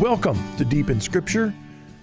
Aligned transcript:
welcome 0.00 0.38
to 0.56 0.64
Deep 0.64 0.88
in 0.88 0.98
Scripture. 0.98 1.52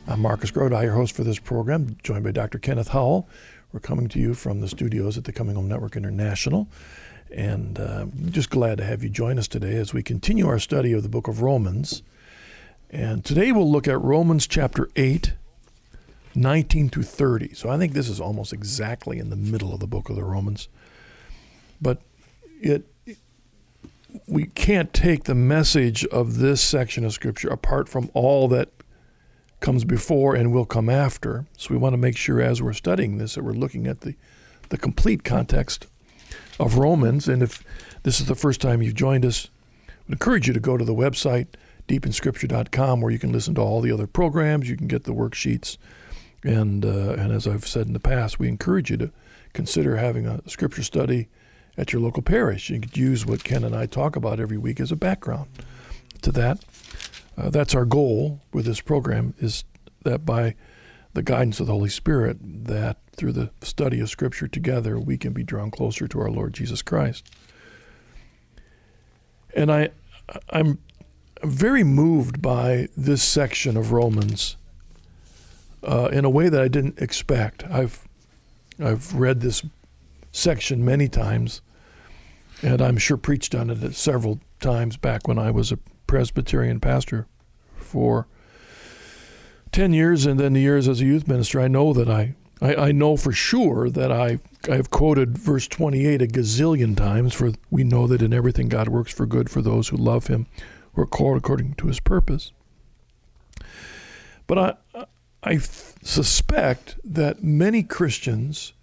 I'm 0.05 0.21
Marcus 0.21 0.51
Grodi, 0.51 0.83
your 0.83 0.93
host 0.93 1.15
for 1.15 1.23
this 1.23 1.39
program, 1.39 1.97
joined 2.03 2.23
by 2.23 2.31
Dr. 2.31 2.59
Kenneth 2.59 2.89
Howell. 2.89 3.27
We're 3.73 3.79
coming 3.79 4.07
to 4.09 4.19
you 4.19 4.35
from 4.35 4.61
the 4.61 4.67
studios 4.67 5.17
at 5.17 5.23
the 5.23 5.31
Coming 5.31 5.55
Home 5.55 5.67
Network 5.67 5.95
International. 5.95 6.67
And 7.31 7.79
uh, 7.79 8.05
just 8.29 8.51
glad 8.51 8.77
to 8.77 8.83
have 8.83 9.01
you 9.01 9.09
join 9.09 9.39
us 9.39 9.47
today 9.47 9.77
as 9.77 9.95
we 9.95 10.03
continue 10.03 10.47
our 10.47 10.59
study 10.59 10.93
of 10.93 11.01
the 11.01 11.09
book 11.09 11.27
of 11.27 11.41
Romans. 11.41 12.03
And 12.91 13.25
today 13.25 13.51
we'll 13.51 13.71
look 13.71 13.87
at 13.87 13.99
Romans 13.99 14.45
chapter 14.45 14.89
8, 14.95 15.33
19 16.35 16.89
through 16.89 17.01
30. 17.01 17.55
So 17.55 17.67
I 17.67 17.79
think 17.79 17.93
this 17.93 18.09
is 18.09 18.21
almost 18.21 18.53
exactly 18.53 19.17
in 19.17 19.31
the 19.31 19.35
middle 19.35 19.73
of 19.73 19.79
the 19.79 19.87
book 19.87 20.09
of 20.09 20.15
the 20.15 20.23
Romans. 20.23 20.69
But 21.81 22.03
it 22.61 22.91
we 24.27 24.45
can't 24.45 24.93
take 24.93 25.25
the 25.25 25.35
message 25.35 26.05
of 26.05 26.37
this 26.37 26.61
section 26.61 27.05
of 27.05 27.13
scripture 27.13 27.49
apart 27.49 27.89
from 27.89 28.09
all 28.13 28.47
that 28.49 28.69
comes 29.59 29.83
before 29.83 30.35
and 30.35 30.51
will 30.51 30.65
come 30.65 30.89
after. 30.89 31.45
So 31.57 31.73
we 31.73 31.77
want 31.77 31.93
to 31.93 31.97
make 31.97 32.17
sure 32.17 32.41
as 32.41 32.61
we're 32.61 32.73
studying 32.73 33.17
this 33.17 33.35
that 33.35 33.43
we're 33.43 33.53
looking 33.53 33.87
at 33.87 34.01
the 34.01 34.15
the 34.69 34.77
complete 34.77 35.23
context 35.23 35.87
of 36.59 36.77
Romans. 36.77 37.27
And 37.27 37.41
if 37.41 37.63
this 38.03 38.19
is 38.19 38.27
the 38.27 38.35
first 38.35 38.59
time 38.59 38.81
you've 38.81 38.95
joined 38.95 39.25
us, 39.25 39.49
I 39.87 39.93
would 40.07 40.13
encourage 40.13 40.47
you 40.47 40.53
to 40.53 40.59
go 40.59 40.77
to 40.77 40.83
the 40.83 40.93
website 40.93 41.47
deepinscripture.com 41.87 43.01
where 43.01 43.11
you 43.11 43.19
can 43.19 43.31
listen 43.31 43.55
to 43.55 43.61
all 43.61 43.81
the 43.81 43.91
other 43.91 44.07
programs, 44.07 44.69
you 44.69 44.77
can 44.77 44.87
get 44.87 45.05
the 45.05 45.13
worksheets, 45.13 45.77
and 46.43 46.85
uh, 46.85 47.13
and 47.13 47.31
as 47.31 47.47
I've 47.47 47.67
said 47.67 47.87
in 47.87 47.93
the 47.93 47.99
past, 47.99 48.39
we 48.39 48.47
encourage 48.47 48.91
you 48.91 48.97
to 48.97 49.11
consider 49.53 49.95
having 49.95 50.27
a 50.27 50.41
scripture 50.47 50.83
study 50.83 51.29
at 51.77 51.93
your 51.93 52.01
local 52.01 52.23
parish. 52.23 52.69
You 52.69 52.79
could 52.79 52.97
use 52.97 53.25
what 53.25 53.43
Ken 53.43 53.63
and 53.63 53.75
I 53.75 53.85
talk 53.85 54.15
about 54.15 54.39
every 54.39 54.57
week 54.57 54.79
as 54.79 54.91
a 54.91 54.95
background 54.95 55.47
to 56.21 56.31
that. 56.31 56.63
Uh, 57.37 57.49
that's 57.49 57.75
our 57.75 57.85
goal 57.85 58.41
with 58.51 58.65
this 58.65 58.81
program 58.81 59.33
is 59.37 59.63
that 60.03 60.25
by 60.25 60.55
the 61.13 61.21
guidance 61.21 61.59
of 61.59 61.67
the 61.67 61.73
Holy 61.73 61.89
Spirit, 61.89 62.37
that 62.41 62.97
through 63.15 63.31
the 63.31 63.51
study 63.61 63.99
of 63.99 64.09
Scripture 64.09 64.47
together, 64.47 64.99
we 64.99 65.17
can 65.17 65.33
be 65.33 65.43
drawn 65.43 65.71
closer 65.71 66.07
to 66.07 66.19
our 66.19 66.29
Lord 66.29 66.53
Jesus 66.53 66.81
Christ. 66.81 67.29
And 69.55 69.71
I, 69.71 69.89
I'm 70.49 70.79
very 71.43 71.83
moved 71.83 72.41
by 72.41 72.87
this 72.95 73.23
section 73.23 73.77
of 73.77 73.91
Romans 73.91 74.57
uh, 75.83 76.09
in 76.11 76.25
a 76.25 76.29
way 76.29 76.49
that 76.49 76.61
I 76.61 76.67
didn't 76.67 76.99
expect. 76.99 77.63
I've 77.69 78.07
I've 78.79 79.15
read 79.15 79.41
this 79.41 79.63
section 80.31 80.85
many 80.85 81.07
times, 81.07 81.61
and 82.61 82.81
I'm 82.81 82.97
sure 82.97 83.17
preached 83.17 83.53
on 83.55 83.69
it 83.69 83.95
several 83.95 84.39
times 84.59 84.97
back 84.97 85.27
when 85.27 85.37
I 85.37 85.51
was 85.51 85.71
a 85.71 85.79
Presbyterian 86.07 86.79
pastor 86.79 87.27
for 87.75 88.27
10 89.71 89.93
years 89.93 90.25
and 90.25 90.39
then 90.39 90.53
the 90.53 90.61
years 90.61 90.87
as 90.87 91.01
a 91.01 91.05
youth 91.05 91.27
minister. 91.27 91.59
I 91.59 91.67
know 91.67 91.93
that 91.93 92.09
I, 92.09 92.35
I, 92.61 92.75
I 92.75 92.91
know 92.91 93.17
for 93.17 93.31
sure 93.31 93.89
that 93.89 94.11
I, 94.11 94.39
I've 94.69 94.89
quoted 94.89 95.37
verse 95.37 95.67
28 95.67 96.21
a 96.21 96.27
gazillion 96.27 96.95
times, 96.95 97.33
for 97.33 97.51
we 97.69 97.83
know 97.83 98.07
that 98.07 98.21
in 98.21 98.33
everything 98.33 98.69
God 98.69 98.89
works 98.89 99.13
for 99.13 99.25
good 99.25 99.49
for 99.49 99.61
those 99.61 99.89
who 99.89 99.97
love 99.97 100.27
him, 100.27 100.47
who 100.93 101.01
are 101.03 101.07
called 101.07 101.37
according 101.37 101.75
to 101.75 101.87
his 101.87 101.99
purpose. 101.99 102.51
But 104.47 104.79
I, 104.95 105.05
I 105.43 105.57
suspect 105.57 106.95
that 107.03 107.43
many 107.43 107.83
Christians 107.83 108.73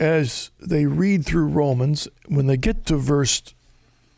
as 0.00 0.50
they 0.58 0.86
read 0.86 1.24
through 1.24 1.46
Romans, 1.46 2.08
when 2.26 2.46
they 2.46 2.56
get 2.56 2.86
to 2.86 2.96
verse 2.96 3.42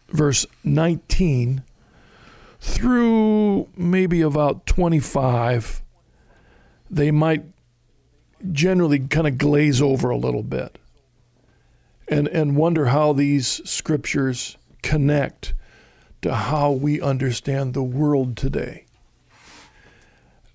verse 0.09 0.47
19 0.63 1.63
through 2.61 3.69
maybe 3.77 4.21
about 4.21 4.67
25, 4.67 5.83
they 6.91 7.11
might 7.11 7.45
generally 8.53 9.01
kind 9.01 9.27
of 9.27 9.39
glaze 9.39 9.83
over 9.83 10.11
a 10.11 10.17
little 10.17 10.43
bit 10.43 10.79
and, 12.09 12.29
and 12.29 12.57
wonder 12.57 12.87
how 12.87 13.13
these 13.13 13.61
scriptures 13.69 14.57
connect 14.83 15.55
to 16.21 16.35
how 16.35 16.71
we 16.71 17.01
understand 17.01 17.75
the 17.75 17.83
world 17.83 18.37
today. 18.37 18.85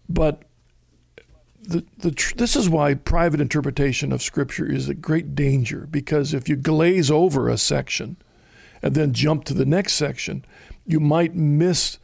But 0.07 0.43
the, 1.67 2.11
tr- 2.11 2.35
this 2.35 2.55
is 2.55 2.69
why 2.69 2.93
private 2.93 3.41
interpretation 3.41 4.11
of 4.11 4.21
Scripture 4.21 4.65
is 4.65 4.87
a 4.87 4.93
great 4.93 5.35
danger 5.35 5.87
because 5.89 6.33
if 6.33 6.47
you 6.47 6.55
glaze 6.55 7.11
over 7.11 7.49
a 7.49 7.57
section 7.57 8.17
and 8.81 8.95
then 8.95 9.13
jump 9.13 9.43
to 9.45 9.53
the 9.53 9.65
next 9.65 9.93
section, 9.93 10.45
you 10.85 10.99
might 10.99 11.35
miss 11.35 11.99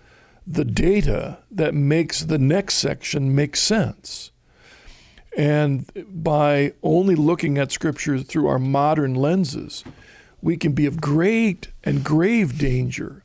the 0.46 0.66
data 0.66 1.40
that 1.50 1.74
makes 1.74 2.22
the 2.24 2.38
next 2.38 2.75
section 2.75 3.34
make 3.34 3.56
sense. 3.56 4.31
And 5.38 5.90
by 6.07 6.74
only 6.84 7.16
looking 7.16 7.57
at 7.57 7.72
Scripture 7.72 8.19
through 8.19 8.47
our 8.47 8.59
modern 8.59 9.16
lenses, 9.16 9.84
we 10.41 10.57
can 10.57 10.74
be 10.74 10.85
of 10.85 11.00
great 11.00 11.69
and 11.84 12.03
grave 12.03 12.57
danger 12.57 13.24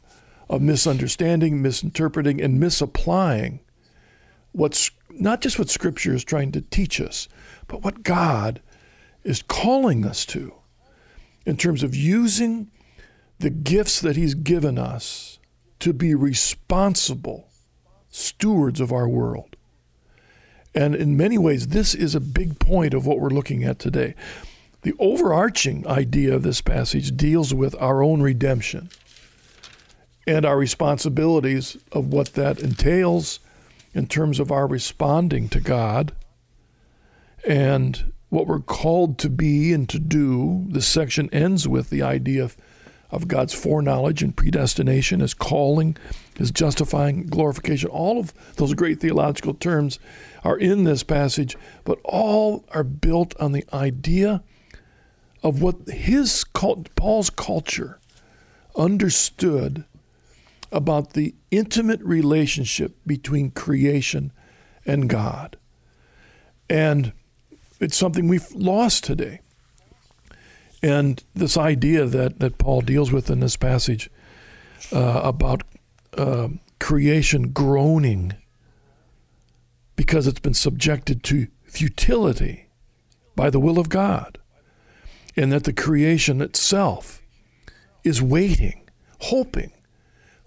of 0.48 0.62
misunderstanding, 0.62 1.60
misinterpreting, 1.60 2.40
and 2.40 2.58
misapplying 2.58 3.60
what's 4.52 4.90
not 5.20 5.40
just 5.40 5.58
what 5.58 5.70
Scripture 5.70 6.14
is 6.14 6.24
trying 6.24 6.52
to 6.52 6.60
teach 6.60 7.00
us, 7.00 7.28
but 7.66 7.82
what 7.82 8.02
God 8.02 8.60
is 9.24 9.42
calling 9.42 10.04
us 10.04 10.24
to 10.26 10.54
in 11.44 11.56
terms 11.56 11.82
of 11.82 11.94
using 11.94 12.70
the 13.38 13.50
gifts 13.50 14.00
that 14.00 14.16
He's 14.16 14.34
given 14.34 14.78
us 14.78 15.38
to 15.80 15.92
be 15.92 16.14
responsible 16.14 17.48
stewards 18.10 18.80
of 18.80 18.92
our 18.92 19.08
world. 19.08 19.56
And 20.74 20.94
in 20.94 21.16
many 21.16 21.38
ways, 21.38 21.68
this 21.68 21.94
is 21.94 22.14
a 22.14 22.20
big 22.20 22.58
point 22.58 22.94
of 22.94 23.06
what 23.06 23.18
we're 23.18 23.28
looking 23.30 23.64
at 23.64 23.78
today. 23.78 24.14
The 24.82 24.94
overarching 24.98 25.86
idea 25.86 26.34
of 26.34 26.42
this 26.42 26.60
passage 26.60 27.16
deals 27.16 27.52
with 27.52 27.74
our 27.80 28.02
own 28.02 28.22
redemption 28.22 28.90
and 30.26 30.44
our 30.44 30.56
responsibilities 30.56 31.76
of 31.90 32.08
what 32.08 32.34
that 32.34 32.60
entails 32.60 33.40
in 33.98 34.06
terms 34.06 34.38
of 34.38 34.52
our 34.52 34.66
responding 34.66 35.48
to 35.48 35.60
God 35.60 36.12
and 37.46 38.12
what 38.28 38.46
we're 38.46 38.60
called 38.60 39.18
to 39.18 39.28
be 39.28 39.72
and 39.72 39.88
to 39.88 39.98
do. 39.98 40.66
This 40.68 40.86
section 40.86 41.28
ends 41.32 41.66
with 41.66 41.90
the 41.90 42.02
idea 42.02 42.44
of, 42.44 42.56
of 43.10 43.26
God's 43.26 43.54
foreknowledge 43.54 44.22
and 44.22 44.36
predestination, 44.36 45.18
His 45.18 45.34
calling, 45.34 45.96
His 46.36 46.52
justifying, 46.52 47.26
glorification. 47.26 47.90
All 47.90 48.20
of 48.20 48.32
those 48.54 48.72
great 48.74 49.00
theological 49.00 49.54
terms 49.54 49.98
are 50.44 50.56
in 50.56 50.84
this 50.84 51.02
passage, 51.02 51.56
but 51.84 51.98
all 52.04 52.64
are 52.70 52.84
built 52.84 53.34
on 53.40 53.50
the 53.50 53.64
idea 53.72 54.44
of 55.42 55.60
what 55.60 55.88
his 55.88 56.44
Paul's 56.52 57.30
culture 57.30 57.98
understood 58.76 59.84
about 60.70 61.12
the 61.12 61.34
intimate 61.50 62.00
relationship 62.02 62.96
between 63.06 63.50
creation 63.50 64.32
and 64.84 65.08
God. 65.08 65.56
And 66.68 67.12
it's 67.80 67.96
something 67.96 68.28
we've 68.28 68.50
lost 68.52 69.04
today. 69.04 69.40
And 70.82 71.22
this 71.34 71.56
idea 71.56 72.04
that, 72.04 72.38
that 72.38 72.58
Paul 72.58 72.82
deals 72.82 73.10
with 73.10 73.30
in 73.30 73.40
this 73.40 73.56
passage 73.56 74.10
uh, 74.92 75.20
about 75.24 75.62
uh, 76.16 76.48
creation 76.78 77.50
groaning 77.50 78.34
because 79.96 80.26
it's 80.26 80.40
been 80.40 80.54
subjected 80.54 81.24
to 81.24 81.48
futility 81.64 82.68
by 83.34 83.50
the 83.50 83.60
will 83.60 83.78
of 83.78 83.88
God, 83.88 84.38
and 85.36 85.52
that 85.52 85.64
the 85.64 85.72
creation 85.72 86.40
itself 86.40 87.20
is 88.04 88.22
waiting, 88.22 88.88
hoping 89.20 89.72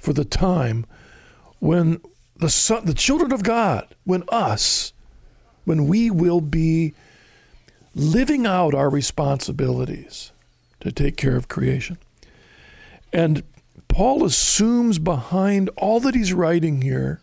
for 0.02 0.14
the 0.14 0.26
time 0.26 0.86
when 1.60 2.02
the 2.36 2.50
son, 2.50 2.86
the 2.86 2.94
children 2.94 3.32
of 3.32 3.44
God, 3.44 3.96
when 4.04 4.24
us, 4.30 4.94
when 5.64 5.88
we 5.88 6.10
will 6.10 6.42
be 6.42 6.94
living 7.94 8.48
out 8.48 8.74
our 8.74 8.90
responsibilities 8.90 10.32
to 10.80 10.92
take 10.92 11.18
care 11.18 11.36
of 11.38 11.48
creation. 11.48 11.98
And 13.14 13.44
Paul 13.88 14.26
assumes 14.26 14.98
behind 14.98 15.70
all 15.78 16.00
that 16.00 16.16
he's 16.16 16.34
writing 16.34 16.82
here 16.82 17.22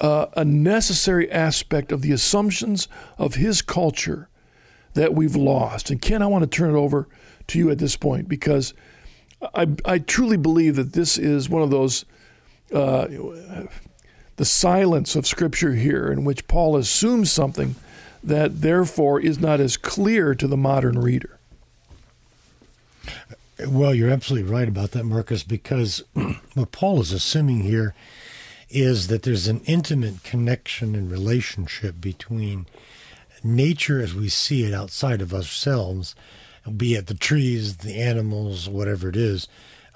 uh, 0.00 0.26
a 0.36 0.44
necessary 0.44 1.30
aspect 1.30 1.90
of 1.90 2.02
the 2.02 2.12
assumptions 2.12 2.86
of 3.18 3.34
his 3.34 3.60
culture 3.60 4.28
that 4.94 5.14
we've 5.14 5.36
lost. 5.36 5.90
And 5.90 6.00
Ken, 6.00 6.22
I 6.22 6.26
want 6.26 6.42
to 6.42 6.48
turn 6.48 6.70
it 6.70 6.78
over 6.78 7.08
to 7.48 7.58
you 7.58 7.70
at 7.70 7.78
this 7.78 7.96
point 7.96 8.28
because 8.28 8.72
I, 9.54 9.68
I 9.84 9.98
truly 9.98 10.36
believe 10.36 10.76
that 10.76 10.92
this 10.92 11.18
is 11.18 11.48
one 11.48 11.62
of 11.62 11.70
those, 11.70 12.04
uh, 12.72 13.06
the 14.36 14.44
silence 14.44 15.16
of 15.16 15.26
Scripture 15.26 15.74
here, 15.74 16.10
in 16.10 16.24
which 16.24 16.48
Paul 16.48 16.76
assumes 16.76 17.30
something 17.30 17.74
that 18.22 18.60
therefore 18.60 19.20
is 19.20 19.40
not 19.40 19.60
as 19.60 19.76
clear 19.76 20.34
to 20.34 20.46
the 20.46 20.56
modern 20.56 20.98
reader. 20.98 21.38
Well, 23.66 23.94
you're 23.94 24.10
absolutely 24.10 24.50
right 24.50 24.68
about 24.68 24.92
that, 24.92 25.04
Marcus, 25.04 25.42
because 25.42 26.02
what 26.54 26.72
Paul 26.72 27.00
is 27.00 27.12
assuming 27.12 27.60
here 27.60 27.94
is 28.70 29.08
that 29.08 29.22
there's 29.22 29.48
an 29.48 29.60
intimate 29.66 30.22
connection 30.24 30.94
and 30.94 31.10
relationship 31.10 32.00
between 32.00 32.66
nature 33.44 34.00
as 34.00 34.14
we 34.14 34.28
see 34.28 34.64
it 34.64 34.72
outside 34.72 35.20
of 35.20 35.34
ourselves, 35.34 36.14
be 36.76 36.94
it 36.94 37.06
the 37.06 37.14
trees, 37.14 37.78
the 37.78 38.00
animals, 38.00 38.68
whatever 38.68 39.08
it 39.08 39.16
is. 39.16 39.48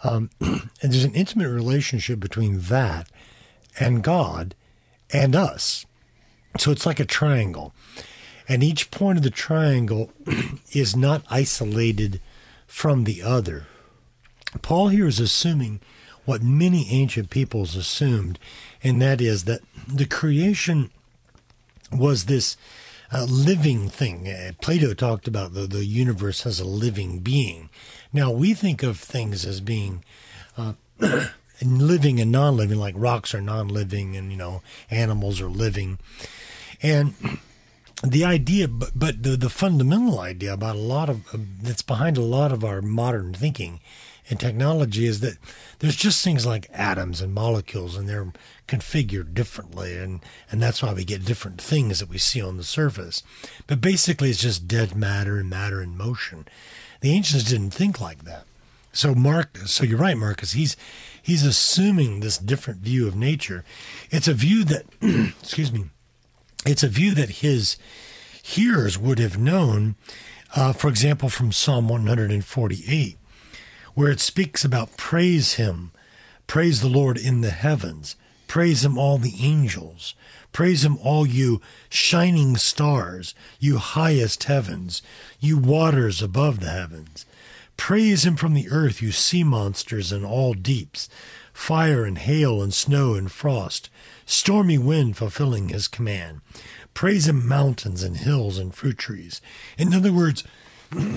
Um, 0.05 0.31
and 0.41 0.71
there's 0.83 1.05
an 1.05 1.15
intimate 1.15 1.51
relationship 1.51 2.21
between 2.21 2.61
that 2.61 3.09
and 3.79 4.03
God 4.03 4.55
and 5.13 5.35
us. 5.35 5.87
So 6.59 6.71
it's 6.71 6.87
like 6.87 7.01
a 7.01 7.05
triangle. 7.05 7.75
And 8.49 8.63
each 8.63 8.91
point 8.91 9.19
of 9.19 9.25
the 9.25 9.31
triangle 9.31 10.13
is 10.73 10.97
not 10.97 11.25
isolated 11.31 12.21
from 12.67 13.05
the 13.05 13.23
other. 13.23 13.67
Paul 14.63 14.89
here 14.89 15.07
is 15.07 15.21
assuming 15.21 15.81
what 16.25 16.43
many 16.43 16.89
ancient 16.91 17.31
peoples 17.31 17.77
assumed, 17.77 18.39
and 18.83 19.01
that 19.01 19.21
is 19.21 19.45
that 19.45 19.61
the 19.87 20.07
creation 20.07 20.91
was 21.93 22.25
this 22.25 22.57
uh, 23.13 23.25
living 23.29 23.89
thing. 23.89 24.29
Uh, 24.29 24.53
Plato 24.61 24.95
talked 24.95 25.29
about 25.29 25.55
the, 25.55 25.67
the 25.67 25.85
universe 25.85 26.47
as 26.47 26.61
a 26.61 26.65
living 26.65 27.21
being. 27.21 27.71
Now, 28.13 28.31
we 28.31 28.55
think 28.55 28.83
of 28.83 28.99
things 28.99 29.45
as 29.45 29.61
being 29.61 30.05
uh, 30.57 30.75
living 31.63 32.21
and 32.21 32.33
non 32.33 32.57
living, 32.57 32.79
like 32.79 32.95
rocks 32.97 33.35
are 33.35 33.41
non 33.41 33.69
living 33.69 34.17
and, 34.17 34.31
you 34.31 34.37
know, 34.37 34.63
animals 34.91 35.41
are 35.41 35.49
living. 35.49 35.99
And 36.83 37.15
the 38.05 38.25
idea, 38.25 38.69
but, 38.69 38.93
but 38.95 39.23
the, 39.23 39.37
the 39.37 39.51
fundamental 39.51 40.21
idea 40.21 40.53
about 40.53 40.77
a 40.77 40.81
lot 40.81 41.09
of 41.09 41.25
that's 41.63 41.83
behind 41.83 42.17
a 42.17 42.23
lot 42.23 42.53
of 42.53 42.65
our 42.65 42.83
modern 42.83 43.33
thinking 43.33 43.81
and 44.29 44.41
technology 44.41 45.07
is 45.07 45.21
that 45.21 45.37
there's 45.79 45.97
just 45.97 46.23
things 46.25 46.45
like 46.45 46.69
atoms 46.73 47.21
and 47.21 47.33
molecules 47.33 47.97
and 47.97 48.09
they're 48.09 48.33
configured 48.67 49.35
differently 49.35 49.97
and 49.97 50.21
and 50.51 50.63
that's 50.63 50.83
why 50.83 50.93
we 50.93 51.05
get 51.05 51.25
different 51.25 51.61
things 51.61 52.01
that 52.01 52.09
we 52.09 52.19
see 52.19 52.41
on 52.41 52.57
the 52.57 52.65
surface. 52.65 53.23
But 53.67 53.81
basically 53.81 54.31
it's 54.31 54.41
just 54.41 54.69
dead 54.69 54.95
matter 54.95 55.39
and 55.39 55.49
matter 55.49 55.83
in 55.83 55.97
motion. 55.97 56.47
The 57.01 57.13
ancients 57.13 57.51
didn't 57.51 57.71
think 57.71 58.01
like 58.01 58.25
that. 58.25 58.45
So 58.93 59.15
mark 59.15 59.57
so 59.67 59.85
you're 59.85 59.99
right 59.99 60.17
marcus. 60.17 60.53
He's 60.53 60.77
he's 61.23 61.45
assuming 61.45 62.21
this 62.21 62.39
different 62.39 62.81
view 62.81 63.07
of 63.07 63.17
nature. 63.17 63.65
It's 64.11 64.29
a 64.29 64.35
view 64.35 64.65
that 64.65 64.87
excuse 65.41 65.73
me 65.73 65.87
it's 66.65 66.83
a 66.83 66.89
view 66.89 67.15
that 67.15 67.31
his 67.31 67.77
hearers 68.43 68.99
would 68.99 69.19
have 69.19 69.39
known 69.39 69.97
uh, 70.55 70.73
for 70.73 70.89
example 70.89 71.29
from 71.29 71.53
psalm 71.53 71.89
148 71.89 73.19
where 73.97 74.11
it 74.11 74.21
speaks 74.21 74.63
about 74.63 74.97
praise 74.99 75.55
him, 75.55 75.91
praise 76.47 76.83
the 76.83 76.89
Lord 76.89 77.17
in 77.17 77.41
the 77.41 77.51
heavens, 77.51 78.15
praise 78.47 78.85
him 78.85 78.99
all 78.99 79.19
the 79.19 79.35
angels, 79.41 80.15
praise 80.53 80.85
him 80.85 80.99
all 80.99 81.27
you 81.27 81.61
shining 81.89 82.57
stars, 82.57 83.35
you 83.59 83.79
highest 83.79 84.45
heavens, 84.45 85.03
you 85.41 85.59
waters 85.59 86.23
above 86.23 86.61
the 86.61 86.71
heavens. 86.71 87.27
Praise 87.77 88.25
him 88.25 88.37
from 88.37 88.55
the 88.55 88.69
earth, 88.71 89.03
you 89.03 89.13
sea 89.13 89.45
monsters 89.45 90.13
and 90.13 90.25
all 90.25 90.55
deeps, 90.55 91.09
fire 91.53 92.05
and 92.05 92.19
hail 92.19 92.63
and 92.63 92.73
snow 92.73 93.15
and 93.15 93.31
frost, 93.31 93.91
stormy 94.25 94.79
wind 94.79 95.17
fulfilling 95.17 95.69
his 95.69 95.89
command. 95.89 96.41
Praise 96.95 97.29
him, 97.29 97.47
mountains 97.47 98.03
and 98.03 98.17
hills 98.17 98.59
and 98.59 98.75
fruit 98.75 98.97
trees. 98.97 99.43
In 99.77 99.93
other 99.93 100.13
words, 100.13 100.45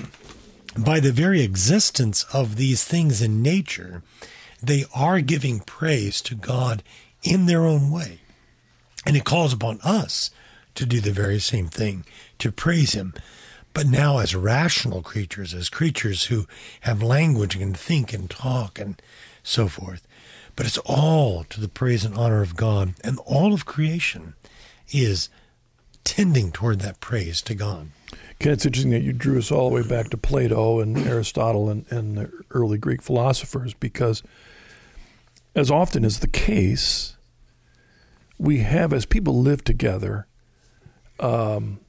by 0.78 1.00
the 1.00 1.12
very 1.12 1.40
existence 1.40 2.24
of 2.32 2.56
these 2.56 2.84
things 2.84 3.22
in 3.22 3.42
nature, 3.42 4.02
they 4.62 4.84
are 4.94 5.20
giving 5.20 5.60
praise 5.60 6.20
to 6.22 6.34
God 6.34 6.82
in 7.22 7.46
their 7.46 7.64
own 7.64 7.90
way. 7.90 8.20
And 9.06 9.16
it 9.16 9.24
calls 9.24 9.52
upon 9.52 9.80
us 9.82 10.30
to 10.74 10.86
do 10.86 11.00
the 11.00 11.10
very 11.10 11.38
same 11.38 11.68
thing, 11.68 12.04
to 12.38 12.52
praise 12.52 12.92
Him. 12.92 13.14
But 13.72 13.86
now, 13.86 14.18
as 14.18 14.34
rational 14.34 15.02
creatures, 15.02 15.54
as 15.54 15.68
creatures 15.68 16.24
who 16.24 16.46
have 16.82 17.02
language 17.02 17.56
and 17.56 17.76
think 17.76 18.12
and 18.12 18.28
talk 18.28 18.78
and 18.78 19.00
so 19.42 19.68
forth. 19.68 20.06
But 20.56 20.66
it's 20.66 20.78
all 20.78 21.44
to 21.44 21.60
the 21.60 21.68
praise 21.68 22.04
and 22.04 22.16
honor 22.16 22.42
of 22.42 22.56
God. 22.56 22.94
And 23.04 23.18
all 23.24 23.52
of 23.52 23.66
creation 23.66 24.34
is 24.92 25.28
tending 26.04 26.50
toward 26.50 26.80
that 26.80 27.00
praise 27.00 27.40
to 27.42 27.54
God. 27.54 27.90
Ken, 28.38 28.52
it's 28.52 28.66
interesting 28.66 28.90
that 28.90 29.02
you 29.02 29.12
drew 29.12 29.38
us 29.38 29.52
all 29.52 29.68
the 29.68 29.76
way 29.76 29.82
back 29.86 30.10
to 30.10 30.16
Plato 30.16 30.80
and 30.80 30.96
Aristotle 30.98 31.68
and, 31.68 31.84
and 31.90 32.16
the 32.16 32.30
early 32.50 32.78
Greek 32.78 33.02
philosophers 33.02 33.74
because, 33.74 34.22
as 35.54 35.70
often 35.70 36.04
is 36.04 36.20
the 36.20 36.28
case, 36.28 37.16
we 38.38 38.58
have, 38.58 38.92
as 38.92 39.04
people 39.04 39.40
live 39.40 39.64
together, 39.64 40.26
um, 41.18 41.80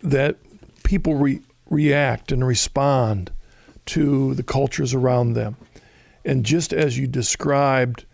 that 0.00 0.36
people 0.82 1.14
re- 1.14 1.42
react 1.68 2.32
and 2.32 2.46
respond 2.46 3.30
to 3.86 4.34
the 4.34 4.42
cultures 4.42 4.94
around 4.94 5.34
them. 5.34 5.56
And 6.24 6.44
just 6.44 6.72
as 6.72 6.98
you 6.98 7.06
described 7.06 8.06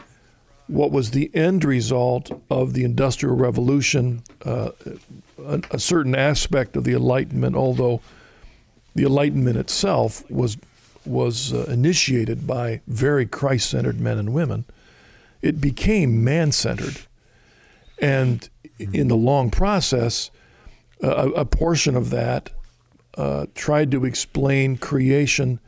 what 0.66 0.92
was 0.92 1.10
the 1.10 1.30
end 1.34 1.64
result 1.64 2.30
of 2.48 2.74
the 2.74 2.84
Industrial 2.84 3.34
Revolution, 3.34 4.22
uh, 4.44 4.70
a, 5.44 5.60
a, 5.72 5.78
certain 5.80 6.14
aspect 6.14 6.76
of 6.76 6.84
the 6.84 6.92
Enlightenment, 6.92 7.56
although 7.56 8.00
the 8.94 9.04
Enlightenment 9.04 9.56
itself 9.56 10.28
was 10.30 10.56
was 11.04 11.52
uh, 11.52 11.64
initiated 11.68 12.46
by 12.46 12.80
very 12.86 13.26
Christ-centered 13.26 14.00
men 14.00 14.18
and 14.18 14.32
women, 14.34 14.64
it 15.42 15.60
became 15.60 16.22
man-centered, 16.22 16.98
and 18.00 18.48
in 18.78 19.08
the 19.08 19.16
long 19.16 19.50
process, 19.50 20.30
a, 21.02 21.28
a 21.30 21.44
portion 21.44 21.96
of 21.96 22.10
that 22.10 22.50
uh, 23.16 23.46
tried 23.54 23.90
to 23.90 24.04
explain 24.04 24.76
creation 24.76 25.60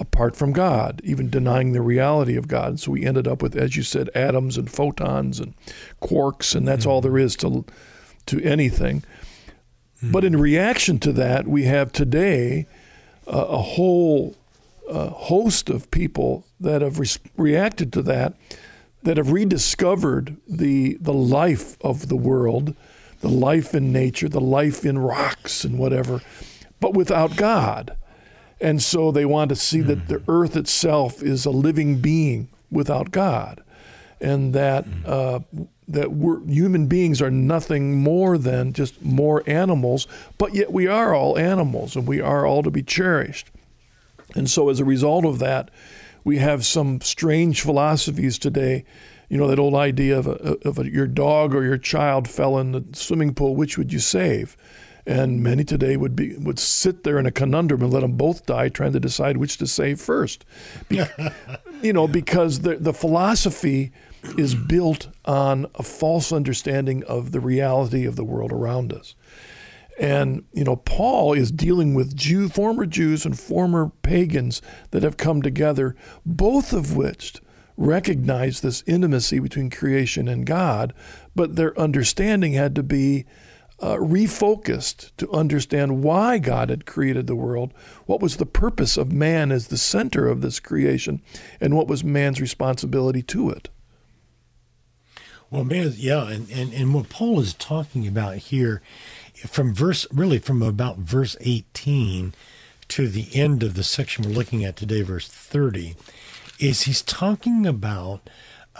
apart 0.00 0.36
from 0.36 0.52
God, 0.52 1.00
even 1.02 1.28
denying 1.28 1.72
the 1.72 1.82
reality 1.82 2.36
of 2.36 2.46
God. 2.46 2.68
And 2.68 2.80
So 2.80 2.92
we 2.92 3.04
ended 3.04 3.26
up 3.26 3.42
with, 3.42 3.56
as 3.56 3.76
you 3.76 3.82
said, 3.82 4.10
atoms 4.14 4.56
and 4.56 4.70
photons 4.70 5.40
and 5.40 5.54
quarks, 6.00 6.54
and 6.54 6.66
that's 6.66 6.82
mm-hmm. 6.82 6.90
all 6.90 7.00
there 7.00 7.18
is 7.18 7.36
to 7.36 7.64
to 8.26 8.40
anything. 8.42 9.02
Mm-hmm. 9.96 10.12
But 10.12 10.24
in 10.24 10.36
reaction 10.36 11.00
to 11.00 11.12
that, 11.14 11.48
we 11.48 11.64
have 11.64 11.90
today 11.90 12.66
uh, 13.26 13.46
a 13.48 13.58
whole 13.58 14.36
uh, 14.88 15.10
host 15.10 15.68
of 15.68 15.90
people 15.90 16.44
that 16.60 16.82
have 16.82 16.98
re- 16.98 17.06
reacted 17.36 17.92
to 17.92 18.02
that, 18.02 18.34
that 19.02 19.16
have 19.16 19.30
rediscovered 19.30 20.36
the 20.48 20.98
the 21.00 21.12
life 21.12 21.76
of 21.80 22.08
the 22.08 22.16
world, 22.16 22.74
the 23.20 23.28
life 23.28 23.74
in 23.74 23.92
nature, 23.92 24.28
the 24.28 24.40
life 24.40 24.84
in 24.84 24.98
rocks 24.98 25.64
and 25.64 25.78
whatever, 25.78 26.20
but 26.80 26.94
without 26.94 27.36
God. 27.36 27.96
And 28.60 28.82
so 28.82 29.12
they 29.12 29.24
want 29.24 29.50
to 29.50 29.56
see 29.56 29.78
mm-hmm. 29.78 29.88
that 29.88 30.08
the 30.08 30.22
earth 30.26 30.56
itself 30.56 31.22
is 31.22 31.46
a 31.46 31.50
living 31.50 32.00
being 32.00 32.48
without 32.70 33.12
God, 33.12 33.62
and 34.20 34.52
that 34.54 34.84
mm-hmm. 34.84 35.04
uh, 35.06 35.40
that 35.86 36.12
we're, 36.12 36.44
human 36.44 36.86
beings 36.86 37.22
are 37.22 37.30
nothing 37.30 37.96
more 37.96 38.36
than 38.36 38.72
just 38.72 39.00
more 39.00 39.42
animals, 39.46 40.06
but 40.36 40.54
yet 40.54 40.72
we 40.72 40.86
are 40.86 41.14
all 41.14 41.38
animals, 41.38 41.96
and 41.96 42.06
we 42.06 42.20
are 42.20 42.44
all 42.44 42.62
to 42.62 42.70
be 42.70 42.82
cherished. 42.82 43.50
And 44.34 44.48
so, 44.48 44.68
as 44.68 44.80
a 44.80 44.84
result 44.84 45.24
of 45.24 45.38
that, 45.38 45.70
we 46.24 46.38
have 46.38 46.66
some 46.66 47.00
strange 47.00 47.62
philosophies 47.62 48.38
today. 48.38 48.84
You 49.28 49.38
know 49.38 49.48
that 49.48 49.58
old 49.58 49.74
idea 49.74 50.18
of, 50.18 50.26
a, 50.26 50.58
of 50.66 50.78
a, 50.78 50.90
your 50.90 51.06
dog 51.06 51.54
or 51.54 51.64
your 51.64 51.78
child 51.78 52.28
fell 52.28 52.58
in 52.58 52.72
the 52.72 52.84
swimming 52.92 53.34
pool. 53.34 53.56
Which 53.56 53.78
would 53.78 53.92
you 53.92 53.98
save? 53.98 54.56
And 55.06 55.42
many 55.42 55.64
today 55.64 55.96
would 55.96 56.14
be 56.14 56.36
would 56.36 56.58
sit 56.58 57.04
there 57.04 57.18
in 57.18 57.24
a 57.24 57.30
conundrum 57.30 57.82
and 57.82 57.92
let 57.92 58.00
them 58.00 58.12
both 58.12 58.44
die, 58.44 58.68
trying 58.68 58.92
to 58.92 59.00
decide 59.00 59.38
which 59.38 59.56
to 59.58 59.66
save 59.66 60.00
first. 60.00 60.44
Be, 60.88 61.02
you 61.82 61.92
know, 61.92 62.06
because 62.06 62.60
the 62.60 62.76
the 62.76 62.92
philosophy 62.92 63.92
is 64.36 64.54
built 64.54 65.08
on 65.24 65.66
a 65.76 65.82
false 65.82 66.32
understanding 66.32 67.04
of 67.04 67.32
the 67.32 67.40
reality 67.40 68.04
of 68.04 68.16
the 68.16 68.24
world 68.24 68.52
around 68.52 68.92
us. 68.92 69.14
And 69.98 70.44
you 70.52 70.64
know, 70.64 70.76
Paul 70.76 71.32
is 71.32 71.50
dealing 71.50 71.94
with 71.94 72.16
Jew, 72.16 72.48
former 72.48 72.86
Jews 72.86 73.26
and 73.26 73.38
former 73.38 73.90
pagans 74.02 74.62
that 74.92 75.02
have 75.02 75.16
come 75.16 75.42
together, 75.42 75.96
both 76.24 76.72
of 76.72 76.96
which 76.96 77.40
recognize 77.76 78.60
this 78.60 78.82
intimacy 78.86 79.38
between 79.38 79.70
creation 79.70 80.28
and 80.28 80.46
God, 80.46 80.92
but 81.34 81.56
their 81.56 81.78
understanding 81.78 82.52
had 82.52 82.74
to 82.74 82.82
be 82.82 83.24
uh, 83.80 83.94
refocused 83.94 85.12
to 85.16 85.30
understand 85.30 86.02
why 86.02 86.38
God 86.38 86.70
had 86.70 86.86
created 86.86 87.26
the 87.26 87.36
world, 87.36 87.72
what 88.06 88.20
was 88.20 88.36
the 88.36 88.46
purpose 88.46 88.96
of 88.96 89.12
man 89.12 89.52
as 89.52 89.68
the 89.68 89.78
center 89.78 90.26
of 90.26 90.40
this 90.40 90.58
creation, 90.58 91.22
and 91.60 91.76
what 91.76 91.86
was 91.86 92.02
man's 92.02 92.40
responsibility 92.40 93.22
to 93.22 93.50
it. 93.50 93.68
Well, 95.50 95.64
man, 95.64 95.94
yeah, 95.96 96.28
and, 96.28 96.50
and, 96.50 96.74
and 96.74 96.92
what 96.92 97.08
Paul 97.08 97.40
is 97.40 97.54
talking 97.54 98.06
about 98.06 98.36
here, 98.36 98.82
from 99.46 99.74
verse, 99.74 100.06
really 100.12 100.38
from 100.38 100.62
about 100.62 100.98
verse 100.98 101.36
18 101.40 102.34
to 102.88 103.08
the 103.08 103.28
end 103.34 103.62
of 103.62 103.74
the 103.74 103.84
section 103.84 104.24
we're 104.24 104.30
looking 104.30 104.64
at 104.64 104.76
today, 104.76 105.02
verse 105.02 105.28
30, 105.28 105.94
is 106.58 106.82
he's 106.82 107.02
talking 107.02 107.66
about 107.66 108.28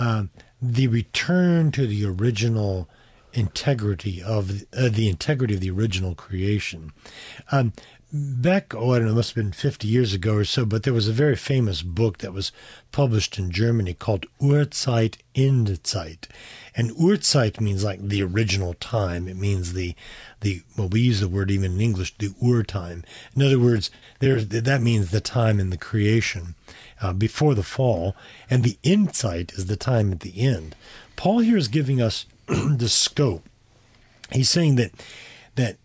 uh, 0.01 0.25
the 0.61 0.89
return 0.89 1.71
to 1.73 1.87
the 1.87 2.05
original 2.05 2.89
integrity 3.33 4.23
of 4.23 4.63
uh, 4.77 4.89
the 4.89 5.09
integrity 5.09 5.55
of 5.55 5.61
the 5.61 5.71
original 5.71 6.15
creation. 6.15 6.93
Um, 7.53 7.73
back, 8.11 8.75
oh, 8.75 8.93
I 8.93 8.99
don't 8.99 9.07
know, 9.07 9.13
it 9.13 9.17
must 9.17 9.35
have 9.35 9.45
been 9.45 9.53
50 9.53 9.87
years 9.87 10.15
ago 10.15 10.35
or 10.35 10.45
so, 10.45 10.65
but 10.65 10.85
there 10.85 10.95
was 10.95 11.09
a 11.09 11.13
very 11.13 11.37
famous 11.37 11.83
book 11.83 12.19
that 12.19 12.33
was 12.33 12.53
published 12.91 13.39
in 13.39 13.51
Germany 13.51 13.93
called 13.93 14.27
Urzeit 14.41 15.17
Endzeit. 15.35 16.27
And 16.75 16.91
Urzeit 16.93 17.61
means 17.61 17.85
like 17.85 18.01
the 18.01 18.23
original 18.23 18.75
time. 18.75 19.29
It 19.29 19.37
means 19.37 19.75
the, 19.75 19.95
the, 20.41 20.63
well, 20.77 20.89
we 20.89 21.01
use 21.01 21.21
the 21.21 21.29
word 21.29 21.51
even 21.51 21.73
in 21.73 21.81
English, 21.81 22.17
the 22.17 22.33
Ur 22.43 22.63
time. 22.63 23.05
In 23.37 23.43
other 23.43 23.59
words, 23.59 23.91
there's, 24.21 24.49
that 24.49 24.81
means 24.81 25.11
the 25.11 25.21
time 25.21 25.61
in 25.61 25.71
the 25.71 25.77
creation 25.77 26.55
uh, 27.03 27.13
before 27.13 27.55
the 27.55 27.63
fall. 27.63 28.17
And 28.49 28.65
the 28.65 28.79
Endzeit 28.85 29.53
is 29.59 29.67
the 29.67 29.77
time 29.77 30.13
at 30.13 30.21
the 30.21 30.41
end. 30.41 30.75
Paul 31.17 31.41
here 31.41 31.57
is 31.57 31.69
giving 31.69 32.01
us 32.01 32.25
the 32.77 32.89
scope. 32.89 33.49
He's 34.33 34.51
saying 34.51 34.77
that, 34.77 34.93
that 35.55 35.77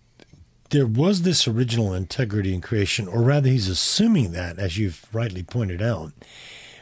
there 0.70 0.88
was 0.88 1.22
this 1.22 1.48
original 1.48 1.94
integrity 1.94 2.54
in 2.54 2.62
creation, 2.62 3.08
or 3.08 3.22
rather, 3.22 3.50
he's 3.50 3.68
assuming 3.68 4.32
that, 4.32 4.58
as 4.58 4.78
you've 4.78 5.06
rightly 5.14 5.44
pointed 5.44 5.82
out. 5.82 6.14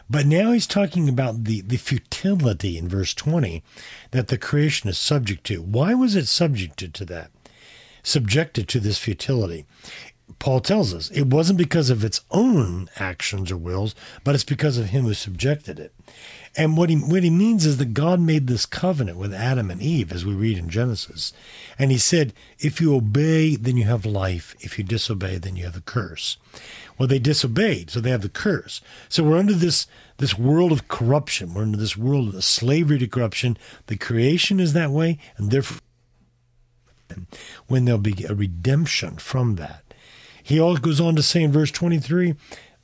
But 0.09 0.25
now 0.25 0.51
he's 0.51 0.67
talking 0.67 1.07
about 1.07 1.45
the, 1.45 1.61
the 1.61 1.77
futility 1.77 2.77
in 2.77 2.89
verse 2.89 3.13
20 3.13 3.63
that 4.11 4.27
the 4.27 4.37
creation 4.37 4.89
is 4.89 4.97
subject 4.97 5.45
to. 5.45 5.61
Why 5.61 5.93
was 5.93 6.15
it 6.15 6.27
subjected 6.27 6.93
to 6.95 7.05
that? 7.05 7.31
Subjected 8.03 8.67
to 8.67 8.79
this 8.79 8.97
futility. 8.97 9.65
Paul 10.39 10.59
tells 10.59 10.93
us 10.93 11.09
it 11.11 11.27
wasn't 11.27 11.57
because 11.57 11.89
of 11.89 12.03
its 12.03 12.21
own 12.31 12.89
actions 12.97 13.51
or 13.51 13.57
wills, 13.57 13.95
but 14.23 14.35
it's 14.35 14.43
because 14.43 14.77
of 14.77 14.87
him 14.87 15.03
who 15.03 15.13
subjected 15.13 15.79
it. 15.79 15.93
And 16.55 16.75
what 16.75 16.89
he 16.89 16.97
what 16.97 17.23
he 17.23 17.29
means 17.29 17.65
is 17.65 17.77
that 17.77 17.93
God 17.93 18.19
made 18.19 18.47
this 18.47 18.65
covenant 18.65 19.17
with 19.17 19.33
Adam 19.33 19.71
and 19.71 19.81
Eve, 19.81 20.11
as 20.11 20.25
we 20.25 20.33
read 20.33 20.57
in 20.57 20.69
Genesis. 20.69 21.31
And 21.79 21.91
he 21.91 21.97
said, 21.97 22.33
if 22.59 22.81
you 22.81 22.93
obey, 22.93 23.55
then 23.55 23.77
you 23.77 23.85
have 23.85 24.05
life. 24.05 24.55
If 24.59 24.77
you 24.77 24.83
disobey, 24.83 25.37
then 25.37 25.55
you 25.55 25.63
have 25.63 25.73
the 25.73 25.81
curse. 25.81 26.37
Well, 26.97 27.07
they 27.07 27.19
disobeyed, 27.19 27.89
so 27.89 27.99
they 27.99 28.11
have 28.11 28.21
the 28.21 28.29
curse. 28.29 28.81
So 29.07 29.23
we're 29.23 29.37
under 29.37 29.53
this 29.53 29.87
this 30.17 30.37
world 30.37 30.71
of 30.71 30.87
corruption. 30.87 31.53
We're 31.53 31.63
under 31.63 31.77
this 31.77 31.97
world 31.97 32.35
of 32.35 32.43
slavery 32.43 32.99
to 32.99 33.07
corruption. 33.07 33.57
The 33.87 33.97
creation 33.97 34.59
is 34.59 34.73
that 34.73 34.91
way, 34.91 35.19
and 35.37 35.51
therefore 35.51 35.79
when 37.67 37.85
there'll 37.85 37.99
be 37.99 38.25
a 38.25 38.35
redemption 38.35 39.17
from 39.17 39.55
that. 39.55 39.80
He 40.51 40.59
all 40.59 40.75
goes 40.75 40.99
on 40.99 41.15
to 41.15 41.23
say 41.23 41.43
in 41.43 41.51
verse 41.51 41.71
23 41.71 42.35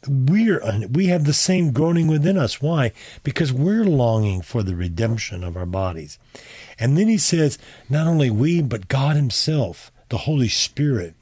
we're 0.08 0.62
we 0.90 1.08
have 1.08 1.26
the 1.26 1.34
same 1.34 1.74
groaning 1.74 2.08
within 2.08 2.38
us. 2.38 2.62
Why? 2.62 2.94
Because 3.24 3.52
we're 3.52 3.84
longing 3.84 4.42
for 4.42 4.64
the 4.64 4.76
redemption 4.76 5.44
of 5.44 5.58
our 5.58 5.66
bodies. 5.66 6.18
And 6.80 6.98
then 6.98 7.10
he 7.10 7.18
says, 7.18 7.58
not 7.90 8.08
only 8.08 8.30
we, 8.30 8.62
but 8.62 8.88
God 8.88 9.18
Himself, 9.18 9.92
the 10.08 10.20
Holy 10.20 10.48
Spirit, 10.48 11.16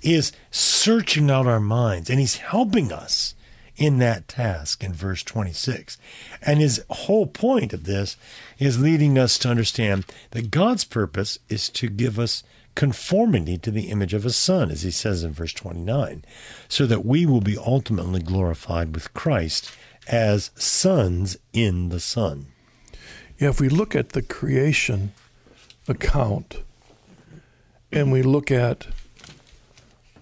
is 0.00 0.30
searching 0.52 1.30
out 1.30 1.46
our 1.46 1.58
minds, 1.58 2.10
and 2.10 2.20
He's 2.20 2.36
helping 2.36 2.92
us 2.92 3.34
in 3.76 3.98
that 3.98 4.28
task 4.28 4.84
in 4.84 4.92
verse 4.92 5.22
26. 5.22 5.98
And 6.42 6.60
his 6.60 6.84
whole 6.90 7.26
point 7.26 7.72
of 7.72 7.84
this 7.84 8.16
is 8.58 8.80
leading 8.80 9.16
us 9.16 9.38
to 9.38 9.48
understand 9.48 10.04
that 10.32 10.50
God's 10.50 10.84
purpose 10.84 11.38
is 11.48 11.68
to 11.70 11.88
give 11.88 12.18
us 12.18 12.42
conformity 12.78 13.58
to 13.58 13.72
the 13.72 13.90
image 13.90 14.14
of 14.14 14.22
his 14.22 14.36
son, 14.36 14.70
as 14.70 14.82
he 14.82 14.90
says 14.92 15.24
in 15.24 15.32
verse 15.32 15.52
29, 15.52 16.24
so 16.68 16.86
that 16.86 17.04
we 17.04 17.26
will 17.26 17.40
be 17.40 17.58
ultimately 17.58 18.20
glorified 18.20 18.94
with 18.94 19.12
Christ 19.14 19.72
as 20.06 20.52
sons 20.54 21.36
in 21.52 21.88
the 21.88 21.98
Son. 21.98 22.46
Yeah, 23.36 23.48
if 23.48 23.60
we 23.60 23.68
look 23.68 23.96
at 23.96 24.10
the 24.10 24.22
creation 24.22 25.12
account 25.88 26.62
and 27.90 28.12
we 28.12 28.22
look 28.22 28.52
at, 28.52 28.86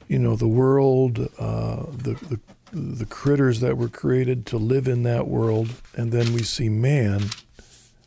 you 0.09 0.19
know, 0.19 0.35
the 0.35 0.49
world, 0.49 1.29
uh, 1.39 1.85
the, 1.91 2.15
the 2.15 2.41
the 2.73 3.07
critters 3.07 3.61
that 3.61 3.77
were 3.77 3.89
created 3.89 4.45
to 4.47 4.57
live 4.57 4.89
in 4.89 5.03
that 5.03 5.29
world, 5.29 5.69
and 5.95 6.11
then 6.11 6.33
we 6.33 6.43
see 6.43 6.69
man 6.69 7.25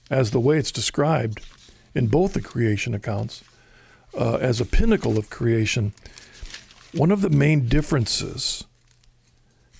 as 0.09 0.31
the 0.31 0.39
way 0.39 0.57
it's 0.57 0.71
described 0.71 1.45
in 1.93 2.07
both 2.07 2.33
the 2.33 2.41
creation 2.41 2.93
accounts 2.95 3.43
uh, 4.17 4.35
as 4.35 4.59
a 4.59 4.65
pinnacle 4.65 5.17
of 5.17 5.29
creation, 5.29 5.93
one 6.93 7.11
of 7.11 7.21
the 7.21 7.29
main 7.29 7.67
differences 7.67 8.63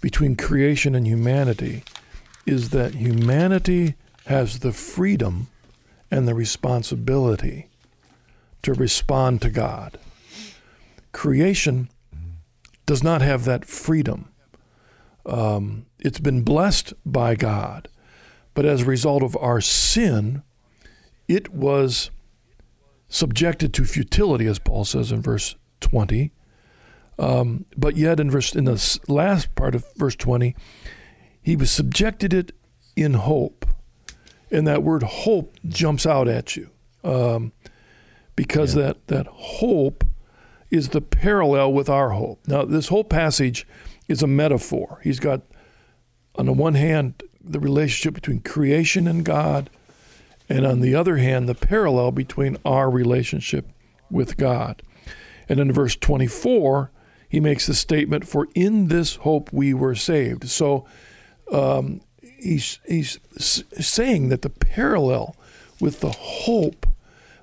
between 0.02 0.36
creation 0.36 0.96
and 0.96 1.08
humanity 1.08 1.84
is 2.46 2.70
that 2.70 2.96
humanity 2.96 3.96
has 4.26 4.60
the 4.60 4.72
freedom 4.72 5.48
and 6.12 6.28
the 6.28 6.34
responsibility 6.34 7.68
to 8.62 8.74
respond 8.74 9.42
to 9.42 9.50
God. 9.50 9.98
Creation 11.12 11.90
does 12.86 13.04
not 13.04 13.22
have 13.22 13.46
that 13.46 13.66
freedom. 13.66 14.30
Um, 15.26 15.86
it's 16.00 16.20
been 16.20 16.42
blessed 16.44 16.94
by 17.06 17.36
God, 17.36 17.88
but 18.54 18.66
as 18.66 18.82
a 18.82 18.86
result 18.86 19.22
of 19.22 19.38
our 19.38 19.62
sin, 19.62 20.44
it 21.28 21.54
was 21.54 22.10
subjected 23.10 23.74
to 23.74 23.86
futility, 23.86 24.46
as 24.46 24.60
Paul 24.60 24.86
says 24.86 25.12
in 25.12 25.22
verse 25.22 25.56
20. 25.82 26.32
Um, 27.18 27.66
but 27.76 27.98
yet, 27.98 28.20
in 28.20 28.32
verse 28.32 28.56
in 28.56 28.64
the 28.64 29.00
last 29.08 29.54
part 29.56 29.76
of 29.76 29.86
verse 29.98 30.16
20, 30.16 30.56
he 31.42 31.56
was 31.56 31.70
subjected 31.70 32.34
it 32.34 32.54
in 32.96 33.16
hope, 33.16 33.66
and 34.52 34.66
that 34.68 34.84
word 34.84 35.04
hope 35.04 35.58
jumps 35.68 36.06
out 36.06 36.28
at 36.30 36.56
you 36.56 36.70
um, 37.04 37.52
because 38.36 38.76
yeah. 38.76 38.84
that 38.84 39.08
that 39.08 39.28
hope 39.28 40.06
is 40.72 40.90
the 40.90 41.02
parallel 41.02 41.74
with 41.74 41.90
our 41.90 42.12
hope. 42.12 42.48
Now, 42.48 42.64
this 42.64 42.88
whole 42.88 43.04
passage 43.04 43.68
is 44.08 44.22
a 44.22 44.28
metaphor. 44.28 45.00
He's 45.04 45.20
got, 45.20 45.42
on 46.36 46.46
the 46.46 46.54
one 46.54 46.76
hand, 46.76 47.24
the 47.42 47.60
relationship 47.60 48.14
between 48.14 48.42
creation 48.42 49.08
and 49.08 49.26
God, 49.26 49.70
and 50.50 50.66
on 50.66 50.82
the 50.82 50.96
other 50.96 51.18
hand, 51.18 51.48
the 51.48 51.56
parallel 51.56 52.12
between 52.12 52.58
our 52.66 52.90
relationship 52.90 53.70
with 54.10 54.36
God. 54.36 54.82
And 55.48 55.60
in 55.60 55.72
verse 55.72 55.96
24, 55.96 56.92
he 57.30 57.40
makes 57.40 57.68
the 57.68 57.76
statement, 57.76 58.28
For 58.28 58.48
in 58.56 58.88
this 58.88 59.18
hope 59.18 59.54
we 59.54 59.74
were 59.74 59.94
saved. 59.94 60.50
So 60.50 60.86
um, 61.52 62.02
he's, 62.40 62.80
he's 62.88 63.20
saying 63.38 64.30
that 64.30 64.42
the 64.42 64.50
parallel 64.50 65.36
with 65.80 66.00
the 66.00 66.12
hope 66.12 66.88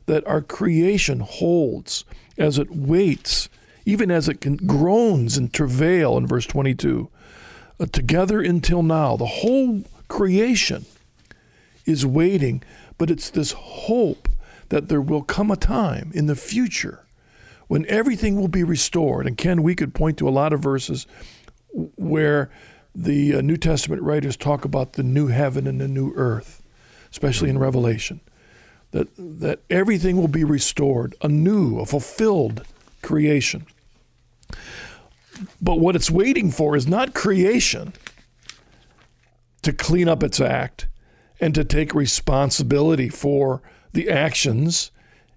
that 0.07 0.27
our 0.27 0.43
creation 0.43 1.21
holds 1.21 2.05
as 2.37 2.59
it 2.59 2.71
waits, 2.71 3.49
even 3.85 4.11
as 4.11 4.29
it 4.29 4.67
groans 4.67 5.37
and 5.37 5.53
travail 5.53 6.17
in 6.17 6.27
verse 6.27 6.47
22, 6.47 7.09
uh, 7.79 7.87
together 7.87 8.41
until 8.41 8.83
now, 8.83 9.17
the 9.17 9.27
whole 9.27 9.85
creation 10.09 10.87
is 11.85 12.05
waiting 12.05 12.63
but 12.99 13.11
it's 13.11 13.31
this 13.31 13.53
hope 13.53 14.29
that 14.69 14.89
there 14.89 15.01
will 15.01 15.23
come 15.23 15.51
a 15.51 15.57
time 15.57 16.11
in 16.15 16.27
the 16.27 16.37
future 16.37 17.07
when 17.69 17.87
everything 17.87 18.37
will 18.37 18.49
be 18.49 18.65
restored. 18.65 19.27
And 19.27 19.37
Ken, 19.37 19.63
we 19.63 19.75
could 19.75 19.95
point 19.95 20.19
to 20.19 20.29
a 20.29 20.31
lot 20.31 20.53
of 20.53 20.61
verses 20.61 21.07
where 21.97 22.51
the 22.95 23.37
uh, 23.37 23.41
New 23.41 23.57
Testament 23.57 24.03
writers 24.03 24.37
talk 24.37 24.65
about 24.65 24.95
the 24.95 25.03
new 25.03 25.27
heaven 25.27 25.67
and 25.67 25.81
the 25.81 25.89
new 25.89 26.13
earth, 26.15 26.63
especially 27.11 27.51
in 27.51 27.59
Revelation. 27.59 28.21
That, 28.93 29.09
that 29.19 29.61
everything 29.69 30.17
will 30.17 30.29
be 30.29 30.45
restored, 30.45 31.17
a 31.21 31.29
new, 31.29 31.81
a 31.81 31.87
fulfilled 31.87 32.65
creation. 33.03 33.67
But 35.61 35.81
what 35.81 35.97
it's 35.97 36.11
waiting 36.11 36.51
for 36.51 36.77
is 36.77 36.87
not 36.87 37.13
creation 37.13 37.93
to 39.63 39.73
clean 39.73 40.09
up 40.09 40.23
its 40.23 40.41
act 40.41 40.87
and 41.41 41.55
to 41.55 41.65
take 41.65 41.95
responsibility 41.95 43.09
for 43.09 43.63
the 43.93 44.09
actions. 44.09 44.91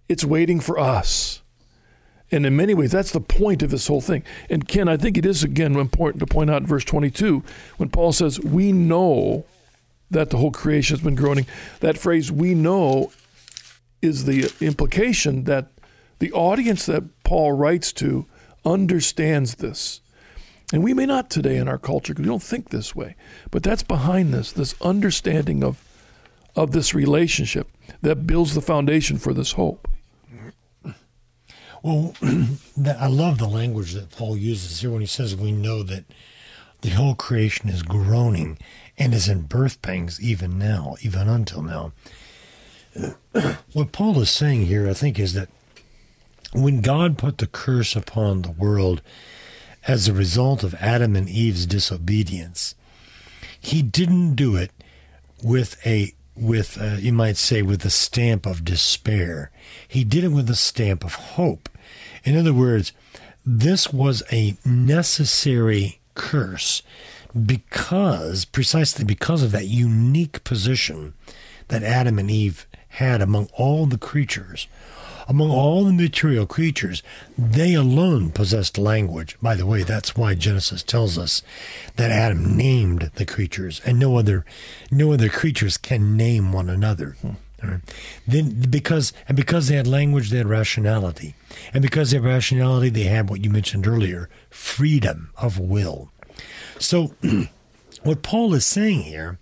It's 0.07 0.25
waiting 0.25 0.59
for 0.59 0.79
us. 0.79 1.41
And 2.31 2.45
in 2.45 2.55
many 2.55 2.73
ways, 2.73 2.91
that's 2.91 3.11
the 3.11 3.21
point 3.21 3.63
of 3.63 3.71
this 3.71 3.87
whole 3.87 4.01
thing. 4.01 4.23
And 4.49 4.67
Ken, 4.67 4.87
I 4.87 4.97
think 4.97 5.17
it 5.17 5.25
is 5.25 5.43
again 5.43 5.75
important 5.75 6.19
to 6.19 6.27
point 6.27 6.49
out 6.49 6.61
in 6.61 6.67
verse 6.67 6.85
22 6.85 7.43
when 7.77 7.89
Paul 7.89 8.13
says, 8.13 8.39
We 8.39 8.71
know 8.71 9.45
that 10.11 10.29
the 10.29 10.37
whole 10.37 10.51
creation 10.51 10.95
has 10.95 11.03
been 11.03 11.15
groaning. 11.15 11.47
That 11.79 11.97
phrase, 11.97 12.31
we 12.31 12.53
know, 12.53 13.11
is 14.01 14.25
the 14.25 14.51
implication 14.61 15.43
that 15.45 15.67
the 16.19 16.31
audience 16.31 16.85
that 16.85 17.23
Paul 17.23 17.53
writes 17.53 17.91
to 17.93 18.25
understands 18.65 19.55
this. 19.55 20.01
And 20.71 20.83
we 20.83 20.93
may 20.93 21.05
not 21.05 21.29
today 21.29 21.57
in 21.57 21.67
our 21.67 21.77
culture 21.79 22.13
because 22.13 22.23
we 22.23 22.29
don't 22.29 22.43
think 22.43 22.69
this 22.69 22.95
way, 22.95 23.15
but 23.49 23.63
that's 23.63 23.83
behind 23.83 24.33
this, 24.33 24.51
this 24.51 24.75
understanding 24.81 25.63
of 25.63 25.83
of 26.59 26.71
this 26.71 26.93
relationship 26.93 27.69
that 28.01 28.27
builds 28.27 28.53
the 28.53 28.61
foundation 28.61 29.17
for 29.17 29.33
this 29.33 29.53
hope. 29.53 29.87
Well, 31.81 32.13
I 32.21 33.07
love 33.07 33.37
the 33.37 33.47
language 33.47 33.93
that 33.93 34.11
Paul 34.11 34.35
uses 34.35 34.81
here 34.81 34.91
when 34.91 34.99
he 34.99 35.07
says, 35.07 35.37
We 35.37 35.53
know 35.53 35.83
that 35.83 36.03
the 36.81 36.89
whole 36.89 37.15
creation 37.15 37.69
is 37.69 37.81
groaning 37.81 38.57
and 38.97 39.13
is 39.13 39.29
in 39.29 39.43
birth 39.43 39.81
pangs 39.81 40.21
even 40.21 40.59
now, 40.59 40.97
even 41.01 41.29
until 41.29 41.61
now. 41.61 41.93
what 43.71 43.93
Paul 43.93 44.19
is 44.19 44.29
saying 44.29 44.65
here, 44.65 44.89
I 44.89 44.93
think, 44.93 45.17
is 45.17 45.33
that 45.35 45.47
when 46.51 46.81
God 46.81 47.17
put 47.17 47.37
the 47.37 47.47
curse 47.47 47.95
upon 47.95 48.41
the 48.41 48.51
world 48.51 49.01
as 49.87 50.09
a 50.09 50.13
result 50.13 50.63
of 50.63 50.75
Adam 50.75 51.15
and 51.15 51.29
Eve's 51.29 51.65
disobedience, 51.65 52.75
he 53.57 53.81
didn't 53.81 54.35
do 54.35 54.57
it 54.57 54.71
with 55.41 55.79
a 55.87 56.13
with 56.39 56.79
uh, 56.81 56.98
you 57.00 57.13
might 57.13 57.38
say 57.38 57.62
with 57.62 57.84
a 57.86 57.89
stamp 57.89 58.46
of 58.46 58.65
despair. 58.65 59.51
He 59.88 60.03
did 60.03 60.24
it 60.24 60.29
with 60.29 60.50
a 60.50 60.55
stamp 60.55 61.03
of 61.03 61.15
hope. 61.15 61.69
In 62.24 62.38
other 62.38 62.53
words, 62.53 62.91
this 63.46 63.91
was 63.91 64.24
a 64.31 64.58
necessary 64.65 66.00
curse 66.15 66.81
because 67.46 68.46
precisely 68.46 69.05
because 69.05 69.43
of 69.43 69.51
that 69.51 69.67
unique 69.67 70.43
position 70.43 71.13
that 71.67 71.84
Adam 71.84 72.19
and 72.19 72.29
Eve 72.29 72.67
had 72.93 73.22
among 73.22 73.48
all 73.53 73.86
the 73.86 73.98
creatures 73.98 74.67
among 75.29 75.51
all 75.51 75.83
the 75.86 75.93
material 75.93 76.48
creatures, 76.48 77.03
they 77.38 77.75
alone 77.75 78.31
possessed 78.31 78.79
language. 78.79 79.38
By 79.39 79.53
the 79.53 79.65
way, 79.65 79.83
that's 79.83 80.15
why 80.15 80.33
Genesis 80.33 80.81
tells 80.81 81.19
us 81.19 81.43
that 81.98 82.09
Adam 82.09 82.57
named 82.57 83.12
the 83.13 83.25
creatures, 83.25 83.79
and 83.86 84.00
no 84.00 84.17
other, 84.17 84.43
no 84.89 85.13
other 85.13 85.29
creatures 85.29 85.77
can 85.77 86.17
name 86.17 86.51
one 86.51 86.67
another. 86.67 87.15
Hmm. 87.21 87.75
Then, 88.25 88.62
because 88.69 89.13
and 89.27 89.36
because 89.36 89.67
they 89.67 89.75
had 89.75 89.86
language, 89.86 90.29
they 90.29 90.38
had 90.38 90.48
rationality, 90.48 91.36
and 91.74 91.81
because 91.81 92.09
they 92.09 92.17
had 92.17 92.25
rationality, 92.25 92.89
they 92.89 93.03
had 93.03 93.29
what 93.29 93.43
you 93.43 93.50
mentioned 93.50 93.86
earlier, 93.86 94.29
freedom 94.50 95.29
of 95.38 95.59
will. 95.59 96.09
So, 96.79 97.13
what 98.03 98.24
Paul 98.24 98.53
is 98.53 98.65
saying 98.65 99.01
here 99.01 99.39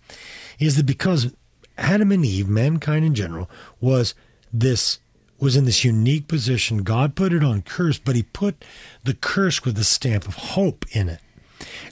is 0.59 0.75
that 0.77 0.87
because 0.87 1.31
Adam 1.77 2.11
and 2.11 2.25
Eve, 2.25 2.49
mankind 2.49 3.05
in 3.05 3.13
general, 3.13 3.49
was 3.79 4.15
this 4.51 4.99
was 5.39 5.55
in 5.55 5.65
this 5.65 5.83
unique 5.83 6.27
position. 6.27 6.83
God 6.83 7.15
put 7.15 7.33
it 7.33 7.43
on 7.43 7.61
curse, 7.61 7.97
but 7.97 8.15
he 8.15 8.23
put 8.23 8.63
the 9.03 9.13
curse 9.13 9.63
with 9.63 9.77
a 9.77 9.83
stamp 9.83 10.27
of 10.27 10.35
hope 10.35 10.85
in 10.91 11.09
it. 11.09 11.19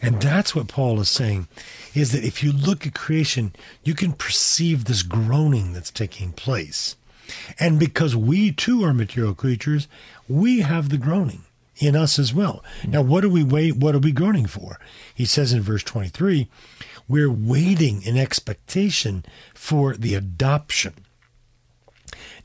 And 0.02 0.22
that's 0.22 0.56
what 0.56 0.68
Paul 0.68 1.00
is 1.00 1.10
saying 1.10 1.48
is 1.94 2.12
that 2.12 2.24
if 2.24 2.44
you 2.44 2.52
look 2.52 2.86
at 2.86 2.94
creation, 2.94 3.54
you 3.84 3.94
can 3.94 4.14
perceive 4.14 4.86
this 4.86 5.04
groaning 5.04 5.74
that's 5.74 5.92
taking 5.92 6.32
place. 6.32 6.96
And 7.60 7.80
because 7.80 8.16
we 8.16 8.52
too 8.52 8.84
are 8.84 8.94
material 8.94 9.34
creatures, 9.34 9.88
we 10.28 10.60
have 10.60 10.90
the 10.90 10.98
groaning 10.98 11.44
in 11.78 11.96
us 11.96 12.20
as 12.20 12.34
well. 12.34 12.64
Hmm. 12.82 12.92
Now, 12.92 13.02
what 13.02 13.26
are 13.26 13.30
we 13.30 13.44
wait? 13.44 13.78
What 13.78 13.96
are 13.96 14.00
we 14.00 14.12
groaning 14.12 14.46
for? 14.46 14.80
He 15.14 15.26
says 15.26 15.54
in 15.54 15.62
verse 15.62 15.84
23, 15.84 16.48
we're 17.08 17.32
waiting 17.32 18.02
in 18.04 18.18
expectation 18.18 19.26
for 19.54 19.96
the 19.96 20.16
adoption 20.16 20.94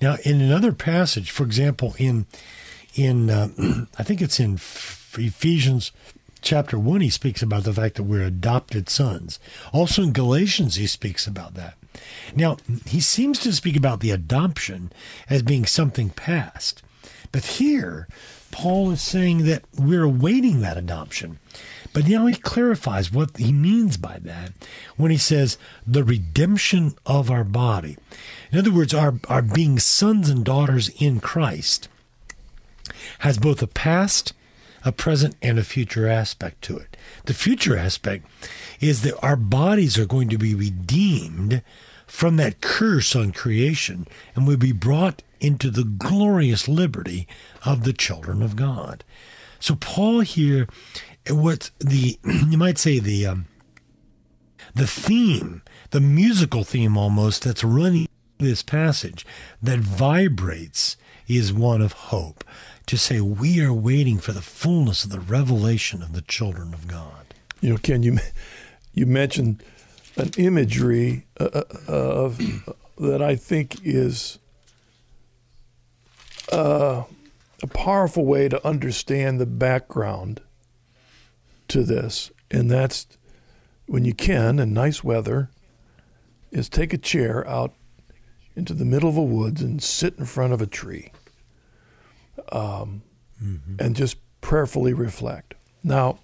now, 0.01 0.17
in 0.25 0.41
another 0.41 0.73
passage, 0.73 1.31
for 1.31 1.45
example, 1.45 1.95
in 1.99 2.27
in 2.95 3.31
uh, 3.31 3.49
I 3.99 4.03
think 4.03 4.21
it's 4.21 4.41
in 4.41 4.55
Ephesians 4.55 5.93
chapter 6.43 6.79
1 6.79 7.03
he 7.03 7.11
speaks 7.11 7.43
about 7.43 7.65
the 7.65 7.73
fact 7.73 7.97
that 7.97 8.05
we're 8.05 8.25
adopted 8.25 8.89
sons. 8.89 9.39
Also 9.73 10.03
in 10.03 10.13
Galatians 10.13 10.77
he 10.77 10.87
speaks 10.87 11.27
about 11.27 11.55
that. 11.55 11.75
Now, 12.35 12.57
he 12.87 13.01
seems 13.01 13.39
to 13.41 13.53
speak 13.53 13.77
about 13.77 14.01
the 14.01 14.11
adoption 14.11 14.93
as 15.29 15.43
being 15.43 15.67
something 15.67 16.11
past. 16.11 16.83
But 17.33 17.45
here 17.45 18.09
Paul 18.51 18.91
is 18.91 19.03
saying 19.03 19.45
that 19.45 19.65
we're 19.77 20.05
awaiting 20.05 20.61
that 20.61 20.77
adoption. 20.77 21.39
But 21.93 22.07
now 22.07 22.27
he 22.27 22.35
clarifies 22.35 23.13
what 23.13 23.37
he 23.37 23.53
means 23.53 23.97
by 23.97 24.19
that 24.23 24.53
when 24.97 25.11
he 25.11 25.17
says 25.17 25.59
the 25.87 26.05
redemption 26.05 26.95
of 27.05 27.31
our 27.31 27.45
body. 27.45 27.97
In 28.53 28.59
other 28.59 28.73
words, 28.73 28.95
our, 28.95 29.15
our 29.29 29.43
being 29.43 29.79
sons 29.79 30.29
and 30.29 30.45
daughters 30.45 30.89
in 31.01 31.21
Christ 31.21 31.89
has 33.21 33.39
both 33.39 33.61
a 33.63 33.67
past, 33.67 34.33
a 34.85 34.93
present, 34.93 35.35
and 35.43 35.59
a 35.59 35.65
future 35.65 36.07
aspect 36.07 36.63
to 36.63 36.79
it. 36.79 36.97
The 37.25 37.35
future 37.35 37.77
aspect 37.77 38.27
is 38.81 39.03
that 39.03 39.19
our 39.23 39.37
bodies 39.37 39.99
are 39.99 40.07
going 40.07 40.29
to 40.29 40.39
be 40.39 40.55
redeemed 40.55 41.63
from 42.07 42.37
that 42.37 42.61
curse 42.61 43.15
on 43.15 43.33
creation 43.33 44.07
and 44.35 44.47
will 44.47 44.57
be 44.57 44.73
brought 44.73 45.23
into 45.41 45.71
the 45.71 45.85
glorious 45.85 46.69
liberty 46.69 47.27
of 47.65 47.85
the 47.85 47.93
children 47.93 48.43
of 48.43 48.57
God. 48.57 49.05
So 49.61 49.75
Paul 49.75 50.21
here, 50.21 50.67
what 51.29 51.71
the 51.79 52.19
you 52.49 52.59
might 52.59 52.79
say 52.79 52.99
the 52.99 53.27
um, 53.27 53.47
the 54.75 54.87
theme, 54.87 55.63
the 55.91 56.01
musical 56.01 56.65
theme 56.65 56.97
almost 56.97 57.45
that's 57.45 57.65
running 57.65 58.09
this 58.39 58.63
passage 58.63 59.27
that 59.63 59.81
vibrates 59.81 60.97
is 61.29 61.53
one 61.53 61.83
of 61.83 61.93
hope. 61.93 62.45
To 62.87 62.97
say 62.99 63.21
we 63.21 63.63
are 63.63 63.73
waiting 63.73 64.19
for 64.19 64.33
the 64.33 64.43
fullness 64.43 65.05
of 65.05 65.11
the 65.11 65.21
revelation 65.21 66.03
of 66.03 66.13
the 66.13 66.23
children 66.23 66.75
of 66.75 66.89
God. 66.89 67.35
You 67.61 67.71
know, 67.71 67.77
Ken, 67.77 68.03
you 68.03 68.19
you 68.95 69.07
mentioned 69.07 69.63
an 70.17 70.31
imagery 70.37 71.27
uh, 71.39 71.63
uh 71.89 71.93
of 71.93 72.41
uh, 72.41 72.73
that 72.99 73.23
I 73.23 73.37
think 73.37 73.77
is 73.85 74.39
uh, 76.53 77.05
a 77.63 77.67
powerful 77.69 78.25
way 78.25 78.49
to 78.49 78.67
understand 78.67 79.41
the 79.41 79.47
background 79.47 80.41
to 81.71 81.83
this, 81.83 82.31
and 82.51 82.71
that's 82.71 83.07
when 83.87 84.05
you 84.05 84.15
can 84.15 84.59
in 84.59 84.73
nice 84.73 85.03
weather, 85.03 85.51
is 86.51 86.69
take 86.69 86.93
a 86.93 86.99
chair 86.99 87.47
out 87.49 87.75
into 88.55 88.75
the 88.75 88.85
middle 88.85 89.09
of 89.09 89.17
a 89.17 89.23
woods 89.23 89.63
and 89.63 89.83
sit 89.83 90.17
in 90.19 90.25
front 90.25 90.53
of 90.53 90.61
a 90.61 90.67
tree 90.67 91.13
um, 92.53 93.03
mm-hmm. 93.43 93.77
and 93.79 93.97
just 93.97 94.17
prayerfully 94.41 94.93
reflect. 94.93 95.55
Now, 95.83 96.19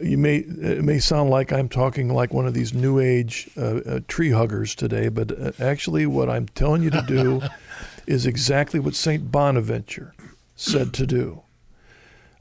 you 0.00 0.18
may 0.18 0.38
it 0.38 0.82
may 0.82 0.98
sound 0.98 1.30
like 1.30 1.52
I'm 1.52 1.68
talking 1.68 2.08
like 2.08 2.32
one 2.32 2.46
of 2.46 2.54
these 2.54 2.74
new 2.74 2.98
age 2.98 3.48
uh, 3.56 3.76
uh, 3.86 4.00
tree 4.08 4.30
huggers 4.30 4.74
today, 4.74 5.08
but 5.08 5.38
uh, 5.38 5.52
actually, 5.60 6.06
what 6.06 6.28
I'm 6.28 6.46
telling 6.46 6.82
you 6.82 6.90
to 6.90 7.02
do 7.02 7.42
is 8.06 8.26
exactly 8.26 8.80
what 8.80 8.94
Saint 8.94 9.30
Bonaventure 9.30 10.14
said 10.56 10.92
to 10.94 11.06
do. 11.06 11.42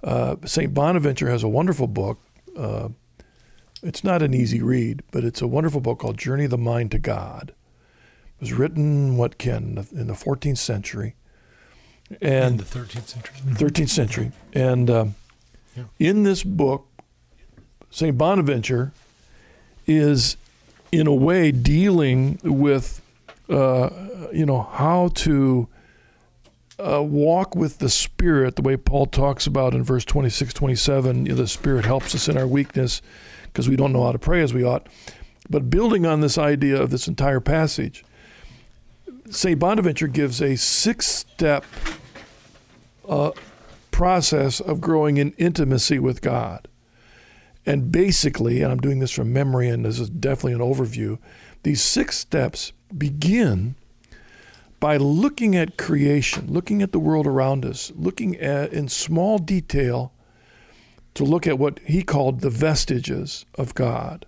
Uh, 0.04 0.36
Saint 0.46 0.74
Bonaventure 0.74 1.30
has 1.30 1.44
a 1.44 1.48
wonderful 1.48 1.88
book. 1.88 2.20
Uh, 2.58 2.90
it's 3.84 4.04
not 4.04 4.22
an 4.22 4.34
easy 4.34 4.62
read, 4.62 5.04
but 5.12 5.24
it's 5.24 5.42
a 5.42 5.48
wonderful 5.48 5.82
book 5.82 6.00
called 6.00 6.18
Journey 6.18 6.46
of 6.46 6.52
the 6.52 6.58
Mind 6.58 6.92
to 6.92 7.00
God 7.00 7.54
It 8.36 8.42
was 8.42 8.54
written, 8.54 9.18
what, 9.18 9.38
Ken, 9.38 9.86
in 9.92 10.08
the 10.08 10.14
14th 10.14 10.58
century. 10.58 11.16
And 12.22 12.54
in 12.54 12.58
the 12.58 12.64
13th 12.64 13.08
century. 13.08 13.36
13th 13.54 13.90
century. 13.90 14.32
And 14.54 14.90
um, 14.90 15.16
yeah. 15.76 15.84
in 16.00 16.24
this 16.24 16.44
book, 16.44 16.88
St. 17.90 18.18
Bonaventure 18.18 18.92
is, 19.88 20.38
in 20.92 21.08
a 21.08 21.14
way, 21.14 21.52
dealing 21.52 22.40
with, 22.44 23.02
uh, 23.50 23.90
you 24.32 24.46
know, 24.46 24.62
how 24.62 25.10
to 25.16 25.68
uh, 26.82 27.02
walk 27.02 27.56
with 27.56 27.80
the 27.80 27.90
Spirit, 27.90 28.56
the 28.56 28.62
way 28.62 28.78
Paul 28.78 29.06
talks 29.06 29.48
about 29.48 29.74
in 29.74 29.84
verse 29.84 30.06
26, 30.06 30.54
27. 30.54 31.26
You 31.26 31.32
know, 31.32 31.36
the 31.36 31.48
Spirit 31.48 31.86
helps 31.86 32.16
us 32.16 32.28
in 32.28 32.38
our 32.38 32.48
weakness 32.48 33.02
because 33.46 33.70
we 33.70 33.76
don't 33.76 33.94
know 33.94 34.04
how 34.04 34.12
to 34.12 34.20
pray 34.20 34.42
as 34.42 34.54
we 34.54 34.64
ought. 34.64 34.88
But 35.50 35.70
building 35.70 36.06
on 36.06 36.22
this 36.22 36.38
idea 36.38 36.82
of 36.82 36.90
this 36.90 37.08
entire 37.08 37.40
passage, 37.40 38.04
St. 39.30 39.60
Bonaventure 39.60 40.08
gives 40.08 40.42
a 40.42 40.56
six 40.56 41.08
step 41.08 41.66
uh, 43.08 43.32
process 43.92 44.60
of 44.60 44.82
growing 44.82 45.18
in 45.18 45.32
intimacy 45.34 46.00
with 46.00 46.22
God. 46.22 46.68
And 47.66 47.92
basically, 47.92 48.62
and 48.62 48.72
I'm 48.72 48.80
doing 48.80 49.00
this 49.00 49.12
from 49.12 49.32
memory, 49.32 49.70
and 49.70 49.86
this 49.86 50.00
is 50.00 50.10
definitely 50.10 50.54
an 50.54 50.60
overview, 50.60 51.20
these 51.64 51.82
six 51.82 52.18
steps 52.18 52.74
begin 52.98 53.76
by 54.82 54.98
looking 54.98 55.56
at 55.56 55.78
creation, 55.78 56.52
looking 56.52 56.82
at 56.82 56.92
the 56.92 57.00
world 57.00 57.28
around 57.28 57.64
us, 57.64 57.92
looking 57.96 58.36
at 58.38 58.74
in 58.74 58.90
small 58.90 59.38
detail 59.38 60.12
to 61.14 61.24
look 61.24 61.46
at 61.46 61.60
what 61.60 61.80
he 61.86 62.02
called 62.02 62.42
the 62.42 62.50
vestiges 62.50 63.46
of 63.56 63.76
God, 63.76 64.26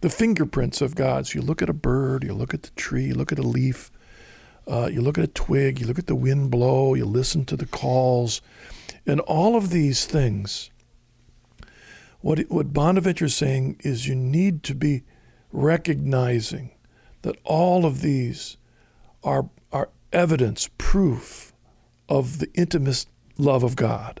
the 0.00 0.10
fingerprints 0.10 0.80
of 0.80 0.96
God. 0.96 1.28
So 1.28 1.38
you 1.38 1.42
look 1.42 1.62
at 1.62 1.70
a 1.70 1.74
bird, 1.74 2.24
you 2.24 2.34
look 2.34 2.52
at 2.52 2.64
the 2.64 2.70
tree, 2.70 3.06
you 3.06 3.14
look 3.14 3.30
at 3.30 3.38
a 3.38 3.42
leaf, 3.42 3.92
uh, 4.66 4.90
you 4.92 5.00
look 5.00 5.16
at 5.16 5.24
a 5.24 5.28
twig, 5.28 5.80
you 5.80 5.86
look 5.86 6.00
at 6.00 6.08
the 6.08 6.16
wind 6.16 6.50
blow, 6.50 6.94
you 6.94 7.04
listen 7.04 7.44
to 7.44 7.56
the 7.56 7.66
calls, 7.66 8.42
and 9.06 9.20
all 9.20 9.54
of 9.54 9.70
these 9.70 10.06
things. 10.06 10.70
What, 12.20 12.40
what 12.48 12.72
Bonaventure 12.72 13.26
is 13.26 13.36
saying 13.36 13.76
is 13.84 14.08
you 14.08 14.16
need 14.16 14.64
to 14.64 14.74
be 14.74 15.04
recognizing 15.52 16.72
that 17.22 17.36
all 17.44 17.86
of 17.86 18.00
these 18.00 18.56
are, 19.22 19.38
are 19.38 19.50
evidence, 20.14 20.70
proof 20.78 21.52
of 22.08 22.38
the 22.38 22.50
intimate 22.54 23.06
love 23.36 23.62
of 23.62 23.76
God. 23.76 24.20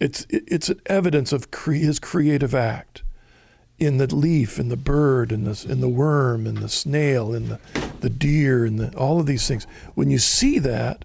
It's, 0.00 0.26
it's 0.30 0.68
an 0.68 0.80
evidence 0.86 1.32
of 1.32 1.50
cre- 1.50 1.72
his 1.72 1.98
creative 1.98 2.54
act 2.54 3.02
in 3.78 3.96
the 3.96 4.14
leaf, 4.14 4.58
in 4.58 4.68
the 4.68 4.76
bird, 4.76 5.32
in 5.32 5.44
the 5.44 5.66
in 5.68 5.80
the 5.80 5.88
worm, 5.88 6.46
in 6.46 6.56
the 6.56 6.68
snail, 6.68 7.32
in 7.32 7.48
the 7.48 7.58
the 8.00 8.10
deer, 8.10 8.64
and 8.66 8.78
the, 8.78 8.96
all 8.96 9.18
of 9.18 9.26
these 9.26 9.48
things. 9.48 9.66
When 9.94 10.10
you 10.10 10.18
see 10.18 10.58
that, 10.58 11.04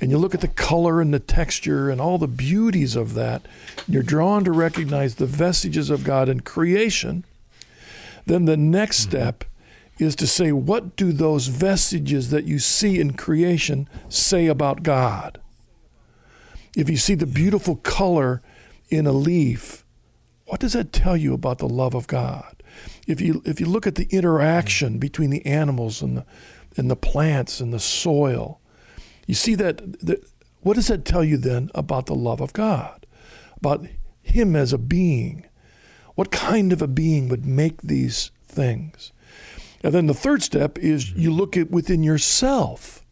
and 0.00 0.10
you 0.10 0.18
look 0.18 0.34
at 0.34 0.40
the 0.40 0.48
color 0.48 1.00
and 1.00 1.12
the 1.12 1.18
texture 1.18 1.90
and 1.90 2.00
all 2.00 2.18
the 2.18 2.28
beauties 2.28 2.94
of 2.94 3.14
that, 3.14 3.42
you're 3.88 4.02
drawn 4.02 4.44
to 4.44 4.52
recognize 4.52 5.16
the 5.16 5.26
vestiges 5.26 5.90
of 5.90 6.04
God 6.04 6.28
in 6.28 6.40
creation. 6.40 7.24
Then 8.26 8.44
the 8.44 8.56
next 8.56 8.98
step 8.98 9.44
is 9.98 10.16
to 10.16 10.26
say, 10.26 10.52
what 10.52 10.96
do 10.96 11.12
those 11.12 11.46
vestiges 11.46 12.30
that 12.30 12.44
you 12.44 12.58
see 12.58 12.98
in 12.98 13.14
creation 13.14 13.88
say 14.08 14.46
about 14.46 14.82
God? 14.82 15.40
If 16.76 16.90
you 16.90 16.96
see 16.96 17.14
the 17.14 17.26
beautiful 17.26 17.76
color 17.76 18.42
in 18.88 19.06
a 19.06 19.12
leaf, 19.12 19.84
what 20.46 20.60
does 20.60 20.72
that 20.72 20.92
tell 20.92 21.16
you 21.16 21.32
about 21.32 21.58
the 21.58 21.68
love 21.68 21.94
of 21.94 22.06
God? 22.06 22.62
If 23.06 23.20
you 23.20 23.42
if 23.44 23.60
you 23.60 23.66
look 23.66 23.86
at 23.86 23.94
the 23.94 24.08
interaction 24.10 24.98
between 24.98 25.30
the 25.30 25.44
animals 25.46 26.02
and 26.02 26.16
the 26.16 26.26
and 26.76 26.90
the 26.90 26.96
plants 26.96 27.60
and 27.60 27.72
the 27.72 27.78
soil, 27.78 28.60
you 29.26 29.34
see 29.34 29.54
that, 29.54 30.00
that 30.00 30.24
what 30.60 30.74
does 30.74 30.88
that 30.88 31.04
tell 31.04 31.22
you 31.22 31.36
then 31.36 31.70
about 31.74 32.06
the 32.06 32.14
love 32.14 32.40
of 32.40 32.52
God? 32.52 33.06
About 33.56 33.86
him 34.22 34.56
as 34.56 34.72
a 34.72 34.78
being? 34.78 35.46
What 36.14 36.30
kind 36.30 36.72
of 36.72 36.82
a 36.82 36.88
being 36.88 37.28
would 37.28 37.44
make 37.46 37.82
these 37.82 38.30
things? 38.46 39.12
And 39.84 39.92
then 39.92 40.06
the 40.06 40.14
third 40.14 40.42
step 40.42 40.78
is 40.78 41.12
you 41.12 41.30
look 41.30 41.58
at 41.58 41.70
within 41.70 42.02
yourself. 42.02 43.04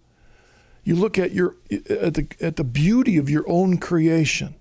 You 0.84 0.96
look 0.96 1.18
at 1.18 1.32
your 1.32 1.54
at 1.70 2.14
the 2.14 2.26
at 2.40 2.56
the 2.56 2.64
beauty 2.64 3.18
of 3.18 3.28
your 3.28 3.44
own 3.46 3.76
creation 3.76 4.54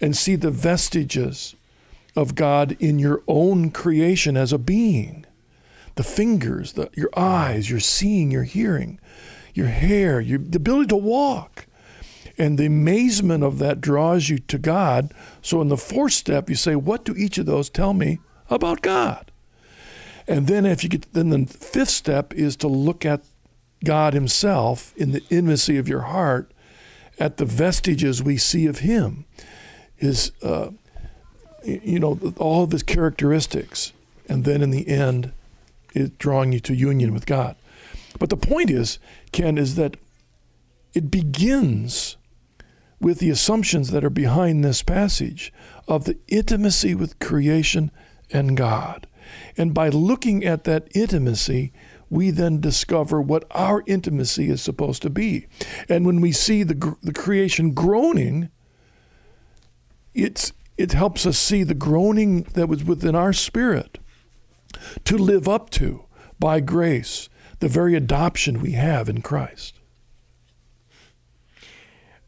and 0.00 0.16
see 0.16 0.36
the 0.36 0.52
vestiges 0.52 1.56
of 2.14 2.36
God 2.36 2.76
in 2.78 3.00
your 3.00 3.24
own 3.26 3.72
creation 3.72 4.36
as 4.36 4.52
a 4.52 4.58
being. 4.58 5.26
The 5.96 6.04
fingers, 6.04 6.74
the, 6.74 6.88
your 6.94 7.10
eyes, 7.16 7.68
your 7.68 7.80
seeing, 7.80 8.30
your 8.30 8.44
hearing, 8.44 9.00
your 9.52 9.66
hair, 9.66 10.20
your, 10.20 10.38
the 10.38 10.56
ability 10.56 10.88
to 10.88 10.96
walk. 10.96 11.66
And 12.38 12.56
the 12.56 12.66
amazement 12.66 13.42
of 13.42 13.58
that 13.58 13.80
draws 13.80 14.28
you 14.28 14.38
to 14.38 14.58
God. 14.58 15.12
So 15.42 15.60
in 15.60 15.68
the 15.68 15.76
fourth 15.76 16.12
step, 16.12 16.48
you 16.48 16.56
say, 16.56 16.76
What 16.76 17.04
do 17.04 17.16
each 17.16 17.36
of 17.36 17.46
those 17.46 17.68
tell 17.68 17.94
me 17.94 18.20
about 18.48 18.80
God? 18.80 19.31
And 20.28 20.46
then 20.46 20.66
if 20.66 20.82
you 20.82 20.88
get 20.88 21.12
then 21.12 21.30
the 21.30 21.46
fifth 21.46 21.90
step 21.90 22.32
is 22.34 22.56
to 22.56 22.68
look 22.68 23.04
at 23.04 23.22
God 23.84 24.14
Himself 24.14 24.96
in 24.96 25.12
the 25.12 25.22
intimacy 25.30 25.78
of 25.78 25.88
your 25.88 26.02
heart, 26.02 26.52
at 27.18 27.36
the 27.36 27.44
vestiges 27.44 28.22
we 28.22 28.36
see 28.36 28.66
of 28.66 28.80
Him, 28.80 29.24
His 29.96 30.32
uh, 30.42 30.70
you 31.64 31.98
know 31.98 32.18
all 32.38 32.64
of 32.64 32.70
His 32.70 32.82
characteristics, 32.82 33.92
and 34.28 34.44
then 34.44 34.62
in 34.62 34.70
the 34.70 34.88
end, 34.88 35.32
is 35.94 36.10
drawing 36.10 36.52
you 36.52 36.60
to 36.60 36.74
union 36.74 37.12
with 37.12 37.26
God. 37.26 37.56
But 38.18 38.30
the 38.30 38.36
point 38.36 38.70
is, 38.70 38.98
Ken, 39.32 39.58
is 39.58 39.74
that 39.76 39.96
it 40.94 41.10
begins 41.10 42.16
with 43.00 43.18
the 43.18 43.30
assumptions 43.30 43.90
that 43.90 44.04
are 44.04 44.10
behind 44.10 44.64
this 44.64 44.82
passage 44.82 45.52
of 45.88 46.04
the 46.04 46.16
intimacy 46.28 46.94
with 46.94 47.18
creation 47.18 47.90
and 48.30 48.56
God. 48.56 49.06
And 49.56 49.74
by 49.74 49.88
looking 49.88 50.44
at 50.44 50.64
that 50.64 50.88
intimacy, 50.94 51.72
we 52.10 52.30
then 52.30 52.60
discover 52.60 53.20
what 53.20 53.44
our 53.52 53.82
intimacy 53.86 54.50
is 54.50 54.60
supposed 54.60 55.02
to 55.02 55.10
be. 55.10 55.46
And 55.88 56.04
when 56.04 56.20
we 56.20 56.32
see 56.32 56.62
the, 56.62 56.96
the 57.02 57.12
creation 57.12 57.72
groaning, 57.72 58.50
it's, 60.14 60.52
it 60.76 60.92
helps 60.92 61.24
us 61.26 61.38
see 61.38 61.62
the 61.62 61.74
groaning 61.74 62.42
that 62.54 62.68
was 62.68 62.84
within 62.84 63.14
our 63.14 63.32
spirit 63.32 63.98
to 65.04 65.16
live 65.16 65.48
up 65.48 65.70
to 65.70 66.04
by 66.38 66.60
grace, 66.60 67.28
the 67.60 67.68
very 67.68 67.94
adoption 67.94 68.60
we 68.60 68.72
have 68.72 69.08
in 69.08 69.22
Christ. 69.22 69.78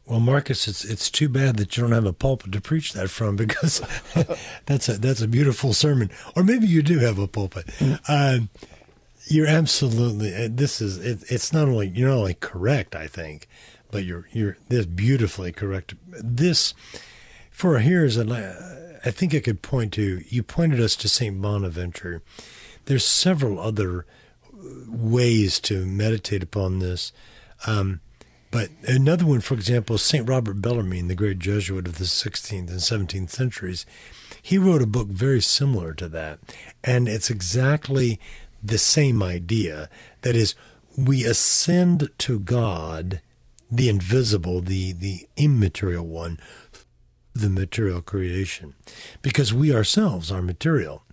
Well, 0.05 0.19
Marcus, 0.19 0.67
it's 0.67 0.85
it's 0.85 1.09
too 1.09 1.27
bad 1.29 1.57
that 1.57 1.75
you 1.75 1.81
don't 1.81 1.91
have 1.91 2.05
a 2.05 2.13
pulpit 2.13 2.51
to 2.51 2.61
preach 2.61 2.93
that 2.93 3.09
from 3.09 3.35
because 3.35 3.81
that's 4.65 4.87
a 4.89 4.97
that's 4.97 5.21
a 5.21 5.27
beautiful 5.27 5.73
sermon. 5.73 6.11
Or 6.35 6.43
maybe 6.43 6.67
you 6.67 6.83
do 6.83 6.99
have 6.99 7.17
a 7.17 7.27
pulpit. 7.27 7.65
Uh, 8.07 8.39
you're 9.27 9.47
absolutely. 9.47 10.33
Uh, 10.35 10.49
this 10.51 10.81
is 10.81 10.97
it, 10.97 11.23
it's 11.31 11.51
not 11.51 11.67
only 11.67 11.87
you're 11.87 12.09
not 12.09 12.17
only 12.17 12.35
correct, 12.35 12.95
I 12.95 13.07
think, 13.07 13.47
but 13.89 14.03
you're 14.03 14.27
you're 14.31 14.57
this 14.69 14.85
beautifully 14.85 15.51
correct. 15.51 15.95
This 16.07 16.73
for 17.49 17.79
here's 17.79 18.17
I 18.17 19.11
think 19.11 19.33
I 19.33 19.39
could 19.39 19.61
point 19.61 19.93
to. 19.93 20.23
You 20.27 20.43
pointed 20.43 20.79
us 20.79 20.95
to 20.97 21.09
Saint 21.09 21.41
Bonaventure. 21.41 22.21
There's 22.85 23.05
several 23.05 23.59
other 23.59 24.05
ways 24.87 25.59
to 25.61 25.85
meditate 25.85 26.43
upon 26.43 26.79
this. 26.79 27.11
Um, 27.65 28.01
but 28.55 28.69
another 28.87 29.25
one, 29.25 29.41
for 29.41 29.53
example, 29.53 29.97
St. 29.97 30.29
Robert 30.29 30.61
Bellarmine, 30.61 31.09
the 31.09 31.13
great 31.13 31.39
Jesuit 31.39 31.89
of 31.89 31.97
the 31.97 32.05
16th 32.05 32.69
and 32.69 32.79
17th 32.79 33.29
centuries, 33.29 33.85
he 34.41 34.57
wrote 34.57 34.81
a 34.81 34.87
book 34.87 35.09
very 35.09 35.41
similar 35.41 35.93
to 35.95 36.07
that. 36.07 36.39
And 36.81 37.09
it's 37.09 37.29
exactly 37.29 38.17
the 38.63 38.77
same 38.77 39.21
idea. 39.21 39.89
That 40.21 40.37
is, 40.37 40.55
we 40.97 41.25
ascend 41.25 42.09
to 42.17 42.39
God, 42.39 43.19
the 43.69 43.89
invisible, 43.89 44.61
the, 44.61 44.93
the 44.93 45.27
immaterial 45.35 46.07
one, 46.07 46.39
the 47.33 47.49
material 47.49 48.01
creation, 48.01 48.73
because 49.21 49.53
we 49.53 49.75
ourselves 49.75 50.31
are 50.31 50.41
material. 50.41 51.03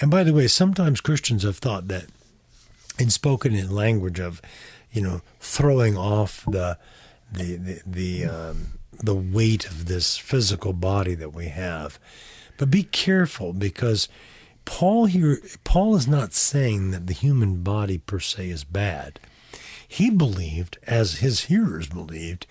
And 0.00 0.12
by 0.12 0.22
the 0.22 0.32
way, 0.32 0.46
sometimes 0.46 1.00
Christians 1.00 1.42
have 1.42 1.58
thought 1.58 1.88
that 1.88 2.06
and 3.00 3.12
spoken 3.12 3.52
in 3.52 3.74
language 3.74 4.20
of 4.20 4.40
you 4.94 5.02
know, 5.02 5.20
throwing 5.40 5.98
off 5.98 6.44
the 6.48 6.78
the 7.30 7.56
the 7.56 7.82
the, 7.84 8.24
um, 8.24 8.78
the 9.02 9.14
weight 9.14 9.66
of 9.66 9.86
this 9.86 10.16
physical 10.16 10.72
body 10.72 11.14
that 11.14 11.34
we 11.34 11.46
have. 11.48 11.98
But 12.56 12.70
be 12.70 12.84
careful 12.84 13.52
because 13.52 14.08
Paul 14.64 15.06
here 15.06 15.40
Paul 15.64 15.96
is 15.96 16.08
not 16.08 16.32
saying 16.32 16.92
that 16.92 17.08
the 17.08 17.12
human 17.12 17.62
body 17.62 17.98
per 17.98 18.20
se 18.20 18.48
is 18.48 18.64
bad. 18.64 19.20
He 19.86 20.10
believed, 20.10 20.78
as 20.86 21.18
his 21.18 21.42
hearers 21.42 21.88
believed, 21.88 22.46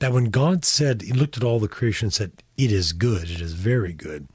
that 0.00 0.12
when 0.12 0.26
God 0.26 0.64
said 0.64 1.02
he 1.02 1.12
looked 1.12 1.36
at 1.36 1.44
all 1.44 1.58
the 1.58 1.68
creation 1.68 2.06
and 2.06 2.12
said, 2.12 2.32
It 2.56 2.70
is 2.70 2.92
good, 2.92 3.30
it 3.30 3.40
is 3.40 3.54
very 3.54 3.92
good, 3.92 4.28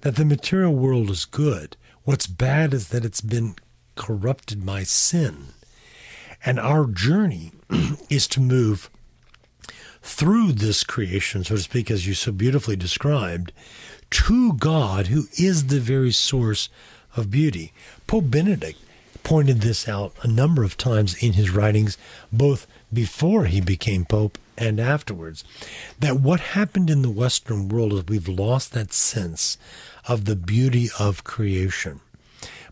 that 0.00 0.16
the 0.16 0.24
material 0.24 0.74
world 0.74 1.10
is 1.10 1.24
good. 1.24 1.76
What's 2.04 2.26
bad 2.26 2.74
is 2.74 2.88
that 2.88 3.04
it's 3.04 3.20
been 3.20 3.54
corrupted 3.94 4.64
by 4.66 4.82
sin. 4.82 5.48
And 6.44 6.60
our 6.60 6.86
journey 6.86 7.52
is 8.10 8.26
to 8.28 8.40
move 8.40 8.90
through 10.02 10.52
this 10.52 10.84
creation, 10.84 11.42
so 11.44 11.56
to 11.56 11.62
speak, 11.62 11.90
as 11.90 12.06
you 12.06 12.14
so 12.14 12.32
beautifully 12.32 12.76
described, 12.76 13.52
to 14.10 14.52
God, 14.52 15.08
who 15.08 15.24
is 15.38 15.66
the 15.66 15.80
very 15.80 16.12
source 16.12 16.68
of 17.16 17.30
beauty. 17.30 17.72
Pope 18.06 18.30
Benedict 18.30 18.78
pointed 19.24 19.60
this 19.60 19.88
out 19.88 20.14
a 20.22 20.28
number 20.28 20.62
of 20.62 20.76
times 20.76 21.20
in 21.20 21.32
his 21.32 21.50
writings, 21.50 21.98
both 22.32 22.68
before 22.92 23.46
he 23.46 23.60
became 23.60 24.04
Pope 24.04 24.38
and 24.56 24.78
afterwards, 24.78 25.42
that 25.98 26.20
what 26.20 26.40
happened 26.40 26.88
in 26.88 27.02
the 27.02 27.10
Western 27.10 27.68
world 27.68 27.92
is 27.92 28.06
we've 28.06 28.28
lost 28.28 28.72
that 28.72 28.92
sense 28.92 29.58
of 30.06 30.24
the 30.24 30.36
beauty 30.36 30.88
of 30.98 31.24
creation. 31.24 32.00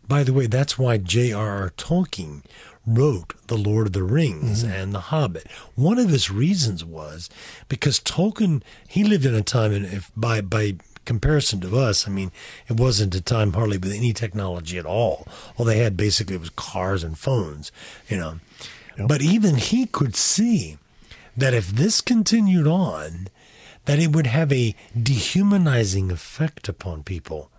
By 0.07 0.23
the 0.23 0.33
way, 0.33 0.47
that's 0.47 0.79
why 0.79 0.99
J.R.R. 0.99 1.73
Tolkien 1.77 2.43
wrote 2.87 3.35
The 3.47 3.57
Lord 3.57 3.87
of 3.87 3.93
the 3.93 4.03
Rings 4.03 4.63
mm-hmm. 4.63 4.73
and 4.73 4.93
The 4.93 5.01
Hobbit. 5.01 5.47
One 5.75 5.99
of 5.99 6.11
his 6.11 6.31
reasons 6.31 6.85
was 6.85 7.31
because 7.69 8.01
Tolkien, 8.01 8.63
he 8.87 9.05
lived 9.05 9.27
in 9.27 9.35
a 9.35 9.43
time, 9.43 9.73
and 9.73 9.87
if 9.87 10.11
by, 10.17 10.41
by 10.41 10.77
comparison 11.05 11.61
to 11.61 11.79
us, 11.79 12.07
I 12.07 12.11
mean, 12.11 12.33
it 12.69 12.79
wasn't 12.79 13.15
a 13.15 13.21
time 13.21 13.53
hardly 13.53 13.79
with 13.79 13.93
any 13.93 14.13
technology 14.13 14.79
at 14.79 14.87
all. 14.87 15.27
All 15.57 15.65
they 15.65 15.79
had 15.79 15.97
basically 15.97 16.37
was 16.37 16.51
cars 16.51 17.05
and 17.05 17.19
phones, 17.19 17.73
you 18.09 18.17
know. 18.17 18.41
Yep. 18.99 19.09
But 19.09 19.23
even 19.23 19.57
he 19.57 19.87
could 19.87 20.17
see 20.17 20.79
that 21.37 21.55
if 21.55 21.69
this 21.69 22.01
continued 22.01 22.67
on, 22.67 23.29
that 23.87 23.99
it 23.99 24.15
would 24.15 24.27
have 24.27 24.53
a 24.53 24.75
dehumanizing 25.01 26.11
effect 26.11 26.69
upon 26.69 27.03
people. 27.03 27.51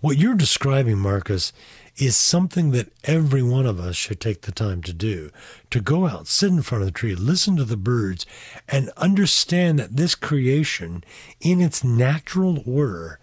What 0.00 0.18
you're 0.18 0.34
describing, 0.34 0.98
Marcus, 0.98 1.52
is 1.96 2.16
something 2.16 2.72
that 2.72 2.92
every 3.04 3.42
one 3.42 3.66
of 3.66 3.78
us 3.78 3.94
should 3.94 4.20
take 4.20 4.42
the 4.42 4.52
time 4.52 4.82
to 4.82 4.92
do 4.92 5.30
to 5.70 5.80
go 5.80 6.06
out, 6.06 6.26
sit 6.26 6.50
in 6.50 6.62
front 6.62 6.82
of 6.82 6.86
the 6.86 6.92
tree, 6.92 7.14
listen 7.14 7.56
to 7.56 7.64
the 7.64 7.76
birds, 7.76 8.26
and 8.68 8.90
understand 8.96 9.78
that 9.78 9.96
this 9.96 10.14
creation, 10.14 11.04
in 11.40 11.60
its 11.60 11.84
natural 11.84 12.62
order, 12.66 13.18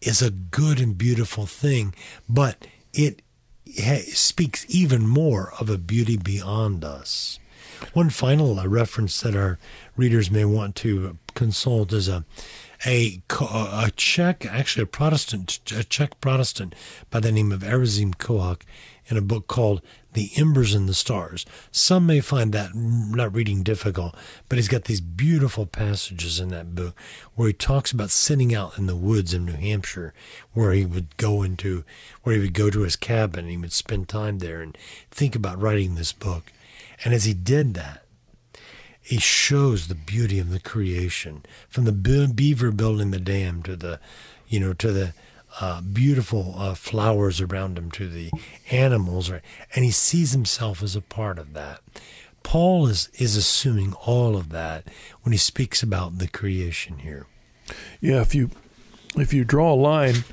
is 0.00 0.22
a 0.22 0.30
good 0.30 0.80
and 0.80 0.96
beautiful 0.96 1.46
thing, 1.46 1.94
but 2.28 2.66
it 2.92 3.22
speaks 4.12 4.64
even 4.68 5.06
more 5.06 5.52
of 5.58 5.68
a 5.68 5.78
beauty 5.78 6.16
beyond 6.16 6.84
us. 6.84 7.38
One 7.92 8.10
final 8.10 8.54
reference 8.68 9.20
that 9.22 9.34
our 9.34 9.58
readers 9.96 10.30
may 10.30 10.44
want 10.44 10.76
to 10.76 11.18
consult 11.34 11.92
is 11.92 12.06
a 12.06 12.24
a, 12.86 13.22
a 13.30 13.90
Czech, 13.96 14.46
actually 14.46 14.82
a 14.82 14.86
Protestant, 14.86 15.60
a 15.76 15.84
Czech 15.84 16.20
Protestant 16.20 16.74
by 17.10 17.20
the 17.20 17.32
name 17.32 17.52
of 17.52 17.60
Erazim 17.60 18.14
Kohak 18.14 18.62
in 19.06 19.16
a 19.16 19.22
book 19.22 19.46
called 19.46 19.82
The 20.12 20.30
Embers 20.36 20.74
and 20.74 20.88
the 20.88 20.94
Stars. 20.94 21.44
Some 21.70 22.06
may 22.06 22.20
find 22.20 22.52
that 22.52 22.74
not 22.74 23.34
reading 23.34 23.62
difficult, 23.62 24.14
but 24.48 24.56
he's 24.56 24.68
got 24.68 24.84
these 24.84 25.00
beautiful 25.00 25.66
passages 25.66 26.40
in 26.40 26.48
that 26.48 26.74
book 26.74 26.94
where 27.34 27.48
he 27.48 27.54
talks 27.54 27.92
about 27.92 28.10
sitting 28.10 28.54
out 28.54 28.78
in 28.78 28.86
the 28.86 28.96
woods 28.96 29.34
in 29.34 29.44
New 29.44 29.52
Hampshire, 29.52 30.14
where 30.52 30.72
he 30.72 30.86
would 30.86 31.16
go 31.16 31.42
into, 31.42 31.84
where 32.22 32.34
he 32.34 32.40
would 32.40 32.54
go 32.54 32.70
to 32.70 32.80
his 32.80 32.96
cabin 32.96 33.40
and 33.40 33.50
he 33.50 33.56
would 33.56 33.72
spend 33.72 34.08
time 34.08 34.38
there 34.38 34.62
and 34.62 34.76
think 35.10 35.34
about 35.34 35.60
writing 35.60 35.94
this 35.94 36.12
book. 36.12 36.52
And 37.04 37.12
as 37.12 37.24
he 37.24 37.34
did 37.34 37.74
that, 37.74 38.03
he 39.04 39.18
shows 39.18 39.86
the 39.86 39.94
beauty 39.94 40.38
of 40.38 40.50
the 40.50 40.58
creation 40.58 41.44
from 41.68 41.84
the 41.84 41.92
beaver 41.92 42.70
building 42.70 43.10
the 43.10 43.20
dam 43.20 43.62
to 43.62 43.76
the, 43.76 44.00
you 44.48 44.58
know, 44.58 44.72
to 44.72 44.92
the 44.92 45.12
uh, 45.60 45.82
beautiful 45.82 46.54
uh, 46.56 46.74
flowers 46.74 47.40
around 47.40 47.78
him 47.78 47.90
to 47.90 48.08
the 48.08 48.30
animals, 48.70 49.30
right? 49.30 49.42
and 49.74 49.84
he 49.84 49.90
sees 49.90 50.32
himself 50.32 50.82
as 50.82 50.96
a 50.96 51.02
part 51.02 51.38
of 51.38 51.52
that. 51.52 51.80
Paul 52.42 52.86
is, 52.86 53.10
is 53.14 53.36
assuming 53.36 53.92
all 54.06 54.36
of 54.36 54.48
that 54.50 54.88
when 55.22 55.32
he 55.32 55.38
speaks 55.38 55.82
about 55.82 56.18
the 56.18 56.26
creation 56.26 56.98
here. 56.98 57.26
Yeah, 58.00 58.20
if 58.20 58.34
you 58.34 58.50
if 59.16 59.32
you 59.32 59.44
draw 59.44 59.72
a 59.72 59.76
line 59.76 60.24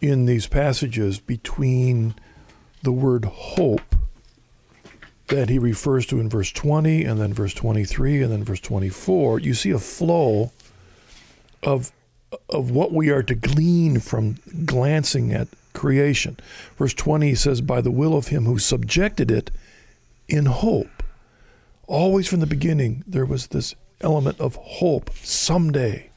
in 0.00 0.26
these 0.26 0.46
passages 0.46 1.18
between 1.18 2.14
the 2.82 2.92
word 2.92 3.24
hope 3.24 3.89
that 5.30 5.48
he 5.48 5.58
refers 5.58 6.06
to 6.06 6.20
in 6.20 6.28
verse 6.28 6.52
20 6.52 7.04
and 7.04 7.20
then 7.20 7.32
verse 7.32 7.54
23 7.54 8.22
and 8.22 8.32
then 8.32 8.44
verse 8.44 8.60
24, 8.60 9.40
you 9.40 9.54
see 9.54 9.70
a 9.70 9.78
flow 9.78 10.52
of 11.62 11.92
of 12.48 12.70
what 12.70 12.92
we 12.92 13.10
are 13.10 13.24
to 13.24 13.34
glean 13.34 13.98
from 13.98 14.36
glancing 14.64 15.32
at 15.32 15.48
creation. 15.72 16.38
Verse 16.76 16.94
20 16.94 17.34
says, 17.34 17.60
By 17.60 17.80
the 17.80 17.90
will 17.90 18.16
of 18.16 18.28
him 18.28 18.44
who 18.44 18.58
subjected 18.58 19.30
it 19.30 19.50
in 20.28 20.46
hope. 20.46 21.02
Always 21.86 22.28
from 22.28 22.40
the 22.40 22.46
beginning, 22.46 23.02
there 23.06 23.26
was 23.26 23.48
this 23.48 23.74
element 24.00 24.38
of 24.40 24.54
hope. 24.56 25.10
Someday 25.16 26.09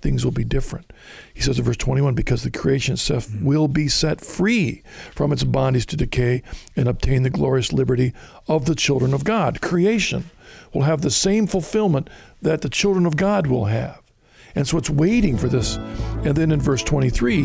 things 0.00 0.24
will 0.24 0.32
be 0.32 0.44
different. 0.44 0.92
He 1.34 1.40
says 1.40 1.58
in 1.58 1.64
verse 1.64 1.76
21 1.76 2.14
because 2.14 2.42
the 2.42 2.50
creation 2.50 2.94
itself 2.94 3.26
mm-hmm. 3.26 3.44
will 3.44 3.68
be 3.68 3.88
set 3.88 4.20
free 4.20 4.82
from 5.14 5.32
its 5.32 5.44
bondage 5.44 5.86
to 5.86 5.96
decay 5.96 6.42
and 6.76 6.88
obtain 6.88 7.22
the 7.22 7.30
glorious 7.30 7.72
liberty 7.72 8.12
of 8.48 8.64
the 8.64 8.74
children 8.74 9.14
of 9.14 9.24
God. 9.24 9.60
Creation 9.60 10.30
will 10.72 10.82
have 10.82 11.02
the 11.02 11.10
same 11.10 11.46
fulfillment 11.46 12.08
that 12.42 12.62
the 12.62 12.68
children 12.68 13.06
of 13.06 13.16
God 13.16 13.46
will 13.46 13.66
have. 13.66 14.00
And 14.54 14.66
so 14.66 14.78
it's 14.78 14.90
waiting 14.90 15.36
for 15.36 15.48
this. 15.48 15.76
And 16.24 16.34
then 16.34 16.50
in 16.50 16.60
verse 16.60 16.82
23 16.82 17.44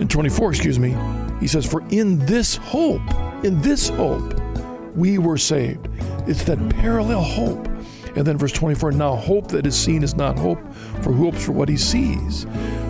and 0.00 0.10
24, 0.10 0.50
excuse 0.50 0.78
me, 0.78 0.94
he 1.40 1.46
says, 1.46 1.64
For 1.64 1.82
in 1.88 2.18
this 2.26 2.56
hope, 2.56 3.02
in 3.44 3.60
this 3.62 3.88
hope, 3.88 4.34
we 4.94 5.18
were 5.18 5.38
saved. 5.38 5.88
It's 6.26 6.44
that 6.44 6.58
parallel 6.70 7.22
hope. 7.22 7.66
And 8.14 8.26
then 8.26 8.36
verse 8.36 8.52
24, 8.52 8.92
now 8.92 9.16
hope 9.16 9.48
that 9.48 9.66
is 9.66 9.74
seen 9.74 10.02
is 10.02 10.14
not 10.14 10.38
hope, 10.38 10.58
for 11.00 11.12
who 11.12 11.24
hopes 11.24 11.44
for 11.44 11.52
what 11.52 11.68
he 11.68 11.76
sees? 11.76 12.46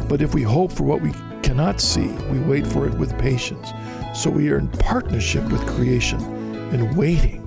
But 0.08 0.20
if 0.22 0.34
we 0.34 0.42
hope 0.42 0.72
for 0.72 0.82
what 0.82 1.00
we 1.00 1.12
cannot 1.42 1.80
see, 1.80 2.08
we 2.30 2.38
wait 2.40 2.66
for 2.66 2.86
it 2.86 2.94
with 2.94 3.16
patience. 3.18 3.70
So 4.14 4.30
we 4.30 4.50
are 4.50 4.58
in 4.58 4.68
partnership 4.68 5.44
with 5.50 5.66
creation 5.66 6.20
and 6.72 6.96
waiting. 6.96 7.40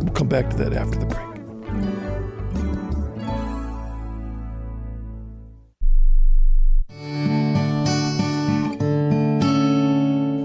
We'll 0.00 0.12
come 0.12 0.28
back 0.28 0.50
to 0.50 0.56
that 0.56 0.72
after 0.72 0.98
the 0.98 1.06
break. 1.06 1.32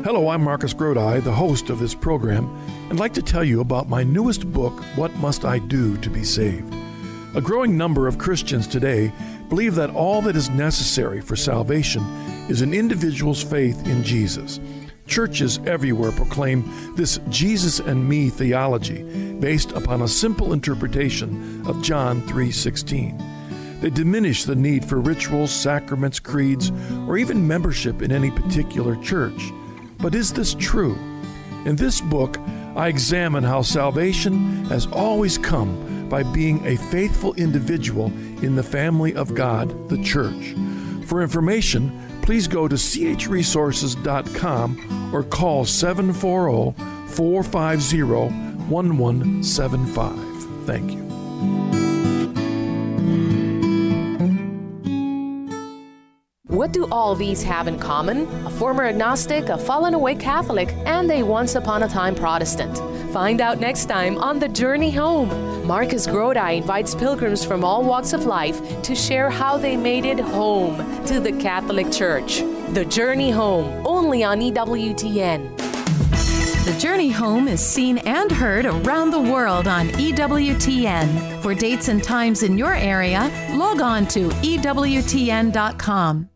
Hello, 0.05 0.29
I'm 0.29 0.41
Marcus 0.41 0.73
Grodi, 0.73 1.21
the 1.23 1.31
host 1.31 1.69
of 1.69 1.79
this 1.79 1.93
program, 1.93 2.45
and 2.89 2.97
like 2.99 3.13
to 3.13 3.21
tell 3.21 3.43
you 3.43 3.61
about 3.61 3.89
my 3.89 4.03
newest 4.03 4.51
book, 4.51 4.73
What 4.95 5.13
Must 5.17 5.43
I 5.43 5.59
Do 5.59 5.97
to 5.97 6.09
Be 6.09 6.23
Saved? 6.23 6.73
A 7.35 7.41
growing 7.41 7.77
number 7.77 8.07
of 8.07 8.17
Christians 8.17 8.67
today 8.67 9.11
believe 9.49 9.75
that 9.75 9.89
all 9.91 10.21
that 10.23 10.35
is 10.35 10.49
necessary 10.49 11.21
for 11.21 11.35
salvation 11.35 12.03
is 12.49 12.61
an 12.61 12.73
individual's 12.73 13.43
faith 13.43 13.85
in 13.87 14.03
Jesus. 14.03 14.59
Churches 15.07 15.59
everywhere 15.65 16.11
proclaim 16.11 16.69
this 16.95 17.19
Jesus 17.29 17.79
and 17.79 18.07
me 18.07 18.29
theology 18.29 19.03
based 19.39 19.71
upon 19.71 20.01
a 20.01 20.07
simple 20.07 20.51
interpretation 20.53 21.65
of 21.65 21.81
John 21.81 22.21
3:16. 22.23 23.17
They 23.79 23.89
diminish 23.89 24.43
the 24.43 24.55
need 24.55 24.83
for 24.83 24.99
rituals, 24.99 25.51
sacraments, 25.51 26.19
creeds, 26.19 26.71
or 27.07 27.17
even 27.17 27.47
membership 27.47 28.01
in 28.01 28.11
any 28.11 28.31
particular 28.31 28.95
church. 28.97 29.51
But 29.99 30.15
is 30.15 30.33
this 30.33 30.55
true? 30.55 30.97
In 31.65 31.75
this 31.75 32.01
book, 32.01 32.37
I 32.75 32.87
examine 32.87 33.43
how 33.43 33.61
salvation 33.61 34.65
has 34.65 34.87
always 34.87 35.37
come 35.37 35.96
by 36.09 36.23
being 36.23 36.65
a 36.65 36.75
faithful 36.75 37.35
individual 37.35 38.07
in 38.43 38.55
the 38.55 38.63
family 38.63 39.13
of 39.15 39.35
God, 39.35 39.89
the 39.89 40.01
church. 40.03 40.55
For 41.05 41.21
information, 41.21 41.91
please 42.21 42.47
go 42.47 42.67
to 42.67 42.75
chresources.com 42.75 45.13
or 45.13 45.23
call 45.23 45.65
740 45.65 46.73
450 47.13 48.03
1175. 48.69 50.65
Thank 50.65 50.91
you. 50.91 51.07
What 56.57 56.73
do 56.73 56.87
all 56.91 57.13
these 57.13 57.43
have 57.43 57.67
in 57.67 57.77
common? 57.77 58.25
A 58.45 58.49
former 58.49 58.85
agnostic, 58.85 59.49
a 59.49 59.57
fallen 59.57 59.93
away 59.93 60.15
Catholic, 60.15 60.73
and 60.85 61.09
a 61.11 61.21
once 61.21 61.55
upon 61.55 61.83
a 61.83 61.87
time 61.87 62.15
Protestant. 62.15 62.77
Find 63.13 63.41
out 63.41 63.59
next 63.59 63.85
time 63.85 64.17
on 64.17 64.39
The 64.39 64.49
Journey 64.49 64.89
Home. 64.91 65.29
Marcus 65.67 66.07
Grodi 66.07 66.59
invites 66.59 66.95
pilgrims 66.95 67.43
from 67.43 67.65
all 67.65 67.83
walks 67.83 68.13
of 68.13 68.25
life 68.25 68.81
to 68.83 68.95
share 68.95 69.29
how 69.29 69.57
they 69.57 69.75
made 69.75 70.05
it 70.05 70.17
home 70.17 70.77
to 71.03 71.19
the 71.19 71.33
Catholic 71.33 71.91
Church. 71.91 72.39
The 72.69 72.85
Journey 72.85 73.31
Home, 73.31 73.85
only 73.85 74.23
on 74.23 74.39
EWTN. 74.39 75.57
The 76.63 76.77
Journey 76.79 77.09
Home 77.09 77.49
is 77.49 77.59
seen 77.59 77.97
and 77.99 78.31
heard 78.31 78.65
around 78.65 79.11
the 79.11 79.19
world 79.19 79.67
on 79.67 79.89
EWTN. 79.89 81.41
For 81.41 81.53
dates 81.53 81.89
and 81.89 82.01
times 82.01 82.43
in 82.43 82.57
your 82.57 82.73
area, 82.73 83.29
log 83.57 83.81
on 83.81 84.07
to 84.07 84.29
EWTN.com. 84.29 86.29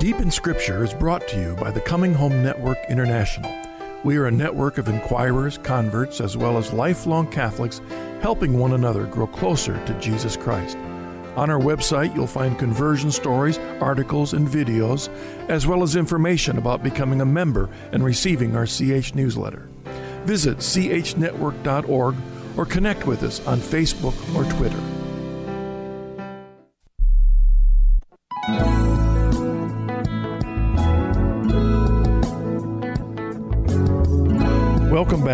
Deep 0.00 0.16
in 0.16 0.30
Scripture 0.30 0.82
is 0.82 0.92
brought 0.92 1.28
to 1.28 1.40
you 1.40 1.54
by 1.54 1.70
the 1.70 1.80
Coming 1.80 2.14
Home 2.14 2.42
Network 2.42 2.78
International. 2.90 3.63
We 4.04 4.18
are 4.18 4.26
a 4.26 4.30
network 4.30 4.76
of 4.76 4.88
inquirers, 4.88 5.56
converts, 5.56 6.20
as 6.20 6.36
well 6.36 6.58
as 6.58 6.74
lifelong 6.74 7.26
Catholics 7.30 7.80
helping 8.20 8.58
one 8.58 8.74
another 8.74 9.06
grow 9.06 9.26
closer 9.26 9.82
to 9.86 9.98
Jesus 9.98 10.36
Christ. 10.36 10.76
On 11.36 11.48
our 11.48 11.58
website, 11.58 12.14
you'll 12.14 12.26
find 12.26 12.58
conversion 12.58 13.10
stories, 13.10 13.56
articles, 13.80 14.34
and 14.34 14.46
videos, 14.46 15.08
as 15.48 15.66
well 15.66 15.82
as 15.82 15.96
information 15.96 16.58
about 16.58 16.82
becoming 16.82 17.22
a 17.22 17.26
member 17.26 17.70
and 17.92 18.04
receiving 18.04 18.54
our 18.54 18.66
CH 18.66 19.14
newsletter. 19.14 19.70
Visit 20.26 20.58
chnetwork.org 20.58 22.14
or 22.58 22.66
connect 22.66 23.06
with 23.06 23.22
us 23.22 23.44
on 23.46 23.58
Facebook 23.58 24.14
or 24.36 24.44
Twitter. 24.52 25.03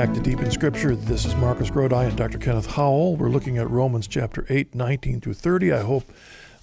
Back 0.06 0.14
to 0.14 0.20
Deep 0.20 0.40
in 0.40 0.50
Scripture. 0.50 0.96
This 0.96 1.26
is 1.26 1.36
Marcus 1.36 1.68
Grodi 1.68 2.08
and 2.08 2.16
Dr. 2.16 2.38
Kenneth 2.38 2.64
Howell. 2.64 3.16
We're 3.16 3.28
looking 3.28 3.58
at 3.58 3.68
Romans 3.68 4.06
chapter 4.06 4.46
8, 4.48 4.74
19 4.74 5.20
through 5.20 5.34
30. 5.34 5.72
I 5.74 5.82
hope 5.82 6.10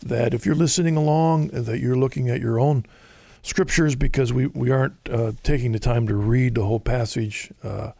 that 0.01 0.33
if 0.33 0.43
you're 0.43 0.55
listening 0.55 0.97
along, 0.97 1.49
that 1.49 1.77
you're 1.77 1.95
looking 1.95 2.29
at 2.29 2.41
your 2.41 2.59
own 2.59 2.83
scriptures 3.43 3.93
because 3.93 4.33
we, 4.33 4.47
we 4.47 4.71
aren't 4.71 4.95
uh, 5.07 5.33
taking 5.43 5.71
the 5.71 5.77
time 5.77 6.07
to 6.07 6.15
read 6.15 6.55
the 6.55 6.63
whole 6.63 6.79
passage 6.79 7.51
uh, 7.63 7.91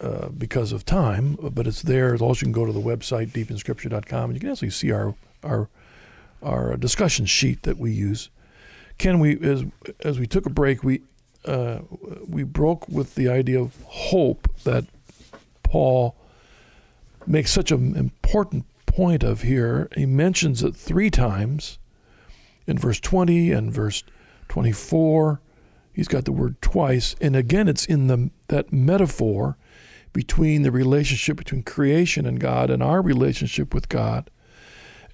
uh, 0.00 0.28
because 0.30 0.72
of 0.72 0.84
time, 0.84 1.38
but 1.40 1.68
it's 1.68 1.82
there. 1.82 2.16
Also, 2.16 2.44
you 2.44 2.46
can 2.46 2.52
go 2.52 2.66
to 2.66 2.72
the 2.72 2.80
website, 2.80 3.28
deepinscripture.com, 3.28 4.24
and 4.24 4.34
you 4.34 4.40
can 4.40 4.50
actually 4.50 4.70
see 4.70 4.90
our, 4.90 5.14
our, 5.44 5.68
our 6.42 6.76
discussion 6.76 7.26
sheet 7.26 7.62
that 7.62 7.78
we 7.78 7.92
use. 7.92 8.28
Ken, 8.98 9.20
we 9.20 9.38
as, 9.38 9.64
as 10.00 10.18
we 10.18 10.26
took 10.26 10.46
a 10.46 10.50
break, 10.50 10.82
we 10.82 11.02
uh, 11.44 11.80
we 12.26 12.42
broke 12.42 12.88
with 12.88 13.14
the 13.14 13.28
idea 13.28 13.60
of 13.60 13.74
hope 13.84 14.48
that 14.64 14.84
Paul 15.62 16.16
makes 17.26 17.52
such 17.52 17.70
an 17.70 17.96
important 17.96 18.64
point 18.86 19.22
of 19.22 19.42
here. 19.42 19.88
He 19.94 20.06
mentions 20.06 20.62
it 20.62 20.74
three 20.74 21.10
times 21.10 21.78
in 22.66 22.78
verse 22.78 23.00
20 23.00 23.52
and 23.52 23.72
verse 23.72 24.02
24. 24.48 25.40
He's 25.92 26.08
got 26.08 26.24
the 26.24 26.32
word 26.32 26.60
twice, 26.62 27.16
and 27.20 27.34
again, 27.34 27.66
it's 27.66 27.84
in 27.84 28.06
the 28.06 28.30
that 28.48 28.72
metaphor 28.72 29.56
between 30.12 30.62
the 30.62 30.70
relationship 30.70 31.36
between 31.36 31.62
creation 31.62 32.24
and 32.24 32.40
God 32.40 32.70
and 32.70 32.82
our 32.82 33.02
relationship 33.02 33.74
with 33.74 33.88
God. 33.88 34.30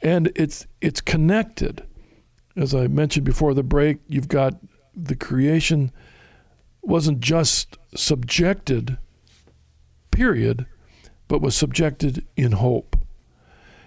And 0.02 0.30
it's 0.37 0.66
it's 0.80 1.00
connected. 1.00 1.87
As 2.56 2.74
I 2.74 2.87
mentioned 2.87 3.24
before 3.24 3.54
the 3.54 3.62
break, 3.62 3.98
you've 4.08 4.28
got 4.28 4.54
the 4.94 5.16
creation 5.16 5.90
wasn't 6.87 7.20
just 7.20 7.77
subjected, 7.94 8.99
period, 10.11 10.66
but 11.29 11.40
was 11.40 11.57
subjected 11.57 12.25
in 12.37 12.53
hope. 12.53 12.97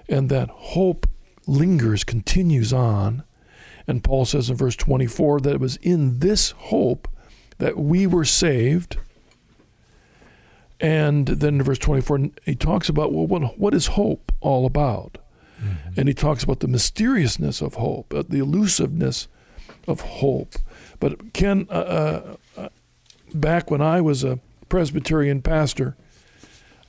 And 0.09 0.29
that 0.29 0.49
hope 0.49 1.07
lingers, 1.47 2.03
continues 2.03 2.73
on. 2.73 3.23
And 3.87 4.03
Paul 4.03 4.25
says 4.25 4.49
in 4.49 4.57
verse 4.57 4.75
24 4.75 5.41
that 5.41 5.55
it 5.55 5.59
was 5.59 5.77
in 5.77 6.19
this 6.19 6.51
hope 6.51 7.07
that 7.57 7.77
we 7.77 8.05
were 8.05 8.25
saved. 8.25 8.97
And 10.79 11.27
then 11.27 11.55
in 11.55 11.63
verse 11.63 11.79
24, 11.79 12.29
he 12.45 12.55
talks 12.55 12.89
about, 12.89 13.13
well, 13.13 13.25
what, 13.25 13.57
what 13.57 13.73
is 13.73 13.87
hope 13.87 14.31
all 14.41 14.65
about? 14.65 15.17
Mm-hmm. 15.59 15.99
And 15.99 16.07
he 16.07 16.13
talks 16.13 16.43
about 16.43 16.59
the 16.59 16.67
mysteriousness 16.67 17.61
of 17.61 17.75
hope, 17.75 18.13
uh, 18.13 18.23
the 18.27 18.39
elusiveness 18.39 19.27
of 19.87 20.01
hope. 20.01 20.55
But 20.99 21.33
Ken, 21.33 21.67
uh, 21.69 21.73
uh, 21.73 22.35
uh, 22.57 22.69
back 23.33 23.69
when 23.69 23.81
I 23.81 24.01
was 24.01 24.23
a 24.23 24.39
Presbyterian 24.69 25.41
pastor, 25.41 25.95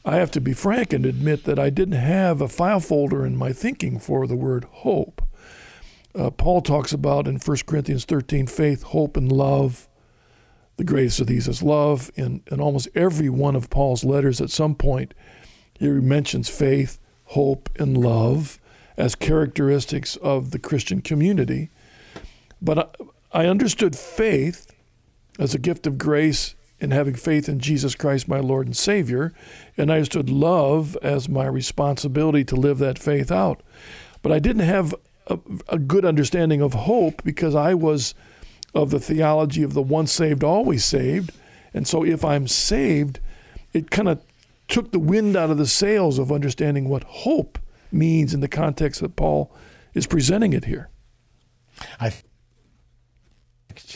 I 0.04 0.16
have 0.16 0.30
to 0.32 0.40
be 0.40 0.52
frank 0.52 0.92
and 0.92 1.04
admit 1.04 1.44
that 1.44 1.58
I 1.58 1.70
didn't 1.70 2.00
have 2.00 2.40
a 2.40 2.48
file 2.48 2.80
folder 2.80 3.26
in 3.26 3.36
my 3.36 3.52
thinking 3.52 3.98
for 3.98 4.26
the 4.26 4.36
word 4.36 4.64
hope. 4.64 5.22
Uh, 6.14 6.30
Paul 6.30 6.62
talks 6.62 6.92
about 6.92 7.28
in 7.28 7.36
1 7.36 7.56
Corinthians 7.66 8.04
13 8.04 8.46
faith, 8.46 8.82
hope, 8.84 9.16
and 9.16 9.30
love. 9.30 9.88
The 10.76 10.84
greatest 10.84 11.20
of 11.20 11.26
these 11.26 11.46
is 11.46 11.62
love. 11.62 12.10
In, 12.14 12.42
in 12.50 12.60
almost 12.60 12.88
every 12.94 13.28
one 13.28 13.54
of 13.54 13.70
Paul's 13.70 14.04
letters, 14.04 14.40
at 14.40 14.50
some 14.50 14.74
point, 14.74 15.12
he 15.78 15.88
mentions 15.88 16.48
faith, 16.48 16.98
hope, 17.26 17.68
and 17.78 17.96
love 17.96 18.58
as 18.96 19.14
characteristics 19.14 20.16
of 20.16 20.50
the 20.50 20.58
Christian 20.58 21.00
community. 21.00 21.70
But 22.62 22.78
I, 23.32 23.42
I 23.42 23.46
understood 23.46 23.94
faith 23.94 24.72
as 25.38 25.54
a 25.54 25.58
gift 25.58 25.86
of 25.86 25.98
grace 25.98 26.54
in 26.80 26.90
having 26.90 27.14
faith 27.14 27.48
in 27.48 27.58
Jesus 27.58 27.94
Christ, 27.94 28.28
my 28.28 28.40
Lord 28.40 28.66
and 28.66 28.76
Savior, 28.76 29.32
and 29.76 29.90
I 29.90 29.96
understood 29.96 30.30
love 30.30 30.96
as 31.02 31.28
my 31.28 31.46
responsibility 31.46 32.44
to 32.44 32.56
live 32.56 32.78
that 32.78 32.98
faith 32.98 33.32
out. 33.32 33.62
But 34.22 34.32
I 34.32 34.38
didn't 34.38 34.62
have 34.62 34.94
a, 35.26 35.38
a 35.68 35.78
good 35.78 36.04
understanding 36.04 36.60
of 36.60 36.74
hope 36.74 37.22
because 37.24 37.54
I 37.54 37.74
was 37.74 38.14
of 38.74 38.90
the 38.90 39.00
theology 39.00 39.62
of 39.62 39.74
the 39.74 39.82
once 39.82 40.12
saved, 40.12 40.44
always 40.44 40.84
saved. 40.84 41.32
And 41.74 41.86
so 41.86 42.04
if 42.04 42.24
I'm 42.24 42.46
saved, 42.46 43.20
it 43.72 43.90
kind 43.90 44.08
of 44.08 44.22
took 44.68 44.92
the 44.92 44.98
wind 44.98 45.36
out 45.36 45.50
of 45.50 45.58
the 45.58 45.66
sails 45.66 46.18
of 46.18 46.30
understanding 46.30 46.88
what 46.88 47.04
hope 47.04 47.58
means 47.90 48.34
in 48.34 48.40
the 48.40 48.48
context 48.48 49.00
that 49.00 49.16
Paul 49.16 49.52
is 49.94 50.06
presenting 50.06 50.52
it 50.52 50.66
here. 50.66 50.90
I 52.00 52.12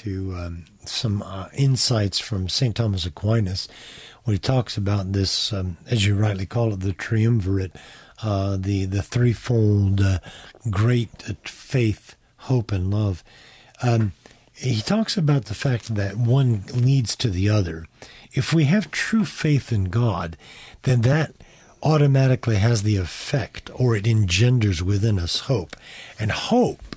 to 0.02 0.34
um, 0.36 0.64
some 0.84 1.22
uh, 1.22 1.48
insights 1.54 2.18
from 2.18 2.48
St. 2.48 2.74
Thomas 2.74 3.06
Aquinas 3.06 3.68
when 4.24 4.34
he 4.34 4.38
talks 4.38 4.76
about 4.76 5.12
this, 5.12 5.52
um, 5.52 5.76
as 5.86 6.06
you 6.06 6.16
rightly 6.16 6.46
call 6.46 6.72
it, 6.72 6.80
the 6.80 6.92
triumvirate, 6.92 7.76
uh, 8.22 8.56
the, 8.56 8.84
the 8.84 9.02
threefold 9.02 10.00
uh, 10.00 10.18
great 10.70 11.22
faith, 11.44 12.16
hope, 12.38 12.72
and 12.72 12.90
love. 12.90 13.22
Um, 13.82 14.12
he 14.52 14.80
talks 14.80 15.16
about 15.16 15.46
the 15.46 15.54
fact 15.54 15.94
that 15.94 16.16
one 16.16 16.64
leads 16.72 17.16
to 17.16 17.30
the 17.30 17.48
other. 17.48 17.86
If 18.32 18.52
we 18.52 18.64
have 18.64 18.90
true 18.90 19.24
faith 19.24 19.72
in 19.72 19.84
God, 19.84 20.36
then 20.82 21.02
that 21.02 21.34
automatically 21.82 22.56
has 22.56 22.82
the 22.82 22.96
effect 22.96 23.70
or 23.74 23.96
it 23.96 24.06
engenders 24.06 24.82
within 24.82 25.18
us 25.18 25.40
hope. 25.40 25.76
And 26.18 26.30
hope 26.30 26.91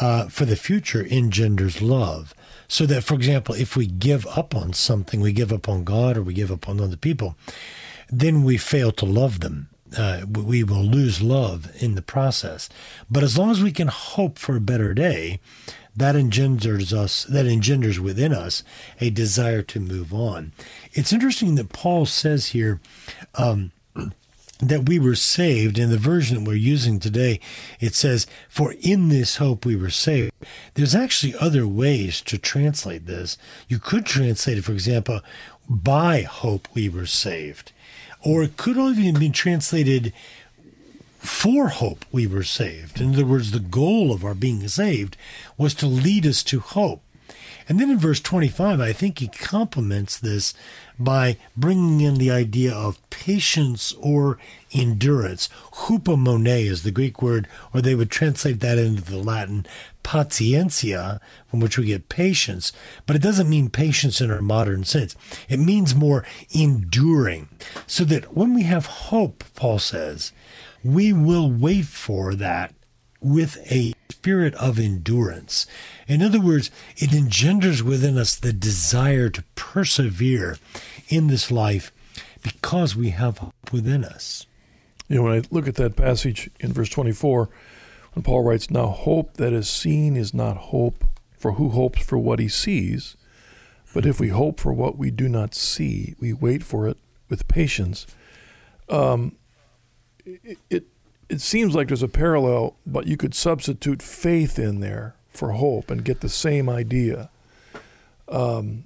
uh, 0.00 0.28
for 0.28 0.44
the 0.44 0.56
future 0.56 1.06
engenders 1.06 1.82
love. 1.82 2.34
So 2.68 2.86
that, 2.86 3.04
for 3.04 3.14
example, 3.14 3.54
if 3.54 3.76
we 3.76 3.86
give 3.86 4.26
up 4.26 4.54
on 4.54 4.72
something, 4.72 5.20
we 5.20 5.32
give 5.32 5.52
up 5.52 5.68
on 5.68 5.84
God 5.84 6.16
or 6.16 6.22
we 6.22 6.34
give 6.34 6.50
up 6.50 6.68
on 6.68 6.80
other 6.80 6.96
people, 6.96 7.36
then 8.08 8.42
we 8.44 8.56
fail 8.56 8.92
to 8.92 9.04
love 9.04 9.40
them. 9.40 9.68
Uh, 9.96 10.22
we 10.26 10.64
will 10.64 10.82
lose 10.82 11.20
love 11.20 11.70
in 11.82 11.94
the 11.94 12.02
process. 12.02 12.70
But 13.10 13.22
as 13.22 13.36
long 13.36 13.50
as 13.50 13.62
we 13.62 13.72
can 13.72 13.88
hope 13.88 14.38
for 14.38 14.56
a 14.56 14.60
better 14.60 14.94
day, 14.94 15.40
that 15.94 16.16
engenders 16.16 16.94
us 16.94 17.24
that 17.24 17.46
engenders 17.46 18.00
within 18.00 18.32
us 18.32 18.62
a 19.00 19.10
desire 19.10 19.62
to 19.62 19.80
move 19.80 20.14
on. 20.14 20.52
It's 20.92 21.12
interesting 21.12 21.54
that 21.56 21.72
Paul 21.72 22.06
says 22.06 22.48
here 22.48 22.80
um, 23.34 23.72
that 24.62 24.88
we 24.88 24.98
were 24.98 25.16
saved. 25.16 25.78
In 25.78 25.90
the 25.90 25.98
version 25.98 26.36
that 26.36 26.48
we're 26.48 26.54
using 26.54 27.00
today, 27.00 27.40
it 27.80 27.94
says, 27.94 28.26
For 28.48 28.74
in 28.80 29.08
this 29.08 29.36
hope 29.36 29.66
we 29.66 29.76
were 29.76 29.90
saved. 29.90 30.32
There's 30.74 30.94
actually 30.94 31.34
other 31.34 31.66
ways 31.66 32.20
to 32.22 32.38
translate 32.38 33.06
this. 33.06 33.36
You 33.68 33.78
could 33.78 34.06
translate 34.06 34.58
it, 34.58 34.64
for 34.64 34.72
example, 34.72 35.20
by 35.68 36.22
hope 36.22 36.68
we 36.74 36.88
were 36.88 37.06
saved. 37.06 37.72
Or 38.24 38.44
it 38.44 38.56
could 38.56 38.76
even 38.76 39.18
be 39.18 39.30
translated 39.30 40.12
for 41.18 41.68
hope 41.68 42.04
we 42.12 42.26
were 42.26 42.44
saved. 42.44 43.00
In 43.00 43.14
other 43.14 43.26
words, 43.26 43.50
the 43.50 43.60
goal 43.60 44.12
of 44.12 44.24
our 44.24 44.34
being 44.34 44.66
saved 44.68 45.16
was 45.58 45.74
to 45.74 45.86
lead 45.86 46.26
us 46.26 46.42
to 46.44 46.60
hope. 46.60 47.02
And 47.68 47.78
then 47.78 47.90
in 47.90 47.98
verse 47.98 48.20
25, 48.20 48.80
I 48.80 48.92
think 48.92 49.18
he 49.18 49.28
complements 49.28 50.18
this 50.18 50.54
by 50.98 51.36
bringing 51.56 52.00
in 52.00 52.14
the 52.14 52.30
idea 52.30 52.72
of 52.72 52.98
patience 53.10 53.92
or 53.98 54.38
endurance. 54.72 55.48
Hupomone 55.72 56.66
is 56.66 56.82
the 56.82 56.90
Greek 56.90 57.22
word, 57.22 57.48
or 57.72 57.80
they 57.80 57.94
would 57.94 58.10
translate 58.10 58.60
that 58.60 58.78
into 58.78 59.02
the 59.02 59.18
Latin 59.18 59.66
patientia, 60.02 61.20
from 61.48 61.60
which 61.60 61.78
we 61.78 61.86
get 61.86 62.08
patience, 62.08 62.72
but 63.06 63.16
it 63.16 63.22
doesn't 63.22 63.48
mean 63.48 63.70
patience 63.70 64.20
in 64.20 64.30
our 64.30 64.42
modern 64.42 64.84
sense. 64.84 65.14
It 65.48 65.58
means 65.58 65.94
more 65.94 66.24
enduring. 66.50 67.48
So 67.86 68.04
that 68.04 68.36
when 68.36 68.54
we 68.54 68.64
have 68.64 68.86
hope, 68.86 69.44
Paul 69.54 69.78
says, 69.78 70.32
we 70.84 71.12
will 71.12 71.50
wait 71.50 71.86
for 71.86 72.34
that 72.34 72.74
with 73.22 73.58
a 73.70 73.94
spirit 74.10 74.54
of 74.54 74.78
endurance. 74.78 75.66
In 76.06 76.22
other 76.22 76.40
words, 76.40 76.70
it 76.96 77.12
engenders 77.12 77.82
within 77.82 78.18
us 78.18 78.36
the 78.36 78.52
desire 78.52 79.28
to 79.30 79.44
persevere 79.54 80.58
in 81.08 81.26
this 81.26 81.50
life 81.50 81.92
because 82.42 82.96
we 82.96 83.10
have 83.10 83.38
hope 83.38 83.72
within 83.72 84.04
us. 84.04 84.46
You 85.08 85.16
know, 85.16 85.22
when 85.24 85.32
I 85.32 85.42
look 85.50 85.68
at 85.68 85.76
that 85.76 85.96
passage 85.96 86.50
in 86.60 86.72
verse 86.72 86.88
24, 86.88 87.48
when 88.14 88.22
Paul 88.22 88.44
writes, 88.44 88.70
Now 88.70 88.86
hope 88.86 89.34
that 89.34 89.52
is 89.52 89.68
seen 89.68 90.16
is 90.16 90.34
not 90.34 90.56
hope, 90.56 91.04
for 91.38 91.52
who 91.52 91.70
hopes 91.70 92.02
for 92.02 92.18
what 92.18 92.38
he 92.38 92.48
sees? 92.48 93.16
But 93.94 94.06
if 94.06 94.20
we 94.20 94.28
hope 94.28 94.58
for 94.58 94.72
what 94.72 94.96
we 94.96 95.10
do 95.10 95.28
not 95.28 95.54
see, 95.54 96.14
we 96.18 96.32
wait 96.32 96.62
for 96.62 96.88
it 96.88 96.96
with 97.28 97.48
patience. 97.48 98.06
Um, 98.88 99.36
it, 100.24 100.58
it, 100.70 100.84
it 101.32 101.40
seems 101.40 101.74
like 101.74 101.88
there's 101.88 102.02
a 102.02 102.08
parallel, 102.08 102.76
but 102.86 103.06
you 103.06 103.16
could 103.16 103.34
substitute 103.34 104.02
faith 104.02 104.58
in 104.58 104.80
there 104.80 105.16
for 105.30 105.52
hope 105.52 105.90
and 105.90 106.04
get 106.04 106.20
the 106.20 106.28
same 106.28 106.68
idea. 106.68 107.30
Um, 108.28 108.84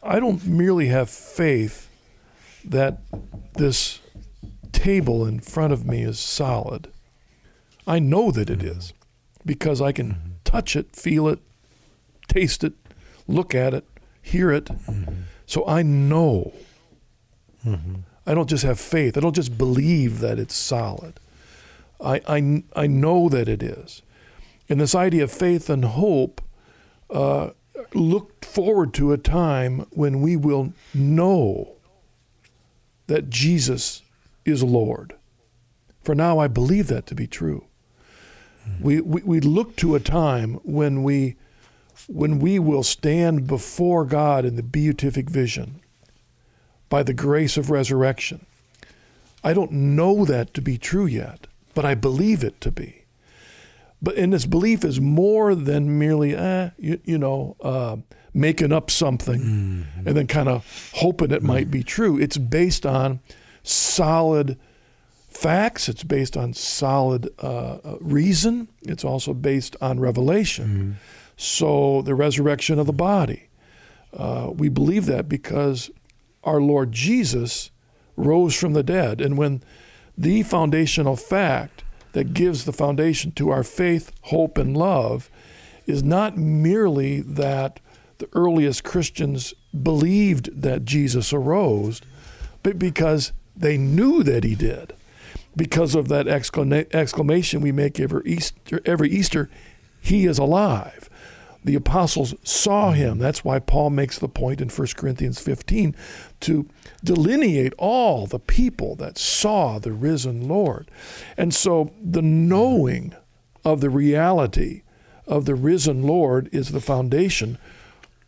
I 0.00 0.20
don't 0.20 0.46
merely 0.46 0.86
have 0.86 1.10
faith 1.10 1.88
that 2.64 2.98
this 3.54 3.98
table 4.70 5.26
in 5.26 5.40
front 5.40 5.72
of 5.72 5.84
me 5.84 6.02
is 6.02 6.20
solid. 6.20 6.92
I 7.88 7.98
know 7.98 8.30
that 8.30 8.50
it 8.50 8.62
is 8.62 8.92
because 9.44 9.82
I 9.82 9.90
can 9.90 10.10
mm-hmm. 10.12 10.28
touch 10.44 10.76
it, 10.76 10.94
feel 10.94 11.26
it, 11.26 11.40
taste 12.28 12.62
it, 12.62 12.74
look 13.26 13.52
at 13.52 13.74
it, 13.74 13.84
hear 14.22 14.52
it. 14.52 14.66
Mm-hmm. 14.66 15.22
So 15.46 15.66
I 15.66 15.82
know. 15.82 16.52
Mm-hmm. 17.66 17.94
I 18.26 18.32
don't 18.32 18.48
just 18.48 18.62
have 18.62 18.78
faith. 18.78 19.16
I 19.16 19.20
don't 19.20 19.34
just 19.34 19.58
believe 19.58 20.20
that 20.20 20.38
it's 20.38 20.54
solid. 20.54 21.18
I, 22.04 22.20
I, 22.28 22.64
I 22.76 22.86
know 22.86 23.28
that 23.28 23.48
it 23.48 23.62
is. 23.62 24.02
And 24.68 24.80
this 24.80 24.94
idea 24.94 25.24
of 25.24 25.32
faith 25.32 25.68
and 25.70 25.84
hope 25.84 26.40
uh, 27.10 27.50
look 27.94 28.44
forward 28.44 28.94
to 28.94 29.12
a 29.12 29.18
time 29.18 29.86
when 29.90 30.20
we 30.20 30.36
will 30.36 30.72
know 30.92 31.72
that 33.06 33.30
Jesus 33.30 34.02
is 34.44 34.62
Lord. 34.62 35.14
For 36.02 36.14
now, 36.14 36.38
I 36.38 36.48
believe 36.48 36.88
that 36.88 37.06
to 37.06 37.14
be 37.14 37.26
true. 37.26 37.64
Mm-hmm. 38.68 38.84
We, 38.84 39.00
we, 39.00 39.22
we 39.22 39.40
look 39.40 39.76
to 39.76 39.94
a 39.94 40.00
time 40.00 40.54
when 40.62 41.02
we, 41.02 41.36
when 42.06 42.38
we 42.38 42.58
will 42.58 42.82
stand 42.82 43.46
before 43.46 44.04
God 44.04 44.44
in 44.44 44.56
the 44.56 44.62
beatific 44.62 45.30
vision 45.30 45.80
by 46.88 47.02
the 47.02 47.14
grace 47.14 47.56
of 47.56 47.70
resurrection. 47.70 48.46
I 49.42 49.52
don't 49.52 49.72
know 49.72 50.24
that 50.24 50.54
to 50.54 50.62
be 50.62 50.78
true 50.78 51.06
yet 51.06 51.46
but 51.74 51.84
I 51.84 51.94
believe 51.94 52.44
it 52.44 52.60
to 52.62 52.70
be. 52.70 53.04
but 54.00 54.16
and 54.16 54.32
this 54.32 54.46
belief 54.46 54.84
is 54.84 55.00
more 55.00 55.54
than 55.54 55.98
merely, 55.98 56.34
eh, 56.34 56.70
you, 56.78 57.00
you 57.04 57.18
know, 57.18 57.56
uh, 57.62 57.96
making 58.34 58.72
up 58.72 58.90
something 58.90 59.40
mm-hmm. 59.40 60.08
and 60.08 60.16
then 60.16 60.26
kind 60.26 60.48
of 60.48 60.90
hoping 60.94 61.30
it 61.30 61.38
mm-hmm. 61.38 61.46
might 61.46 61.70
be 61.70 61.82
true. 61.82 62.18
It's 62.18 62.36
based 62.36 62.84
on 62.84 63.20
solid 63.62 64.58
facts. 65.30 65.88
It's 65.88 66.04
based 66.04 66.36
on 66.36 66.52
solid 66.52 67.28
uh, 67.42 67.78
uh 67.84 67.96
reason. 68.00 68.68
It's 68.82 69.04
also 69.04 69.32
based 69.32 69.76
on 69.80 70.00
revelation. 70.00 70.66
Mm-hmm. 70.66 70.92
So 71.36 72.02
the 72.02 72.14
resurrection 72.14 72.78
of 72.78 72.86
the 72.86 72.92
body, 72.92 73.48
uh, 74.12 74.50
we 74.54 74.68
believe 74.68 75.06
that 75.06 75.28
because 75.28 75.90
our 76.44 76.60
Lord 76.60 76.92
Jesus 76.92 77.70
rose 78.16 78.54
from 78.54 78.74
the 78.74 78.82
dead, 78.82 79.20
and 79.20 79.36
when 79.36 79.62
the 80.16 80.42
foundational 80.42 81.16
fact 81.16 81.82
that 82.12 82.34
gives 82.34 82.64
the 82.64 82.72
foundation 82.72 83.32
to 83.32 83.50
our 83.50 83.64
faith, 83.64 84.12
hope, 84.22 84.56
and 84.56 84.76
love 84.76 85.30
is 85.86 86.02
not 86.02 86.36
merely 86.36 87.20
that 87.20 87.80
the 88.18 88.28
earliest 88.32 88.84
Christians 88.84 89.52
believed 89.82 90.62
that 90.62 90.84
Jesus 90.84 91.32
arose, 91.32 92.00
but 92.62 92.78
because 92.78 93.32
they 93.56 93.76
knew 93.76 94.22
that 94.22 94.44
he 94.44 94.54
did. 94.54 94.94
Because 95.56 95.94
of 95.94 96.08
that 96.08 96.26
exclamation 96.26 97.60
we 97.60 97.72
make 97.72 98.00
every 98.00 98.22
Easter, 98.24 98.80
every 98.84 99.10
Easter, 99.10 99.48
he 100.00 100.26
is 100.26 100.38
alive. 100.38 101.08
The 101.62 101.76
apostles 101.76 102.34
saw 102.42 102.92
him. 102.92 103.18
That's 103.18 103.44
why 103.44 103.58
Paul 103.58 103.90
makes 103.90 104.18
the 104.18 104.28
point 104.28 104.60
in 104.60 104.68
1 104.68 104.88
Corinthians 104.96 105.40
15 105.40 105.94
to 106.40 106.68
delineate 107.04 107.72
all 107.78 108.26
the 108.26 108.38
people 108.38 108.96
that 108.96 109.18
saw 109.18 109.78
the 109.78 109.92
risen 109.92 110.48
Lord. 110.48 110.90
And 111.36 111.54
so 111.54 111.92
the 112.02 112.22
knowing 112.22 113.14
of 113.64 113.80
the 113.80 113.90
reality 113.90 114.82
of 115.26 115.44
the 115.44 115.54
risen 115.54 116.02
Lord 116.02 116.48
is 116.52 116.70
the 116.70 116.80
foundation 116.80 117.58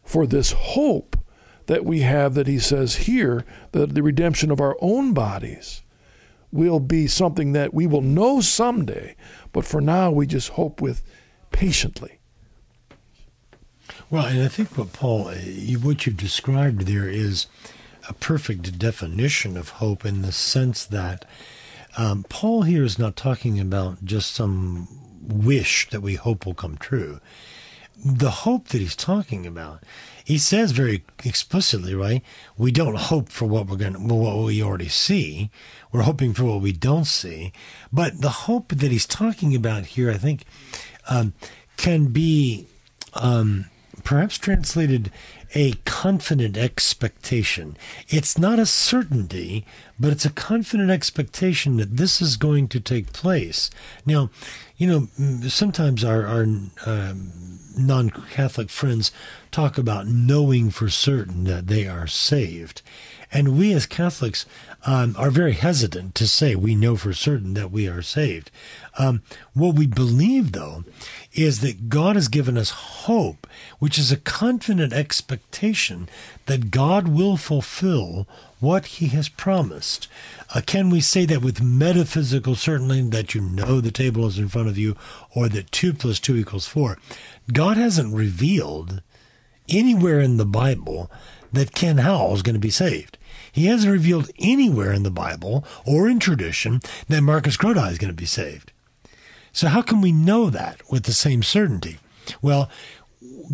for 0.04 0.26
this 0.26 0.52
hope 0.52 1.16
that 1.66 1.84
we 1.84 2.00
have 2.00 2.34
that 2.34 2.46
he 2.46 2.58
says 2.58 2.96
here 2.96 3.44
that 3.72 3.94
the 3.94 4.02
redemption 4.02 4.50
of 4.50 4.60
our 4.60 4.76
own 4.80 5.12
bodies 5.12 5.82
will 6.52 6.80
be 6.80 7.06
something 7.06 7.52
that 7.52 7.74
we 7.74 7.86
will 7.86 8.02
know 8.02 8.40
someday, 8.40 9.16
but 9.52 9.64
for 9.64 9.80
now 9.80 10.10
we 10.10 10.26
just 10.26 10.50
hope 10.50 10.80
with 10.80 11.02
patiently. 11.50 12.18
Well, 14.08 14.26
and 14.26 14.42
I 14.42 14.48
think 14.48 14.78
what 14.78 14.92
Paul, 14.92 15.30
eh, 15.30 15.74
what 15.74 16.06
you've 16.06 16.16
described 16.16 16.82
there 16.82 17.08
is 17.08 17.46
a 18.08 18.14
perfect 18.14 18.78
definition 18.78 19.56
of 19.56 19.70
hope 19.70 20.04
in 20.04 20.22
the 20.22 20.32
sense 20.32 20.84
that 20.84 21.24
um, 21.96 22.24
Paul 22.28 22.62
here 22.62 22.84
is 22.84 22.98
not 22.98 23.16
talking 23.16 23.58
about 23.58 24.04
just 24.04 24.34
some 24.34 24.88
wish 25.22 25.88
that 25.90 26.02
we 26.02 26.14
hope 26.14 26.46
will 26.46 26.54
come 26.54 26.76
true. 26.76 27.20
The 28.04 28.30
hope 28.30 28.68
that 28.68 28.80
he's 28.80 28.94
talking 28.94 29.46
about, 29.46 29.82
he 30.22 30.36
says 30.36 30.72
very 30.72 31.02
explicitly, 31.24 31.94
right? 31.94 32.22
We 32.58 32.70
don't 32.70 32.96
hope 32.96 33.30
for 33.30 33.46
what 33.46 33.66
we're 33.66 33.76
going 33.76 34.08
what 34.08 34.44
we 34.44 34.62
already 34.62 34.88
see. 34.88 35.50
We're 35.90 36.02
hoping 36.02 36.34
for 36.34 36.44
what 36.44 36.60
we 36.60 36.72
don't 36.72 37.06
see. 37.06 37.52
But 37.90 38.20
the 38.20 38.28
hope 38.28 38.68
that 38.68 38.90
he's 38.90 39.06
talking 39.06 39.56
about 39.56 39.86
here, 39.86 40.10
I 40.10 40.18
think, 40.18 40.44
um, 41.08 41.32
can 41.78 42.08
be 42.08 42.66
um, 43.14 43.64
perhaps 44.04 44.36
translated 44.36 45.10
a 45.56 45.72
confident 45.86 46.54
expectation. 46.58 47.78
It's 48.10 48.36
not 48.36 48.58
a 48.58 48.66
certainty, 48.66 49.64
but 49.98 50.12
it's 50.12 50.26
a 50.26 50.30
confident 50.30 50.90
expectation 50.90 51.78
that 51.78 51.96
this 51.96 52.20
is 52.20 52.36
going 52.36 52.68
to 52.68 52.78
take 52.78 53.14
place. 53.14 53.70
Now, 54.04 54.28
you 54.76 54.86
know, 54.86 55.48
sometimes 55.48 56.04
our, 56.04 56.26
our 56.26 56.42
um, 56.42 57.32
non 57.74 58.10
Catholic 58.10 58.68
friends 58.68 59.12
talk 59.50 59.78
about 59.78 60.06
knowing 60.06 60.68
for 60.68 60.90
certain 60.90 61.44
that 61.44 61.68
they 61.68 61.88
are 61.88 62.06
saved. 62.06 62.82
And 63.32 63.58
we 63.58 63.72
as 63.72 63.86
Catholics 63.86 64.44
um, 64.84 65.14
are 65.18 65.30
very 65.30 65.54
hesitant 65.54 66.14
to 66.16 66.28
say 66.28 66.54
we 66.54 66.74
know 66.74 66.96
for 66.96 67.12
certain 67.12 67.54
that 67.54 67.70
we 67.70 67.88
are 67.88 68.02
saved. 68.02 68.50
Um, 68.98 69.22
what 69.52 69.74
we 69.74 69.86
believe, 69.86 70.52
though, 70.52 70.84
is 71.36 71.60
that 71.60 71.88
God 71.88 72.16
has 72.16 72.28
given 72.28 72.56
us 72.56 72.70
hope, 72.70 73.46
which 73.78 73.98
is 73.98 74.10
a 74.10 74.16
confident 74.16 74.92
expectation 74.92 76.08
that 76.46 76.70
God 76.70 77.08
will 77.08 77.36
fulfill 77.36 78.26
what 78.58 78.86
he 78.86 79.08
has 79.08 79.28
promised. 79.28 80.08
Uh, 80.54 80.62
can 80.64 80.88
we 80.88 81.00
say 81.00 81.26
that 81.26 81.42
with 81.42 81.62
metaphysical 81.62 82.54
certainty 82.54 83.02
that 83.02 83.34
you 83.34 83.42
know 83.42 83.80
the 83.80 83.90
table 83.90 84.26
is 84.26 84.38
in 84.38 84.48
front 84.48 84.68
of 84.68 84.78
you 84.78 84.96
or 85.34 85.48
that 85.48 85.70
2 85.72 85.92
plus 85.92 86.18
2 86.18 86.36
equals 86.36 86.66
4? 86.66 86.96
God 87.52 87.76
hasn't 87.76 88.14
revealed 88.14 89.02
anywhere 89.68 90.20
in 90.20 90.38
the 90.38 90.46
Bible 90.46 91.10
that 91.52 91.74
Ken 91.74 91.98
Howell 91.98 92.34
is 92.34 92.42
going 92.42 92.54
to 92.54 92.60
be 92.60 92.70
saved. 92.70 93.18
He 93.52 93.66
hasn't 93.66 93.92
revealed 93.92 94.30
anywhere 94.38 94.92
in 94.92 95.02
the 95.02 95.10
Bible 95.10 95.64
or 95.84 96.08
in 96.08 96.18
tradition 96.18 96.80
that 97.08 97.22
Marcus 97.22 97.56
Grodi 97.56 97.90
is 97.90 97.98
going 97.98 98.12
to 98.12 98.14
be 98.14 98.26
saved. 98.26 98.72
So, 99.56 99.68
how 99.68 99.80
can 99.80 100.02
we 100.02 100.12
know 100.12 100.50
that 100.50 100.82
with 100.90 101.04
the 101.04 101.14
same 101.14 101.42
certainty? 101.42 101.96
Well, 102.42 102.68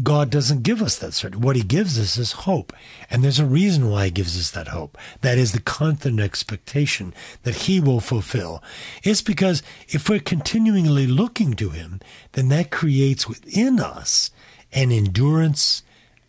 God 0.03 0.30
doesn't 0.30 0.64
give 0.64 0.82
us 0.82 0.98
that 0.98 1.14
certainty. 1.14 1.46
What 1.46 1.55
He 1.55 1.62
gives 1.62 1.96
us 1.96 2.18
is 2.18 2.32
hope. 2.32 2.72
And 3.09 3.22
there's 3.22 3.38
a 3.38 3.46
reason 3.46 3.88
why 3.88 4.07
He 4.07 4.11
gives 4.11 4.36
us 4.36 4.50
that 4.50 4.66
hope. 4.66 4.98
That 5.20 5.38
is 5.38 5.53
the 5.53 5.61
confident 5.61 6.20
expectation 6.20 7.14
that 7.44 7.55
He 7.55 7.78
will 7.78 8.00
fulfill. 8.00 8.64
It's 9.05 9.22
because 9.22 9.62
if 9.86 10.09
we're 10.09 10.18
continually 10.18 11.07
looking 11.07 11.55
to 11.55 11.70
Him, 11.70 12.00
then 12.32 12.48
that 12.48 12.72
creates 12.72 13.28
within 13.28 13.78
us 13.78 14.32
an 14.72 14.90
endurance 14.90 15.84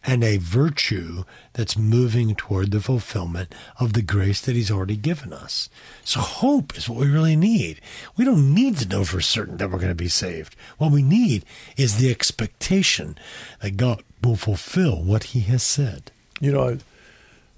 and 0.05 0.23
a 0.23 0.37
virtue 0.37 1.23
that's 1.53 1.77
moving 1.77 2.35
toward 2.35 2.71
the 2.71 2.79
fulfillment 2.81 3.53
of 3.79 3.93
the 3.93 4.01
grace 4.01 4.41
that 4.41 4.55
He's 4.55 4.71
already 4.71 4.97
given 4.97 5.31
us. 5.31 5.69
So, 6.03 6.19
hope 6.19 6.77
is 6.77 6.89
what 6.89 6.99
we 6.99 7.09
really 7.09 7.35
need. 7.35 7.79
We 8.17 8.25
don't 8.25 8.53
need 8.53 8.77
to 8.77 8.87
know 8.87 9.05
for 9.05 9.21
certain 9.21 9.57
that 9.57 9.71
we're 9.71 9.79
going 9.79 9.89
to 9.89 9.95
be 9.95 10.09
saved. 10.09 10.55
What 10.77 10.91
we 10.91 11.03
need 11.03 11.45
is 11.77 11.97
the 11.97 12.11
expectation 12.11 13.17
that 13.61 13.77
God 13.77 14.03
will 14.21 14.35
fulfill 14.35 15.01
what 15.01 15.25
He 15.25 15.41
has 15.41 15.63
said. 15.63 16.11
You 16.39 16.51
know, 16.51 16.77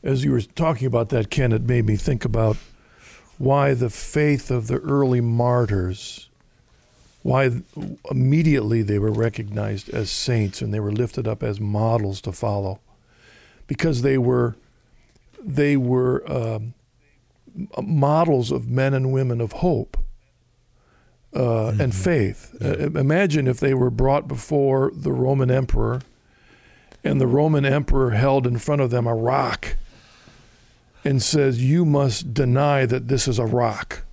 as 0.03 0.23
you 0.23 0.31
were 0.31 0.41
talking 0.41 0.87
about 0.87 1.09
that, 1.09 1.29
Ken, 1.31 1.51
it 1.51 1.63
made 1.63 1.85
me 1.85 1.95
think 1.95 2.23
about 2.25 2.57
why 3.37 3.73
the 3.73 3.89
faith 3.89 4.51
of 4.51 4.67
the 4.67 4.77
early 4.79 5.21
martyrs 5.21 6.24
why 7.25 7.49
immediately 8.11 8.83
they 8.83 8.99
were 8.99 9.11
recognized 9.11 9.89
as 9.89 10.11
saints 10.11 10.61
and 10.61 10.71
they 10.71 10.79
were 10.79 10.91
lifted 10.91 11.27
up 11.27 11.41
as 11.41 11.59
models 11.59 12.21
to 12.21 12.31
follow 12.31 12.79
because 13.65 14.03
they 14.03 14.15
were 14.15 14.55
they 15.43 15.75
were 15.75 16.23
um, 16.31 16.75
models 17.81 18.51
of 18.51 18.67
men 18.67 18.93
and 18.93 19.11
women 19.11 19.41
of 19.41 19.53
hope 19.53 19.97
uh, 21.33 21.39
mm-hmm. 21.39 21.81
and 21.81 21.95
faith. 21.95 22.55
Yeah. 22.61 22.67
Uh, 22.67 22.99
imagine 22.99 23.47
if 23.47 23.59
they 23.59 23.73
were 23.73 23.89
brought 23.89 24.27
before 24.27 24.91
the 24.93 25.11
Roman 25.11 25.49
emperor 25.49 26.03
and 27.03 27.19
the 27.19 27.25
Roman 27.25 27.65
emperor 27.65 28.11
held 28.11 28.45
in 28.45 28.59
front 28.59 28.83
of 28.83 28.91
them 28.91 29.07
a 29.07 29.15
rock 29.15 29.77
and 31.03 31.23
says, 31.23 31.63
You 31.63 31.85
must 31.85 32.35
deny 32.35 32.85
that 32.85 33.07
this 33.07 33.27
is 33.27 33.39
a 33.39 33.47
rock 33.47 34.04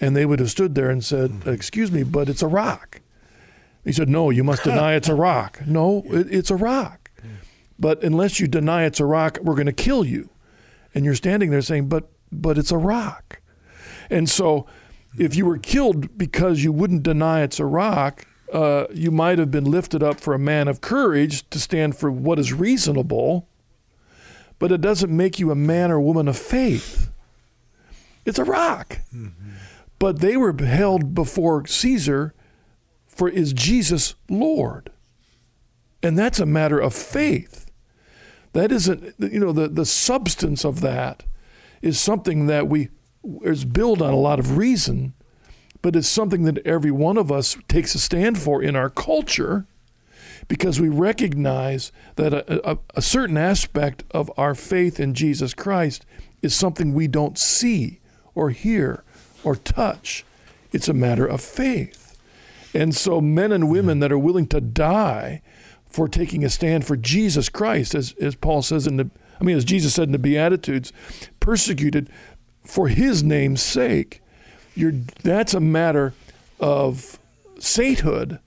and 0.00 0.16
they 0.16 0.26
would 0.26 0.40
have 0.40 0.50
stood 0.50 0.74
there 0.74 0.90
and 0.90 1.04
said, 1.04 1.30
mm-hmm. 1.30 1.50
"Excuse 1.50 1.90
me, 1.90 2.02
but 2.02 2.28
it's 2.28 2.42
a 2.42 2.48
rock." 2.48 3.00
He 3.84 3.92
said, 3.92 4.08
"No, 4.08 4.30
you 4.30 4.44
must 4.44 4.64
deny 4.64 4.94
it's 4.94 5.08
a 5.08 5.14
rock. 5.28 5.60
No, 5.66 6.02
it, 6.06 6.28
it's 6.30 6.50
a 6.50 6.56
rock. 6.56 7.10
But 7.78 8.02
unless 8.02 8.40
you 8.40 8.46
deny 8.46 8.84
it's 8.84 9.00
a 9.00 9.04
rock, 9.04 9.38
we're 9.42 9.54
going 9.54 9.66
to 9.66 9.72
kill 9.72 10.04
you." 10.04 10.30
And 10.94 11.04
you're 11.04 11.14
standing 11.14 11.50
there 11.50 11.62
saying, 11.62 11.88
"But 11.88 12.08
but 12.30 12.58
it's 12.58 12.72
a 12.72 12.78
rock." 12.78 13.40
And 14.10 14.28
so, 14.28 14.66
if 15.18 15.34
you 15.34 15.46
were 15.46 15.58
killed 15.58 16.16
because 16.16 16.62
you 16.62 16.72
wouldn't 16.72 17.02
deny 17.02 17.42
it's 17.42 17.58
a 17.58 17.66
rock, 17.66 18.26
uh, 18.52 18.86
you 18.92 19.10
might 19.10 19.38
have 19.38 19.50
been 19.50 19.64
lifted 19.64 20.02
up 20.02 20.20
for 20.20 20.34
a 20.34 20.38
man 20.38 20.68
of 20.68 20.80
courage 20.80 21.48
to 21.50 21.58
stand 21.58 21.96
for 21.96 22.10
what 22.10 22.38
is 22.38 22.52
reasonable, 22.52 23.48
but 24.58 24.70
it 24.70 24.80
doesn't 24.80 25.14
make 25.14 25.38
you 25.38 25.50
a 25.50 25.56
man 25.56 25.90
or 25.90 26.00
woman 26.00 26.28
of 26.28 26.36
faith. 26.36 27.10
It's 28.24 28.38
a 28.38 28.44
rock. 28.44 28.98
Mm-hmm 29.14 29.46
but 29.98 30.20
they 30.20 30.36
were 30.36 30.54
held 30.56 31.14
before 31.14 31.66
Caesar 31.66 32.34
for 33.06 33.28
is 33.28 33.52
Jesus 33.52 34.14
Lord? 34.28 34.90
And 36.02 36.18
that's 36.18 36.38
a 36.38 36.46
matter 36.46 36.78
of 36.78 36.94
faith. 36.94 37.70
That 38.52 38.72
isn't, 38.72 39.14
you 39.18 39.40
know, 39.40 39.52
the, 39.52 39.68
the 39.68 39.86
substance 39.86 40.64
of 40.64 40.80
that 40.80 41.24
is 41.82 41.98
something 42.00 42.46
that 42.46 42.68
we 42.68 42.88
is 43.42 43.64
built 43.64 44.00
on 44.00 44.12
a 44.12 44.18
lot 44.18 44.38
of 44.38 44.56
reason, 44.56 45.14
but 45.82 45.96
it's 45.96 46.08
something 46.08 46.44
that 46.44 46.64
every 46.66 46.90
one 46.90 47.16
of 47.16 47.32
us 47.32 47.56
takes 47.68 47.94
a 47.94 47.98
stand 47.98 48.38
for 48.38 48.62
in 48.62 48.76
our 48.76 48.88
culture 48.88 49.66
because 50.48 50.80
we 50.80 50.88
recognize 50.88 51.90
that 52.16 52.32
a, 52.32 52.70
a, 52.70 52.78
a 52.94 53.02
certain 53.02 53.36
aspect 53.36 54.04
of 54.12 54.30
our 54.36 54.54
faith 54.54 55.00
in 55.00 55.12
Jesus 55.12 55.54
Christ 55.54 56.06
is 56.40 56.54
something 56.54 56.94
we 56.94 57.08
don't 57.08 57.38
see 57.38 58.00
or 58.34 58.50
hear 58.50 59.04
or 59.46 59.54
touch. 59.54 60.24
It's 60.72 60.88
a 60.88 60.92
matter 60.92 61.24
of 61.24 61.40
faith. 61.40 62.18
And 62.74 62.94
so, 62.94 63.20
men 63.20 63.52
and 63.52 63.70
women 63.70 64.00
that 64.00 64.10
are 64.10 64.18
willing 64.18 64.48
to 64.48 64.60
die 64.60 65.40
for 65.88 66.08
taking 66.08 66.44
a 66.44 66.50
stand 66.50 66.84
for 66.84 66.96
Jesus 66.96 67.48
Christ, 67.48 67.94
as, 67.94 68.12
as 68.20 68.34
Paul 68.34 68.60
says 68.60 68.88
in 68.88 68.96
the, 68.96 69.08
I 69.40 69.44
mean, 69.44 69.56
as 69.56 69.64
Jesus 69.64 69.94
said 69.94 70.08
in 70.08 70.12
the 70.12 70.18
Beatitudes, 70.18 70.92
persecuted 71.38 72.10
for 72.64 72.88
his 72.88 73.22
name's 73.22 73.62
sake. 73.62 74.20
You're, 74.74 74.94
that's 75.22 75.54
a 75.54 75.60
matter 75.60 76.12
of 76.58 77.20
sainthood 77.60 78.40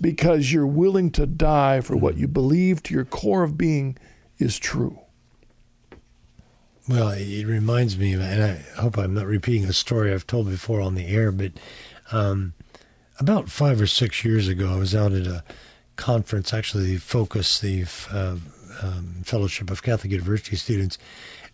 because 0.00 0.52
you're 0.52 0.66
willing 0.66 1.10
to 1.10 1.26
die 1.26 1.80
for 1.80 1.96
what 1.96 2.16
you 2.16 2.28
believe 2.28 2.84
to 2.84 2.94
your 2.94 3.04
core 3.04 3.42
of 3.42 3.58
being 3.58 3.98
is 4.38 4.60
true. 4.60 5.00
Well, 6.90 7.10
it 7.10 7.46
reminds 7.46 7.96
me, 7.96 8.14
and 8.14 8.42
I 8.42 8.64
hope 8.80 8.98
I'm 8.98 9.14
not 9.14 9.26
repeating 9.26 9.64
a 9.68 9.72
story 9.72 10.12
I've 10.12 10.26
told 10.26 10.50
before 10.50 10.80
on 10.80 10.96
the 10.96 11.06
air, 11.06 11.30
but 11.30 11.52
um, 12.10 12.52
about 13.20 13.48
five 13.48 13.80
or 13.80 13.86
six 13.86 14.24
years 14.24 14.48
ago, 14.48 14.72
I 14.72 14.76
was 14.76 14.92
out 14.92 15.12
at 15.12 15.24
a 15.24 15.44
conference, 15.94 16.52
actually, 16.52 16.86
the 16.86 16.96
Focus, 16.96 17.60
the 17.60 17.84
uh, 18.12 18.38
um, 18.82 19.22
Fellowship 19.22 19.70
of 19.70 19.84
Catholic 19.84 20.10
University 20.10 20.56
Students, 20.56 20.98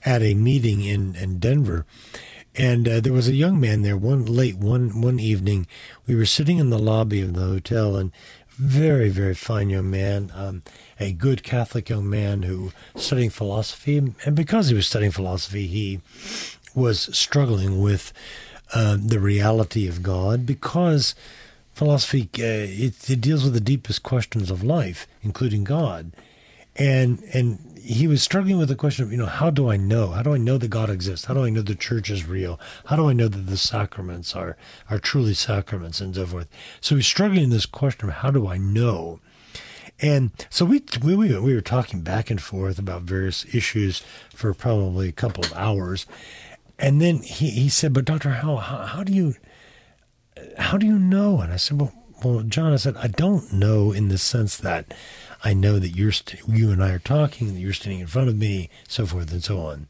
at 0.07 0.23
a 0.23 0.33
meeting 0.33 0.81
in, 0.83 1.15
in 1.17 1.39
Denver. 1.39 1.85
And 2.55 2.89
uh, 2.89 3.01
there 3.01 3.13
was 3.13 3.29
a 3.29 3.35
young 3.35 3.61
man 3.61 3.83
there 3.83 3.99
one 3.99 4.25
late 4.25 4.57
one 4.57 5.03
one 5.03 5.21
evening. 5.21 5.67
We 6.07 6.15
were 6.15 6.25
sitting 6.25 6.57
in 6.57 6.71
the 6.71 6.79
lobby 6.79 7.21
of 7.21 7.35
the 7.35 7.45
hotel, 7.45 7.97
and 7.97 8.11
very 8.57 9.11
very 9.11 9.35
fine 9.35 9.69
young 9.69 9.91
man, 9.91 10.33
um, 10.35 10.63
a 10.99 11.13
good 11.13 11.43
Catholic 11.43 11.89
young 11.89 12.09
man 12.09 12.43
who 12.43 12.73
studying 12.95 13.31
philosophy, 13.31 13.99
and 14.25 14.35
because 14.35 14.69
he 14.69 14.75
was 14.75 14.87
studying 14.87 15.13
philosophy, 15.13 15.67
he 15.67 16.01
was 16.75 17.17
struggling 17.17 17.81
with 17.81 18.13
uh, 18.75 18.97
the 19.01 19.21
reality 19.21 19.87
of 19.87 20.03
God 20.03 20.45
because 20.47 21.15
philosophy 21.73 22.29
uh, 22.39 22.43
it, 22.43 23.11
it 23.11 23.21
deals 23.21 23.45
with 23.45 23.55
the 23.55 23.61
deepest 23.61 24.03
questions 24.03 24.51
of 24.51 24.63
life, 24.63 25.07
including 25.23 25.65
God, 25.65 26.13
and 26.77 27.23
and 27.33 27.77
he 27.87 28.09
was 28.09 28.21
struggling 28.21 28.59
with 28.59 28.69
the 28.69 28.75
question 28.75 29.05
of, 29.05 29.13
you 29.13 29.17
know, 29.17 29.27
how 29.27 29.49
do 29.49 29.71
I 29.71 29.77
know? 29.77 30.09
How 30.09 30.23
do 30.23 30.35
I 30.35 30.39
know 30.39 30.59
that 30.59 30.69
God 30.69 30.91
exists? 30.91 31.27
How 31.27 31.35
do 31.35 31.45
I 31.45 31.51
know 31.51 31.63
the 31.63 31.77
church 31.77 32.11
is 32.11 32.27
real? 32.27 32.59
How 32.87 32.97
do 32.97 33.09
I 33.09 33.13
know 33.13 33.29
that 33.29 33.47
the 33.47 33.57
sacraments 33.57 34.35
are, 34.35 34.57
are 34.91 34.99
truly 34.99 35.35
sacraments 35.35 36.01
and 36.01 36.17
so 36.17 36.27
forth? 36.27 36.49
So 36.81 36.97
he's 36.97 37.07
struggling 37.07 37.45
in 37.45 37.51
this 37.51 37.65
question 37.65 38.09
of 38.09 38.17
how 38.17 38.33
do 38.33 38.49
I 38.49 38.59
know? 38.59 39.21
And 40.01 40.31
so 40.51 40.65
we, 40.65 40.83
we, 41.03 41.15
we 41.39 41.55
were 41.55 41.61
talking 41.61 42.03
back 42.03 42.31
and 42.31 42.41
forth 42.41 42.79
about 42.79 43.03
various 43.03 43.47
issues 43.55 44.03
for 44.35 44.53
probably 44.53 45.09
a 45.09 45.13
couple 45.13 45.45
of 45.45 45.53
hours. 45.55 46.07
And 46.79 47.01
then 47.01 47.19
he, 47.19 47.51
he 47.51 47.69
said, 47.69 47.93
but 47.93 48.05
Dr. 48.05 48.31
Howell, 48.31 48.59
how, 48.59 48.79
how 48.85 49.03
do 49.03 49.13
you, 49.13 49.35
how 50.59 50.77
do 50.77 50.87
you 50.87 50.99
know? 50.99 51.41
And 51.41 51.53
I 51.53 51.57
said, 51.57 51.81
well, 51.81 51.93
well, 52.25 52.43
John, 52.43 52.73
I 52.73 52.77
said, 52.77 52.97
I 52.97 53.09
don't 53.09 53.53
know 53.53 53.93
in 53.93 54.09
the 54.09 54.19
sense 54.19 54.57
that 54.59 54.93
I 55.45 55.53
know 55.53 55.79
that 55.79 55.91
you're 55.91 56.13
st- 56.13 56.43
you 56.49 56.71
and 56.71 56.83
I 56.83 56.91
are 56.91 56.99
talking, 56.99 57.55
that 57.55 57.61
you're 57.61 57.73
standing 57.73 58.01
in 58.01 58.07
front 58.07 58.29
of 58.29 58.37
me, 58.37 58.71
so 58.89 59.07
forth 59.07 59.31
and 59.33 59.45
so 59.45 59.61
on. 59.61 59.87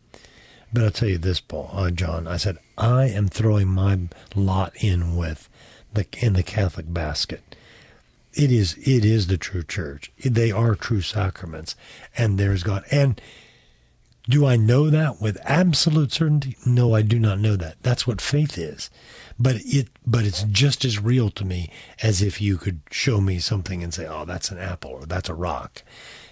But 0.72 0.82
I'll 0.82 0.90
tell 0.90 1.08
you 1.08 1.18
this, 1.18 1.40
Paul, 1.40 1.70
uh, 1.72 1.90
John. 1.90 2.26
I 2.26 2.36
said 2.36 2.58
I 2.76 3.06
am 3.06 3.28
throwing 3.28 3.68
my 3.68 3.98
lot 4.34 4.72
in 4.76 5.16
with 5.16 5.48
the 5.92 6.06
in 6.18 6.32
the 6.32 6.42
Catholic 6.42 6.92
basket. 6.92 7.56
It 8.36 8.52
is 8.52 8.76
it 8.78 9.04
is 9.04 9.26
the 9.26 9.38
true 9.38 9.62
church. 9.62 10.12
They 10.24 10.52
are 10.52 10.74
true 10.74 11.00
sacraments, 11.00 11.74
and 12.16 12.38
there's 12.38 12.62
God. 12.62 12.84
And 12.90 13.20
do 14.28 14.44
I 14.44 14.56
know 14.56 14.90
that 14.90 15.20
with 15.20 15.38
absolute 15.44 16.12
certainty? 16.12 16.56
No, 16.66 16.94
I 16.94 17.02
do 17.02 17.18
not 17.18 17.38
know 17.38 17.56
that. 17.56 17.82
That's 17.82 18.06
what 18.06 18.20
faith 18.20 18.58
is 18.58 18.90
but 19.38 19.56
it 19.64 19.88
but 20.06 20.24
it's 20.24 20.42
just 20.44 20.84
as 20.84 20.98
real 21.02 21.30
to 21.30 21.44
me 21.44 21.70
as 22.02 22.22
if 22.22 22.40
you 22.40 22.56
could 22.56 22.80
show 22.90 23.20
me 23.20 23.38
something 23.38 23.82
and 23.82 23.92
say, 23.92 24.06
"Oh, 24.06 24.24
that's 24.24 24.50
an 24.50 24.58
apple 24.58 24.92
or 24.92 25.06
that's 25.06 25.28
a 25.28 25.34
rock." 25.34 25.82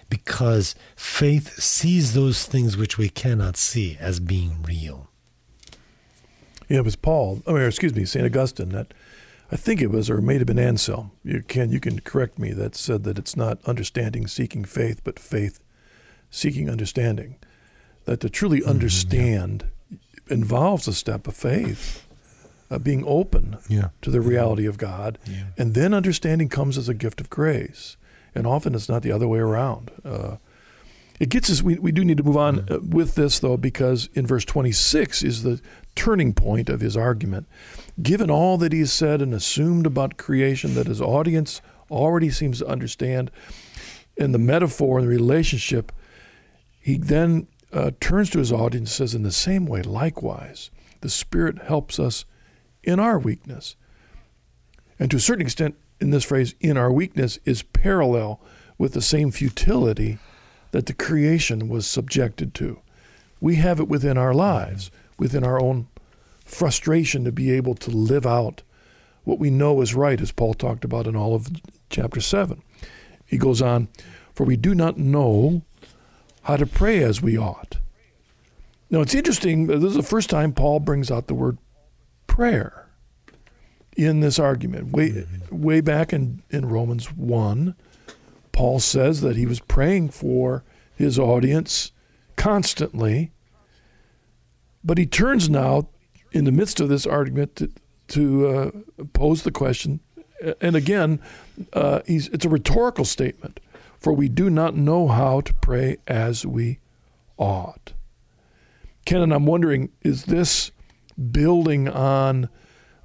Because 0.09 0.75
faith 0.95 1.61
sees 1.61 2.13
those 2.13 2.45
things 2.45 2.77
which 2.77 2.97
we 2.97 3.09
cannot 3.09 3.57
see 3.57 3.97
as 3.99 4.19
being 4.19 4.61
real. 4.63 5.09
Yeah, 6.67 6.77
it 6.77 6.85
was 6.85 6.95
Paul. 6.95 7.41
Oh, 7.45 7.55
I 7.55 7.59
mean, 7.59 7.67
excuse 7.67 7.93
me, 7.93 8.05
Saint 8.05 8.25
Augustine. 8.25 8.69
That 8.69 8.93
I 9.55 9.57
think 9.57 9.81
it 9.81 9.89
was, 9.89 10.09
or 10.09 10.17
it 10.17 10.21
may 10.21 10.37
have 10.37 10.47
been 10.47 10.59
Anselm. 10.59 11.11
You 11.23 11.41
can 11.41 11.71
you 11.71 11.79
can 11.79 12.01
correct 12.01 12.37
me. 12.37 12.51
That 12.51 12.75
said 12.75 13.05
that 13.05 13.17
it's 13.17 13.37
not 13.37 13.63
understanding 13.63 14.27
seeking 14.27 14.65
faith, 14.65 14.99
but 15.05 15.17
faith 15.17 15.61
seeking 16.29 16.69
understanding. 16.69 17.37
That 18.03 18.19
to 18.19 18.29
truly 18.29 18.59
mm-hmm, 18.59 18.69
understand 18.69 19.63
mm-hmm, 19.87 19.95
yeah. 20.27 20.33
involves 20.33 20.89
a 20.89 20.93
step 20.93 21.25
of 21.25 21.37
faith 21.37 22.05
uh, 22.69 22.79
being 22.79 23.05
open 23.07 23.55
yeah. 23.69 23.91
to 24.01 24.09
the 24.09 24.19
reality 24.19 24.65
of 24.65 24.77
God. 24.77 25.19
Yeah. 25.25 25.45
And 25.57 25.73
then 25.73 25.93
understanding 25.93 26.49
comes 26.49 26.77
as 26.77 26.89
a 26.89 26.93
gift 26.93 27.21
of 27.21 27.29
grace. 27.29 27.95
And 28.35 28.45
often 28.45 28.75
it's 28.75 28.89
not 28.89 29.03
the 29.03 29.13
other 29.13 29.29
way 29.29 29.39
around. 29.39 29.89
Uh, 30.03 30.35
it 31.17 31.29
gets 31.29 31.49
us, 31.49 31.63
we, 31.63 31.79
we 31.79 31.93
do 31.93 32.03
need 32.03 32.17
to 32.17 32.23
move 32.23 32.35
on 32.35 32.67
uh, 32.69 32.79
with 32.81 33.15
this, 33.15 33.39
though, 33.39 33.55
because 33.55 34.09
in 34.15 34.27
verse 34.27 34.43
26 34.43 35.23
is 35.23 35.43
the 35.43 35.61
turning 35.95 36.33
point 36.33 36.69
of 36.69 36.81
his 36.81 36.97
argument. 36.97 37.47
Given 38.01 38.29
all 38.29 38.57
that 38.57 38.73
he 38.73 38.79
has 38.79 38.93
said 38.93 39.21
and 39.21 39.33
assumed 39.33 39.85
about 39.85 40.17
creation 40.17 40.73
that 40.75 40.87
his 40.87 41.01
audience 41.01 41.61
already 41.89 42.29
seems 42.29 42.59
to 42.59 42.67
understand, 42.67 43.31
and 44.17 44.33
the 44.33 44.39
metaphor 44.39 44.99
and 44.99 45.07
the 45.07 45.11
relationship, 45.11 45.91
he 46.79 46.97
then 46.97 47.47
uh, 47.73 47.91
turns 47.99 48.29
to 48.31 48.39
his 48.39 48.51
audience 48.51 48.89
and 48.99 49.09
says, 49.09 49.15
In 49.15 49.23
the 49.23 49.31
same 49.31 49.65
way, 49.65 49.81
likewise, 49.81 50.71
the 51.01 51.09
Spirit 51.09 51.63
helps 51.63 51.99
us 51.99 52.25
in 52.83 52.99
our 52.99 53.19
weakness. 53.19 53.75
And 54.99 55.11
to 55.11 55.17
a 55.17 55.21
certain 55.21 55.45
extent, 55.45 55.75
in 55.99 56.09
this 56.11 56.23
phrase, 56.23 56.55
in 56.59 56.77
our 56.77 56.91
weakness, 56.91 57.39
is 57.45 57.63
parallel 57.63 58.39
with 58.77 58.93
the 58.93 59.01
same 59.01 59.31
futility 59.31 60.17
that 60.71 60.85
the 60.85 60.93
creation 60.93 61.69
was 61.69 61.87
subjected 61.87 62.53
to. 62.55 62.79
We 63.39 63.55
have 63.55 63.79
it 63.79 63.87
within 63.87 64.17
our 64.17 64.33
lives, 64.33 64.91
within 65.17 65.43
our 65.43 65.61
own 65.61 65.87
frustration 66.43 67.23
to 67.23 67.31
be 67.31 67.51
able 67.51 67.75
to 67.75 67.91
live 67.91 68.25
out 68.25 68.61
what 69.23 69.39
we 69.39 69.49
know 69.49 69.81
is 69.81 69.95
right, 69.95 70.21
as 70.21 70.31
Paul 70.31 70.53
talked 70.53 70.85
about 70.85 71.07
in 71.07 71.15
all 71.15 71.35
of 71.35 71.49
chapter 71.89 72.21
7. 72.21 72.61
He 73.25 73.37
goes 73.37 73.61
on, 73.61 73.89
For 74.33 74.45
we 74.45 74.55
do 74.55 74.75
not 74.75 74.97
know 74.97 75.63
how 76.43 76.57
to 76.57 76.65
pray 76.65 77.03
as 77.03 77.21
we 77.21 77.37
ought. 77.37 77.77
Now, 78.89 79.01
it's 79.01 79.15
interesting, 79.15 79.65
this 79.65 79.83
is 79.83 79.95
the 79.95 80.03
first 80.03 80.29
time 80.29 80.53
Paul 80.53 80.79
brings 80.79 81.09
out 81.09 81.25
the 81.25 81.33
word 81.33 81.57
prayer 82.27 82.87
in 83.97 84.19
this 84.19 84.37
argument. 84.37 84.91
Way, 84.91 85.09
mm-hmm. 85.09 85.61
way 85.61 85.81
back 85.81 86.13
in, 86.13 86.43
in 86.51 86.69
Romans 86.69 87.11
1, 87.11 87.75
Paul 88.51 88.79
says 88.79 89.21
that 89.21 89.35
he 89.35 89.47
was 89.47 89.59
praying 89.59 90.09
for 90.09 90.63
his 90.95 91.17
audience 91.17 91.91
constantly. 92.35 93.31
But 94.85 94.97
he 94.97 95.05
turns 95.05 95.49
now, 95.49 95.89
in 96.31 96.45
the 96.45 96.51
midst 96.51 96.79
of 96.79 96.87
this 96.87 97.05
argument, 97.05 97.55
to, 97.57 97.71
to 98.09 98.47
uh, 98.47 98.71
pose 99.13 99.43
the 99.43 99.51
question. 99.51 99.99
And 100.61 100.75
again, 100.75 101.19
uh, 101.73 102.01
it's 102.05 102.45
a 102.45 102.49
rhetorical 102.49 103.03
statement 103.03 103.59
for 104.05 104.13
we 104.13 104.29
do 104.29 104.51
not 104.51 104.75
know 104.75 105.07
how 105.07 105.41
to 105.41 105.51
pray 105.55 105.97
as 106.05 106.45
we 106.45 106.77
ought. 107.37 107.93
Ken, 109.03 109.19
and 109.19 109.33
I'm 109.33 109.47
wondering, 109.47 109.89
is 110.03 110.25
this 110.25 110.69
building 111.31 111.89
on 111.89 112.49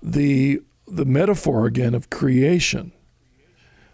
the 0.03 0.61
the 0.87 1.07
metaphor 1.07 1.65
again 1.65 1.95
of 1.95 2.11
creation. 2.11 2.93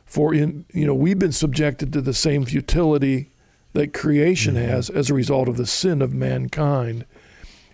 For 0.04 0.34
in 0.34 0.64
you 0.72 0.84
know 0.84 0.94
we've 0.94 1.18
been 1.18 1.30
subjected 1.30 1.92
to 1.92 2.00
the 2.00 2.12
same 2.12 2.44
futility 2.44 3.30
that 3.72 3.94
creation 3.94 4.56
mm-hmm. 4.56 4.68
has 4.68 4.90
as 4.90 5.08
a 5.08 5.14
result 5.14 5.48
of 5.48 5.56
the 5.56 5.66
sin 5.66 6.02
of 6.02 6.12
mankind, 6.12 7.04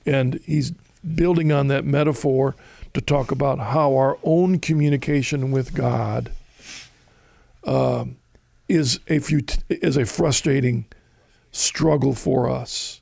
and 0.07 0.41
he's 0.45 0.73
building 1.15 1.53
on 1.53 1.69
that 1.69 1.85
metaphor 1.85 2.55
to 2.95 3.01
talk 3.01 3.31
about 3.31 3.59
how 3.59 3.97
our 3.97 4.19
own 4.23 4.59
communication 4.59 5.51
with 5.51 5.75
God 5.75 6.31
uh, 7.65 8.05
is 8.69 9.01
a 9.09 9.19
fut- 9.19 9.63
is 9.69 9.97
a 9.97 10.07
frustrating 10.07 10.85
struggle 11.51 12.15
for 12.15 12.49
us 12.49 13.01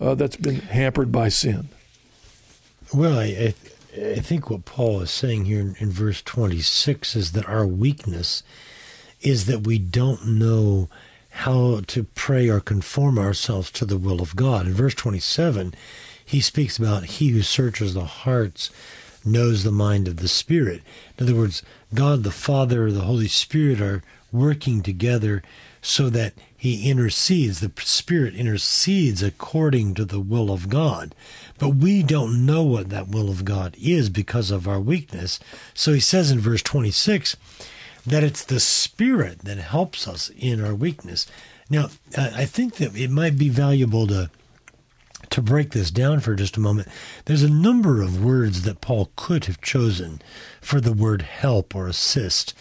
uh, 0.00 0.14
that's 0.14 0.36
been 0.36 0.60
hampered 0.60 1.12
by 1.12 1.28
sin. 1.28 1.68
Well, 2.92 3.18
I, 3.18 3.24
I, 3.24 3.54
I, 3.96 4.20
think 4.20 4.50
what 4.50 4.64
Paul 4.64 5.00
is 5.00 5.10
saying 5.10 5.44
here 5.44 5.60
in, 5.60 5.76
in 5.78 5.90
verse 5.90 6.22
26 6.22 7.14
is 7.14 7.32
that 7.32 7.48
our 7.48 7.66
weakness 7.66 8.42
is 9.20 9.46
that 9.46 9.66
we 9.66 9.78
don't 9.78 10.26
know 10.26 10.88
how 11.30 11.80
to 11.86 12.04
pray 12.04 12.48
or 12.48 12.60
conform 12.60 13.18
ourselves 13.18 13.70
to 13.70 13.84
the 13.84 13.98
will 13.98 14.20
of 14.20 14.34
God. 14.34 14.66
In 14.66 14.74
verse 14.74 14.94
27, 14.94 15.74
he 16.30 16.40
speaks 16.40 16.78
about 16.78 17.04
he 17.06 17.30
who 17.30 17.42
searches 17.42 17.94
the 17.94 18.04
hearts 18.04 18.70
knows 19.24 19.64
the 19.64 19.72
mind 19.72 20.06
of 20.06 20.18
the 20.18 20.28
Spirit. 20.28 20.80
In 21.18 21.24
other 21.24 21.34
words, 21.34 21.64
God 21.92 22.22
the 22.22 22.30
Father, 22.30 22.92
the 22.92 23.00
Holy 23.00 23.26
Spirit 23.26 23.80
are 23.80 24.04
working 24.30 24.80
together 24.80 25.42
so 25.82 26.08
that 26.10 26.34
he 26.56 26.88
intercedes, 26.88 27.58
the 27.58 27.72
Spirit 27.80 28.36
intercedes 28.36 29.24
according 29.24 29.94
to 29.94 30.04
the 30.04 30.20
will 30.20 30.52
of 30.52 30.68
God. 30.68 31.16
But 31.58 31.70
we 31.70 32.04
don't 32.04 32.46
know 32.46 32.62
what 32.62 32.90
that 32.90 33.08
will 33.08 33.28
of 33.28 33.44
God 33.44 33.74
is 33.80 34.08
because 34.08 34.52
of 34.52 34.68
our 34.68 34.80
weakness. 34.80 35.40
So 35.74 35.94
he 35.94 36.00
says 36.00 36.30
in 36.30 36.38
verse 36.38 36.62
26 36.62 37.36
that 38.06 38.22
it's 38.22 38.44
the 38.44 38.60
Spirit 38.60 39.40
that 39.40 39.58
helps 39.58 40.06
us 40.06 40.30
in 40.38 40.64
our 40.64 40.76
weakness. 40.76 41.26
Now, 41.68 41.88
I 42.16 42.44
think 42.44 42.76
that 42.76 42.96
it 42.96 43.10
might 43.10 43.36
be 43.36 43.48
valuable 43.48 44.06
to 44.06 44.30
to 45.30 45.40
break 45.40 45.70
this 45.70 45.90
down 45.90 46.20
for 46.20 46.34
just 46.34 46.56
a 46.56 46.60
moment, 46.60 46.88
there's 47.24 47.42
a 47.42 47.50
number 47.50 48.02
of 48.02 48.22
words 48.22 48.62
that 48.62 48.80
Paul 48.80 49.10
could 49.16 49.46
have 49.46 49.60
chosen 49.60 50.20
for 50.60 50.80
the 50.80 50.92
word 50.92 51.22
help 51.22 51.74
or 51.74 51.86
assist. 51.86 52.52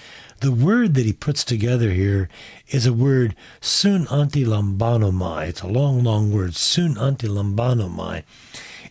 The 0.42 0.52
word 0.52 0.94
that 0.94 1.06
he 1.06 1.12
puts 1.12 1.44
together 1.44 1.92
here 1.92 2.30
is 2.70 2.86
a 2.86 2.94
word 2.94 3.36
sun 3.60 4.06
antilambanomai. 4.06 5.48
It's 5.50 5.62
a 5.62 5.68
long, 5.68 6.04
long 6.04 6.32
word, 6.32 6.56
sun 6.56 6.96
antilambanomai. 6.96 8.24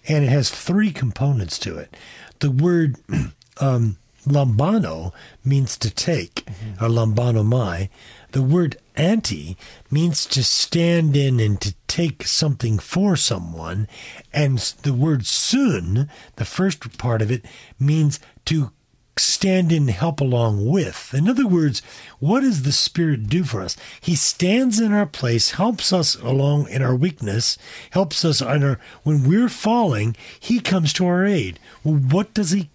And 0.06 0.24
it 0.24 0.28
has 0.28 0.50
three 0.50 0.90
components 0.90 1.58
to 1.60 1.78
it. 1.78 1.96
The 2.40 2.50
word 2.50 2.96
um, 3.60 3.96
lambano 4.26 5.12
means 5.44 5.78
to 5.78 5.90
take, 5.90 6.44
mm-hmm. 6.44 6.84
or 6.84 6.88
lambanomai. 6.88 7.88
The 8.32 8.42
word 8.42 8.76
anti 8.98 9.56
means 9.90 10.26
to 10.26 10.42
stand 10.42 11.16
in 11.16 11.40
and 11.40 11.60
to 11.60 11.74
take 11.86 12.24
something 12.24 12.78
for 12.78 13.16
someone. 13.16 13.88
And 14.32 14.58
the 14.82 14.92
word 14.92 15.26
sun, 15.26 16.10
the 16.36 16.44
first 16.44 16.98
part 16.98 17.22
of 17.22 17.30
it, 17.30 17.44
means 17.78 18.20
to 18.46 18.72
stand 19.18 19.72
in 19.72 19.88
help 19.88 20.20
along 20.20 20.66
with. 20.66 21.12
In 21.14 21.28
other 21.28 21.46
words, 21.46 21.82
what 22.18 22.40
does 22.40 22.62
the 22.62 22.72
Spirit 22.72 23.28
do 23.28 23.44
for 23.44 23.60
us? 23.60 23.76
He 24.00 24.14
stands 24.14 24.80
in 24.80 24.92
our 24.92 25.06
place, 25.06 25.52
helps 25.52 25.92
us 25.92 26.14
along 26.16 26.68
in 26.68 26.82
our 26.82 26.94
weakness, 26.94 27.58
helps 27.90 28.24
us 28.24 28.40
on 28.40 28.62
our, 28.62 28.80
when 29.02 29.28
we're 29.28 29.48
falling, 29.48 30.16
He 30.38 30.60
comes 30.60 30.92
to 30.94 31.06
our 31.06 31.24
aid. 31.24 31.58
Well, 31.82 31.96
what 31.96 32.34
does 32.34 32.52
He 32.52 32.70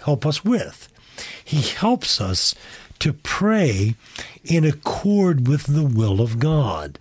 help 0.00 0.24
us 0.24 0.44
with? 0.44 0.88
He 1.44 1.60
helps 1.60 2.20
us 2.20 2.54
to 3.02 3.12
pray 3.12 3.96
in 4.44 4.64
accord 4.64 5.48
with 5.48 5.64
the 5.64 5.82
will 5.82 6.20
of 6.20 6.38
God 6.38 7.00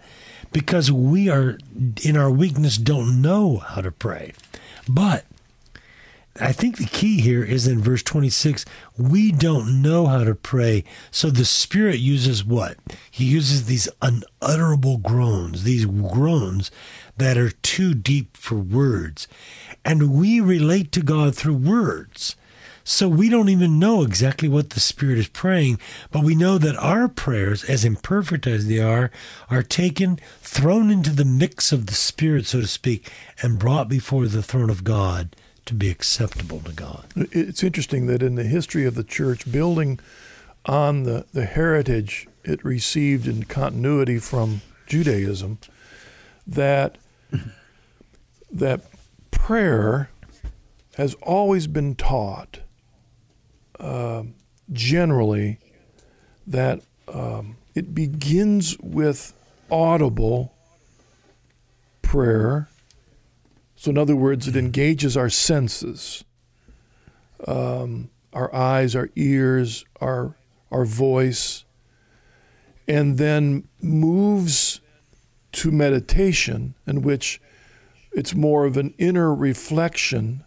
because 0.52 0.92
we 0.92 1.30
are, 1.30 1.60
in 2.04 2.18
our 2.18 2.32
weakness, 2.32 2.78
don't 2.78 3.22
know 3.22 3.58
how 3.58 3.82
to 3.82 3.92
pray. 3.92 4.34
But 4.90 5.26
I 6.40 6.54
think 6.54 6.78
the 6.78 6.88
key 6.88 7.22
here 7.22 7.44
is 7.44 7.68
in 7.68 7.84
verse 7.84 8.02
26 8.02 8.66
we 8.98 9.32
don't 9.32 9.84
know 9.84 10.08
how 10.08 10.24
to 10.24 10.34
pray. 10.34 10.86
So 11.12 11.30
the 11.30 11.46
Spirit 11.46 12.00
uses 12.00 12.44
what? 12.44 12.78
He 13.12 13.26
uses 13.26 13.68
these 13.68 13.88
unutterable 14.02 14.98
groans, 14.98 15.62
these 15.62 15.86
groans 15.86 16.72
that 17.16 17.38
are 17.38 17.52
too 17.52 17.94
deep 17.94 18.36
for 18.36 18.56
words. 18.56 19.28
And 19.86 20.20
we 20.20 20.42
relate 20.42 20.92
to 20.94 21.04
God 21.04 21.36
through 21.36 21.58
words. 21.58 22.36
So 22.92 23.08
we 23.08 23.30
don't 23.30 23.48
even 23.48 23.80
know 23.80 24.04
exactly 24.04 24.50
what 24.50 24.72
the 24.72 24.82
Spirit 24.82 25.18
is 25.18 25.30
praying, 25.30 25.80
but 26.12 26.26
we 26.26 26.36
know 26.36 26.58
that 26.58 26.76
our 26.76 27.08
prayers, 27.08 27.64
as 27.64 27.86
imperfect 27.86 28.46
as 28.46 28.68
they 28.68 28.80
are, 28.80 29.10
are 29.50 29.64
taken, 29.64 30.20
thrown 30.42 30.92
into 30.92 31.12
the 31.12 31.24
mix 31.24 31.72
of 31.72 31.86
the 31.86 31.94
Spirit, 31.94 32.46
so 32.48 32.60
to 32.60 32.68
speak, 32.68 33.10
and 33.42 33.58
brought 33.58 33.88
before 33.88 34.28
the 34.28 34.44
throne 34.44 34.70
of 34.70 34.84
God 34.84 35.36
to 35.66 35.74
be 35.74 35.90
acceptable 35.90 36.60
to 36.60 36.74
God. 36.74 37.06
It's 37.16 37.64
interesting 37.64 38.08
that 38.08 38.22
in 38.22 38.36
the 38.36 38.44
history 38.44 38.86
of 38.86 38.96
the 38.96 39.06
church, 39.06 39.50
building 39.50 39.98
on 40.66 41.04
the, 41.04 41.26
the 41.34 41.46
heritage 41.46 42.28
it 42.44 42.64
received 42.64 43.26
in 43.26 43.46
continuity 43.46 44.20
from 44.20 44.62
Judaism, 44.86 45.60
that 46.46 46.98
that 48.52 48.82
prayer 49.32 50.10
has 50.98 51.14
always 51.22 51.68
been 51.68 51.96
taught 51.96 52.60
uh, 53.82 54.24
generally 54.72 55.58
that 56.48 56.82
um, 57.08 57.58
it 57.76 57.94
begins 57.94 58.78
with 58.80 59.34
audible 59.70 60.54
prayer. 62.02 62.70
So, 63.76 63.90
in 63.92 63.98
other 63.98 64.16
words, 64.16 64.48
it 64.48 64.56
engages 64.56 65.18
our 65.18 65.30
senses, 65.30 66.24
um, 67.48 68.12
our 68.32 68.54
eyes, 68.54 68.96
our 68.96 69.10
ears, 69.16 69.84
our 70.00 70.36
our 70.72 70.86
voice, 70.86 71.66
and 72.88 73.18
then 73.18 73.68
moves 73.82 74.80
to 75.52 75.72
meditation, 75.72 76.76
in 76.88 77.02
which 77.02 77.42
it's 78.14 78.36
more 78.36 78.66
of 78.66 78.78
an 78.78 78.94
inner 78.98 79.34
reflection 79.34 80.44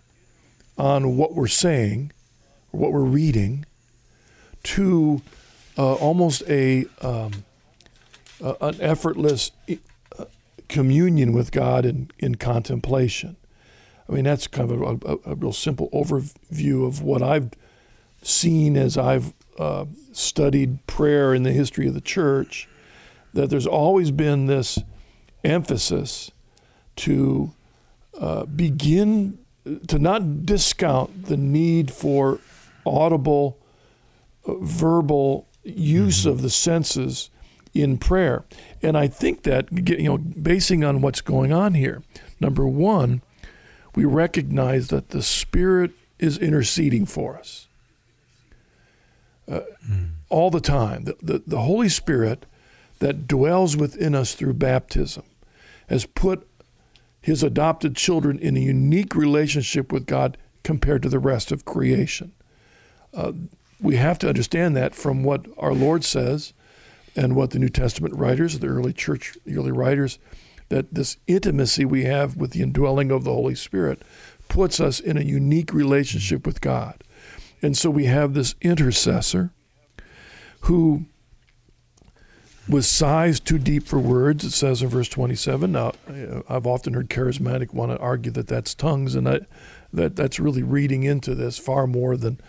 on 0.78 1.16
what 1.16 1.34
we're 1.34 1.46
saying, 1.46 2.12
what 2.74 2.92
we're 2.92 3.00
reading, 3.00 3.64
to 4.64 5.22
uh, 5.76 5.94
almost 5.94 6.42
a 6.48 6.86
um, 7.00 7.44
uh, 8.42 8.54
an 8.60 8.80
effortless 8.80 9.50
communion 10.68 11.32
with 11.32 11.52
God 11.52 11.86
in, 11.86 12.10
in 12.18 12.34
contemplation. 12.36 13.36
I 14.08 14.12
mean, 14.12 14.24
that's 14.24 14.46
kind 14.46 14.70
of 14.70 14.82
a, 14.82 15.08
a, 15.08 15.32
a 15.32 15.34
real 15.34 15.52
simple 15.52 15.88
overview 15.90 16.86
of 16.86 17.00
what 17.02 17.22
I've 17.22 17.50
seen 18.22 18.76
as 18.76 18.98
I've 18.98 19.32
uh, 19.58 19.86
studied 20.12 20.86
prayer 20.86 21.34
in 21.34 21.42
the 21.42 21.52
history 21.52 21.86
of 21.86 21.94
the 21.94 22.00
church, 22.00 22.68
that 23.32 23.50
there's 23.50 23.66
always 23.66 24.10
been 24.10 24.46
this 24.46 24.78
emphasis 25.42 26.30
to 26.96 27.52
uh, 28.18 28.46
begin 28.46 29.38
to 29.88 29.98
not 29.98 30.44
discount 30.44 31.26
the 31.26 31.36
need 31.36 31.90
for 31.90 32.40
audible, 32.86 33.58
uh, 34.46 34.54
verbal 34.60 35.48
use 35.62 36.20
mm-hmm. 36.20 36.30
of 36.30 36.42
the 36.42 36.50
senses 36.50 37.30
in 37.72 37.98
prayer. 37.98 38.44
And 38.82 38.96
I 38.96 39.08
think 39.08 39.42
that, 39.42 39.66
you 39.72 40.04
know, 40.04 40.18
basing 40.18 40.84
on 40.84 41.00
what's 41.00 41.20
going 41.20 41.52
on 41.52 41.74
here, 41.74 42.02
number 42.40 42.66
one, 42.66 43.22
we 43.94 44.04
recognize 44.04 44.88
that 44.88 45.10
the 45.10 45.22
Spirit 45.22 45.92
is 46.18 46.38
interceding 46.38 47.06
for 47.06 47.36
us 47.36 47.68
uh, 49.48 49.60
mm. 49.88 50.10
all 50.28 50.50
the 50.50 50.60
time. 50.60 51.04
The, 51.04 51.16
the, 51.22 51.42
the 51.46 51.60
Holy 51.60 51.88
Spirit 51.88 52.46
that 53.00 53.26
dwells 53.26 53.76
within 53.76 54.14
us 54.14 54.34
through 54.34 54.54
baptism 54.54 55.24
has 55.88 56.06
put 56.06 56.48
his 57.20 57.42
adopted 57.42 57.96
children 57.96 58.38
in 58.38 58.56
a 58.56 58.60
unique 58.60 59.14
relationship 59.14 59.92
with 59.92 60.06
God 60.06 60.36
compared 60.62 61.02
to 61.02 61.08
the 61.08 61.18
rest 61.18 61.52
of 61.52 61.64
creation. 61.64 62.32
We 63.80 63.96
have 63.96 64.18
to 64.20 64.28
understand 64.28 64.76
that 64.76 64.94
from 64.94 65.22
what 65.22 65.46
our 65.58 65.74
Lord 65.74 66.04
says 66.04 66.52
and 67.16 67.36
what 67.36 67.50
the 67.50 67.58
New 67.58 67.68
Testament 67.68 68.14
writers, 68.14 68.58
the 68.58 68.66
early 68.66 68.92
church, 68.92 69.36
the 69.44 69.56
early 69.56 69.72
writers, 69.72 70.18
that 70.68 70.94
this 70.94 71.18
intimacy 71.26 71.84
we 71.84 72.04
have 72.04 72.36
with 72.36 72.52
the 72.52 72.62
indwelling 72.62 73.10
of 73.10 73.24
the 73.24 73.32
Holy 73.32 73.54
Spirit 73.54 74.02
puts 74.48 74.80
us 74.80 75.00
in 75.00 75.16
a 75.16 75.22
unique 75.22 75.72
relationship 75.72 76.46
with 76.46 76.60
God. 76.60 77.02
And 77.62 77.76
so 77.76 77.90
we 77.90 78.06
have 78.06 78.34
this 78.34 78.54
intercessor 78.60 79.50
who 80.60 81.06
was 82.68 82.88
sighs 82.88 83.40
too 83.40 83.58
deep 83.58 83.86
for 83.86 83.98
words, 83.98 84.44
it 84.44 84.52
says 84.52 84.82
in 84.82 84.88
verse 84.88 85.08
27. 85.08 85.72
Now, 85.72 85.92
I've 86.48 86.66
often 86.66 86.94
heard 86.94 87.10
charismatic 87.10 87.74
want 87.74 87.92
to 87.92 87.98
argue 87.98 88.32
that 88.32 88.48
that's 88.48 88.74
tongues, 88.74 89.14
and 89.14 89.26
that, 89.26 89.42
that 89.92 90.16
that's 90.16 90.40
really 90.40 90.62
reading 90.62 91.02
into 91.02 91.34
this 91.34 91.58
far 91.58 91.86
more 91.86 92.16
than 92.16 92.40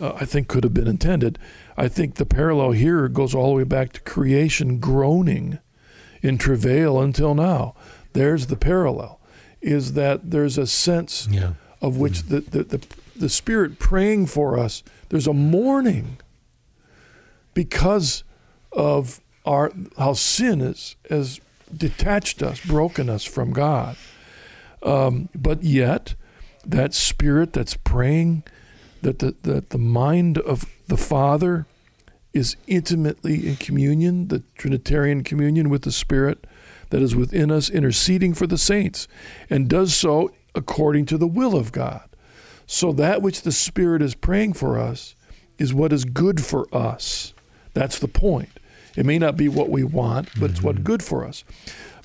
uh, 0.00 0.12
I 0.14 0.24
think 0.24 0.48
could 0.48 0.64
have 0.64 0.74
been 0.74 0.88
intended. 0.88 1.38
I 1.76 1.88
think 1.88 2.14
the 2.14 2.26
parallel 2.26 2.72
here 2.72 3.08
goes 3.08 3.34
all 3.34 3.50
the 3.50 3.56
way 3.56 3.64
back 3.64 3.92
to 3.92 4.00
creation 4.00 4.78
groaning 4.78 5.58
in 6.22 6.38
travail 6.38 7.00
until 7.00 7.34
now. 7.34 7.74
There's 8.12 8.46
the 8.46 8.56
parallel, 8.56 9.20
is 9.60 9.92
that 9.94 10.30
there's 10.30 10.58
a 10.58 10.66
sense 10.66 11.28
yeah. 11.30 11.54
of 11.80 11.96
which 11.96 12.20
mm-hmm. 12.20 12.34
the, 12.36 12.64
the, 12.64 12.78
the, 12.78 12.86
the 13.16 13.28
Spirit 13.28 13.78
praying 13.78 14.26
for 14.26 14.58
us, 14.58 14.82
there's 15.08 15.26
a 15.26 15.32
mourning 15.32 16.18
because 17.54 18.24
of 18.72 19.20
our 19.44 19.72
how 19.96 20.12
sin 20.12 20.60
has, 20.60 20.96
has 21.08 21.40
detached 21.74 22.42
us, 22.42 22.60
broken 22.64 23.08
us 23.08 23.24
from 23.24 23.52
God. 23.52 23.96
Um, 24.82 25.28
but 25.34 25.62
yet, 25.62 26.14
that 26.64 26.94
spirit 26.94 27.52
that's 27.52 27.76
praying 27.76 28.42
that 29.02 29.18
the, 29.18 29.34
that 29.42 29.70
the 29.70 29.78
mind 29.78 30.38
of 30.38 30.64
the 30.88 30.96
Father 30.96 31.66
is 32.32 32.56
intimately 32.66 33.48
in 33.48 33.56
communion, 33.56 34.28
the 34.28 34.42
Trinitarian 34.56 35.22
communion 35.22 35.68
with 35.70 35.82
the 35.82 35.92
Spirit 35.92 36.46
that 36.90 37.02
is 37.02 37.16
within 37.16 37.50
us, 37.50 37.70
interceding 37.70 38.34
for 38.34 38.46
the 38.46 38.58
saints, 38.58 39.08
and 39.50 39.68
does 39.68 39.94
so 39.94 40.32
according 40.54 41.06
to 41.06 41.18
the 41.18 41.26
will 41.26 41.56
of 41.56 41.72
God. 41.72 42.08
So 42.66 42.92
that 42.92 43.22
which 43.22 43.42
the 43.42 43.52
Spirit 43.52 44.02
is 44.02 44.14
praying 44.14 44.54
for 44.54 44.78
us 44.78 45.14
is 45.58 45.72
what 45.72 45.92
is 45.92 46.04
good 46.04 46.44
for 46.44 46.66
us. 46.74 47.32
That's 47.74 47.98
the 47.98 48.08
point. 48.08 48.50
It 48.96 49.06
may 49.06 49.18
not 49.18 49.36
be 49.36 49.48
what 49.48 49.68
we 49.68 49.84
want, 49.84 50.28
but 50.38 50.50
it's 50.50 50.62
what's 50.62 50.76
mm-hmm. 50.76 50.86
good 50.86 51.02
for 51.02 51.24
us. 51.24 51.44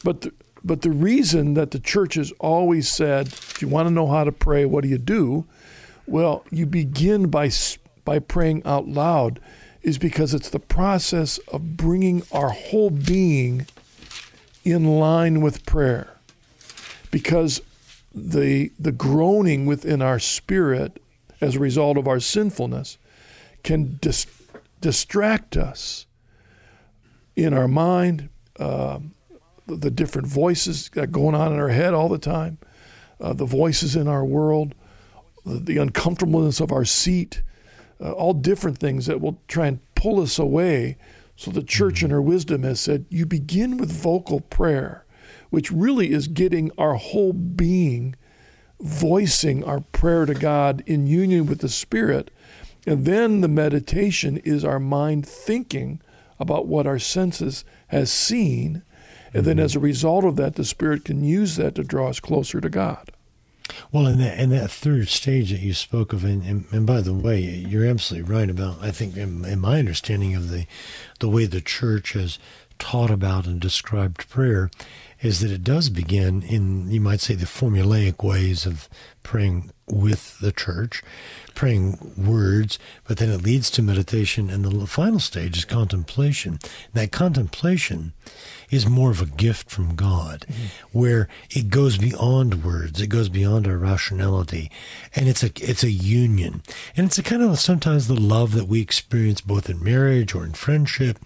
But 0.03 0.21
the, 0.21 0.33
but 0.63 0.81
the 0.81 0.91
reason 0.91 1.55
that 1.55 1.71
the 1.71 1.79
church 1.79 2.15
has 2.15 2.31
always 2.39 2.89
said, 2.89 3.27
if 3.27 3.61
you 3.61 3.67
want 3.67 3.87
to 3.87 3.93
know 3.93 4.07
how 4.07 4.23
to 4.23 4.31
pray, 4.31 4.65
what 4.65 4.83
do 4.83 4.89
you 4.89 4.97
do? 4.97 5.45
Well, 6.11 6.43
you 6.51 6.65
begin 6.65 7.29
by 7.29 7.51
by 8.03 8.19
praying 8.19 8.63
out 8.65 8.85
loud, 8.85 9.39
is 9.81 9.97
because 9.97 10.33
it's 10.33 10.49
the 10.49 10.59
process 10.59 11.37
of 11.47 11.77
bringing 11.77 12.23
our 12.33 12.49
whole 12.49 12.89
being 12.89 13.65
in 14.65 14.99
line 14.99 15.39
with 15.39 15.65
prayer. 15.65 16.17
Because 17.11 17.61
the 18.13 18.73
the 18.77 18.91
groaning 18.91 19.65
within 19.65 20.01
our 20.01 20.19
spirit 20.19 21.01
as 21.39 21.55
a 21.55 21.59
result 21.59 21.97
of 21.97 22.09
our 22.09 22.19
sinfulness 22.19 22.97
can 23.63 23.97
dis- 24.01 24.27
distract 24.81 25.55
us 25.55 26.07
in 27.37 27.53
our 27.53 27.69
mind, 27.69 28.27
uh, 28.59 28.99
the, 29.65 29.89
different 29.89 30.27
voices 30.27 30.89
that 30.89 31.13
going 31.13 31.35
on 31.35 31.53
in 31.53 31.59
our 31.59 31.69
head 31.69 31.93
all 31.93 32.09
the 32.09 32.17
time, 32.17 32.57
uh, 33.21 33.31
the 33.31 33.45
voices 33.45 33.95
in 33.95 34.09
our 34.09 34.25
world, 34.25 34.75
the, 35.45 35.77
uncomfortableness 35.77 36.59
of 36.59 36.71
our 36.71 36.85
seat, 36.85 37.41
uh, 37.99 38.11
all 38.11 38.33
different 38.33 38.77
things 38.77 39.05
that 39.05 39.21
will 39.21 39.39
try 39.47 39.67
and 39.67 39.79
pull 39.95 40.21
us 40.21 40.37
away. 40.39 40.97
So 41.35 41.51
the 41.51 41.63
church, 41.63 42.03
in 42.03 42.11
her 42.11 42.21
wisdom, 42.21 42.63
has 42.63 42.79
said, 42.79 43.05
you 43.09 43.25
begin 43.25 43.77
with 43.77 43.91
vocal 43.91 44.41
prayer, 44.41 45.05
which 45.49 45.71
really 45.71 46.11
is 46.11 46.27
getting 46.27 46.71
our 46.77 46.95
whole 46.95 47.33
being 47.33 48.15
voicing 48.81 49.63
our 49.63 49.79
prayer 49.79 50.25
to 50.25 50.33
God 50.33 50.83
in 50.85 51.07
union 51.07 51.45
with 51.45 51.59
the 51.59 51.69
Spirit. 51.69 52.31
And 52.87 53.05
then 53.05 53.41
the 53.41 53.47
meditation 53.47 54.37
is 54.37 54.65
our 54.65 54.79
mind 54.79 55.27
thinking 55.27 56.01
about 56.39 56.65
what 56.65 56.87
our 56.87 56.97
senses 56.97 57.63
has 57.87 58.11
seen. 58.11 58.81
And 59.33 59.45
then 59.45 59.59
as 59.59 59.75
a 59.75 59.79
result 59.79 60.25
of 60.25 60.35
that, 60.37 60.55
the 60.55 60.65
Spirit 60.65 61.05
can 61.05 61.23
use 61.23 61.55
that 61.57 61.75
to 61.75 61.83
draw 61.83 62.09
us 62.09 62.19
closer 62.19 62.59
to 62.59 62.69
God. 62.69 63.11
Well, 63.91 64.07
in 64.07 64.19
that, 64.19 64.39
in 64.39 64.49
that 64.51 64.71
third 64.71 65.09
stage 65.09 65.51
that 65.51 65.59
you 65.59 65.73
spoke 65.73 66.13
of, 66.13 66.23
and, 66.23 66.43
and, 66.43 66.65
and 66.71 66.85
by 66.85 67.01
the 67.01 67.13
way, 67.13 67.41
you're 67.41 67.85
absolutely 67.85 68.31
right 68.31 68.49
about, 68.49 68.77
I 68.81 68.91
think, 68.91 69.17
in, 69.17 69.45
in 69.45 69.59
my 69.59 69.79
understanding 69.79 70.35
of 70.35 70.49
the, 70.49 70.65
the 71.19 71.29
way 71.29 71.45
the 71.45 71.61
church 71.61 72.13
has 72.13 72.39
taught 72.79 73.11
about 73.11 73.45
and 73.45 73.59
described 73.59 74.29
prayer, 74.29 74.71
is 75.21 75.39
that 75.39 75.51
it 75.51 75.63
does 75.63 75.89
begin 75.89 76.41
in, 76.41 76.89
you 76.89 76.99
might 76.99 77.21
say, 77.21 77.35
the 77.35 77.45
formulaic 77.45 78.23
ways 78.23 78.65
of 78.65 78.89
praying 79.21 79.71
with 79.87 80.39
the 80.39 80.51
church, 80.51 81.03
praying 81.53 82.13
words, 82.17 82.79
but 83.07 83.17
then 83.17 83.29
it 83.29 83.43
leads 83.43 83.69
to 83.71 83.81
meditation, 83.81 84.49
and 84.49 84.65
the 84.65 84.87
final 84.87 85.19
stage 85.19 85.57
is 85.57 85.65
contemplation. 85.65 86.59
That 86.93 87.11
contemplation 87.11 88.13
is 88.69 88.87
more 88.87 89.11
of 89.11 89.21
a 89.21 89.25
gift 89.25 89.69
from 89.69 89.95
God, 89.95 90.45
mm-hmm. 90.47 90.97
where 90.97 91.27
it 91.49 91.69
goes 91.69 91.97
beyond 91.97 92.63
words, 92.63 93.01
it 93.01 93.07
goes 93.07 93.29
beyond 93.29 93.67
our 93.67 93.77
rationality, 93.77 94.71
and 95.15 95.27
it's 95.27 95.43
a 95.43 95.51
it's 95.57 95.83
a 95.83 95.91
union, 95.91 96.61
and 96.95 97.07
it's 97.07 97.17
a 97.17 97.23
kind 97.23 97.41
of 97.41 97.59
sometimes 97.59 98.07
the 98.07 98.19
love 98.19 98.53
that 98.53 98.67
we 98.67 98.81
experience 98.81 99.41
both 99.41 99.69
in 99.69 99.83
marriage 99.83 100.33
or 100.33 100.45
in 100.45 100.53
friendship, 100.53 101.19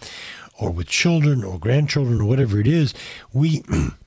or 0.60 0.72
with 0.72 0.88
children 0.88 1.44
or 1.44 1.60
grandchildren 1.60 2.22
or 2.22 2.26
whatever 2.26 2.60
it 2.60 2.68
is, 2.68 2.94
we 3.34 3.64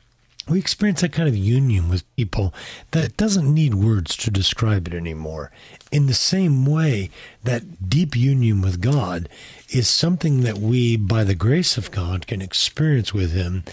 we 0.48 0.58
experience 0.58 1.00
that 1.00 1.12
kind 1.12 1.28
of 1.28 1.36
union 1.36 1.88
with 1.88 2.16
people 2.16 2.54
that 2.92 3.16
doesn't 3.16 3.52
need 3.52 3.74
words 3.74 4.16
to 4.16 4.30
describe 4.30 4.86
it 4.86 4.94
anymore. 4.94 5.50
In 5.92 6.06
the 6.06 6.14
same 6.14 6.64
way, 6.64 7.10
that 7.44 7.88
deep 7.88 8.16
union 8.16 8.60
with 8.60 8.80
God 8.80 9.28
is 9.68 9.88
something 9.88 10.42
that 10.42 10.58
we, 10.58 10.96
by 10.96 11.24
the 11.24 11.34
grace 11.34 11.76
of 11.76 11.90
God, 11.90 12.26
can 12.26 12.42
experience 12.42 13.12
with 13.12 13.32
Him, 13.32 13.64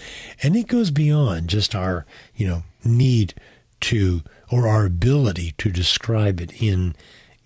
and 0.42 0.56
it 0.56 0.68
goes 0.68 0.90
beyond 0.90 1.48
just 1.48 1.74
our, 1.74 2.06
you 2.34 2.46
know, 2.46 2.62
need 2.84 3.34
to 3.80 4.22
or 4.50 4.68
our 4.68 4.86
ability 4.86 5.54
to 5.58 5.70
describe 5.70 6.40
it 6.40 6.62
in 6.62 6.94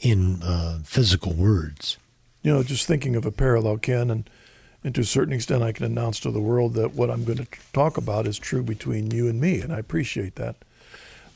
in 0.01 0.43
uh, 0.43 0.79
physical 0.83 1.33
words. 1.33 1.99
You 2.43 2.53
know, 2.53 2.63
just 2.63 2.87
thinking 2.87 3.17
of 3.17 3.27
a 3.27 3.31
parallel, 3.31 3.79
Ken, 3.79 4.11
and 4.11 4.31
and 4.83 4.95
to 4.95 5.03
a 5.03 5.05
certain 5.05 5.35
extent, 5.35 5.63
I 5.63 5.73
can 5.73 5.85
announce 5.85 6.21
to 6.21 6.31
the 6.31 6.41
world 6.41 6.75
that 6.75 6.95
what 6.95 7.11
I'm 7.11 7.25
going 7.25 7.39
to 7.39 7.47
talk 7.73 7.97
about 7.97 8.27
is 8.27 8.39
true 8.39 8.63
between 8.63 9.11
you 9.11 9.29
and 9.29 9.41
me, 9.41 9.61
and 9.61 9.73
I 9.73 9.79
appreciate 9.79 10.37
that. 10.37 10.57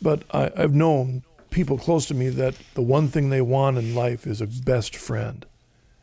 But 0.01 0.23
I, 0.33 0.51
I've 0.57 0.75
known 0.75 1.25
people 1.51 1.79
close 1.79 2.07
to 2.07 2.15
me 2.15 2.31
that 2.31 2.55
the 2.75 2.83
one 2.83 3.09
thing 3.09 3.31
they 3.31 3.43
want 3.43 3.79
in 3.79 3.95
life 3.95 4.27
is 4.27 4.41
a 4.41 4.47
best 4.47 4.97
friend, 4.97 5.45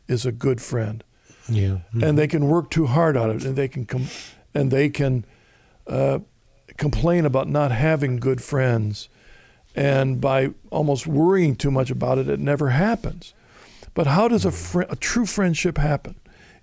is 0.06 0.24
a 0.24 0.32
good 0.32 0.60
friend. 0.60 1.02
Yeah. 1.48 1.68
Mm-hmm. 1.70 2.04
And 2.04 2.18
they 2.18 2.28
can 2.28 2.46
work 2.46 2.70
too 2.70 2.86
hard 2.86 3.16
on 3.16 3.30
it, 3.30 3.44
and 3.44 3.56
they 3.56 3.68
can 3.68 3.86
com- 3.86 4.08
and 4.54 4.70
they 4.70 4.88
can 4.88 5.24
uh, 5.86 6.20
complain 6.76 7.26
about 7.26 7.48
not 7.48 7.72
having 7.72 8.18
good 8.18 8.40
friends, 8.42 9.08
and 9.74 10.20
by 10.20 10.50
almost 10.70 11.06
worrying 11.06 11.56
too 11.56 11.70
much 11.70 11.90
about 11.90 12.18
it, 12.18 12.28
it 12.28 12.38
never 12.38 12.70
happens. 12.70 13.34
But 13.94 14.06
how 14.06 14.28
does 14.28 14.44
a, 14.44 14.52
fr- 14.52 14.82
a 14.88 14.96
true 14.96 15.26
friendship 15.26 15.76
happen? 15.76 16.14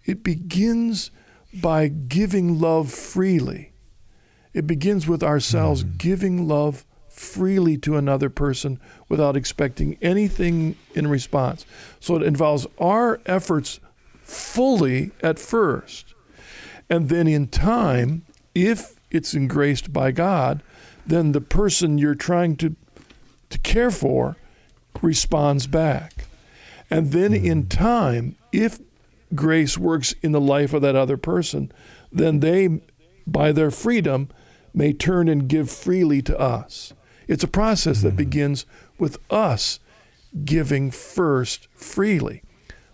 It 0.09 0.23
begins 0.23 1.11
by 1.53 1.87
giving 1.87 2.59
love 2.59 2.91
freely. 2.91 3.73
It 4.55 4.65
begins 4.65 5.07
with 5.07 5.21
ourselves 5.21 5.83
mm. 5.83 5.99
giving 5.99 6.47
love 6.47 6.83
freely 7.09 7.77
to 7.77 7.95
another 7.95 8.31
person 8.31 8.79
without 9.07 9.35
expecting 9.37 9.99
anything 10.01 10.75
in 10.95 11.05
response. 11.05 11.63
So 11.99 12.15
it 12.15 12.23
involves 12.23 12.65
our 12.79 13.21
efforts 13.27 13.79
fully 14.23 15.11
at 15.21 15.37
first. 15.37 16.15
And 16.89 17.09
then 17.09 17.27
in 17.27 17.47
time, 17.47 18.25
if 18.55 18.99
it's 19.11 19.35
engraced 19.35 19.93
by 19.93 20.09
God, 20.11 20.63
then 21.05 21.33
the 21.33 21.41
person 21.41 21.99
you're 21.99 22.15
trying 22.15 22.55
to, 22.57 22.75
to 23.51 23.59
care 23.59 23.91
for 23.91 24.37
responds 25.03 25.67
back. 25.67 26.25
And 26.89 27.11
then 27.11 27.31
in 27.35 27.65
mm. 27.65 27.69
time, 27.69 28.35
if 28.51 28.79
grace 29.35 29.77
works 29.77 30.13
in 30.21 30.31
the 30.31 30.41
life 30.41 30.73
of 30.73 30.81
that 30.81 30.95
other 30.95 31.17
person, 31.17 31.71
then 32.11 32.39
they, 32.39 32.81
by 33.27 33.51
their 33.51 33.71
freedom, 33.71 34.29
may 34.73 34.93
turn 34.93 35.27
and 35.27 35.47
give 35.47 35.69
freely 35.69 36.21
to 36.23 36.39
us. 36.39 36.93
It's 37.27 37.43
a 37.43 37.47
process 37.47 38.01
that 38.01 38.09
mm-hmm. 38.09 38.17
begins 38.17 38.65
with 38.97 39.17
us 39.29 39.79
giving 40.45 40.91
first 40.91 41.67
freely. 41.73 42.43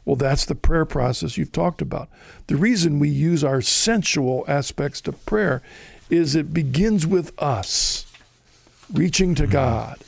Well, 0.03 0.15
that's 0.15 0.45
the 0.45 0.55
prayer 0.55 0.85
process 0.85 1.37
you've 1.37 1.51
talked 1.51 1.81
about. 1.81 2.09
The 2.47 2.55
reason 2.55 2.99
we 2.99 3.09
use 3.09 3.43
our 3.43 3.61
sensual 3.61 4.45
aspects 4.47 5.01
to 5.01 5.11
prayer 5.11 5.63
is 6.09 6.35
it 6.35 6.53
begins 6.53 7.07
with 7.07 7.31
us 7.41 8.05
reaching 8.93 9.35
to 9.35 9.43
mm-hmm. 9.43 9.51
God. 9.51 9.99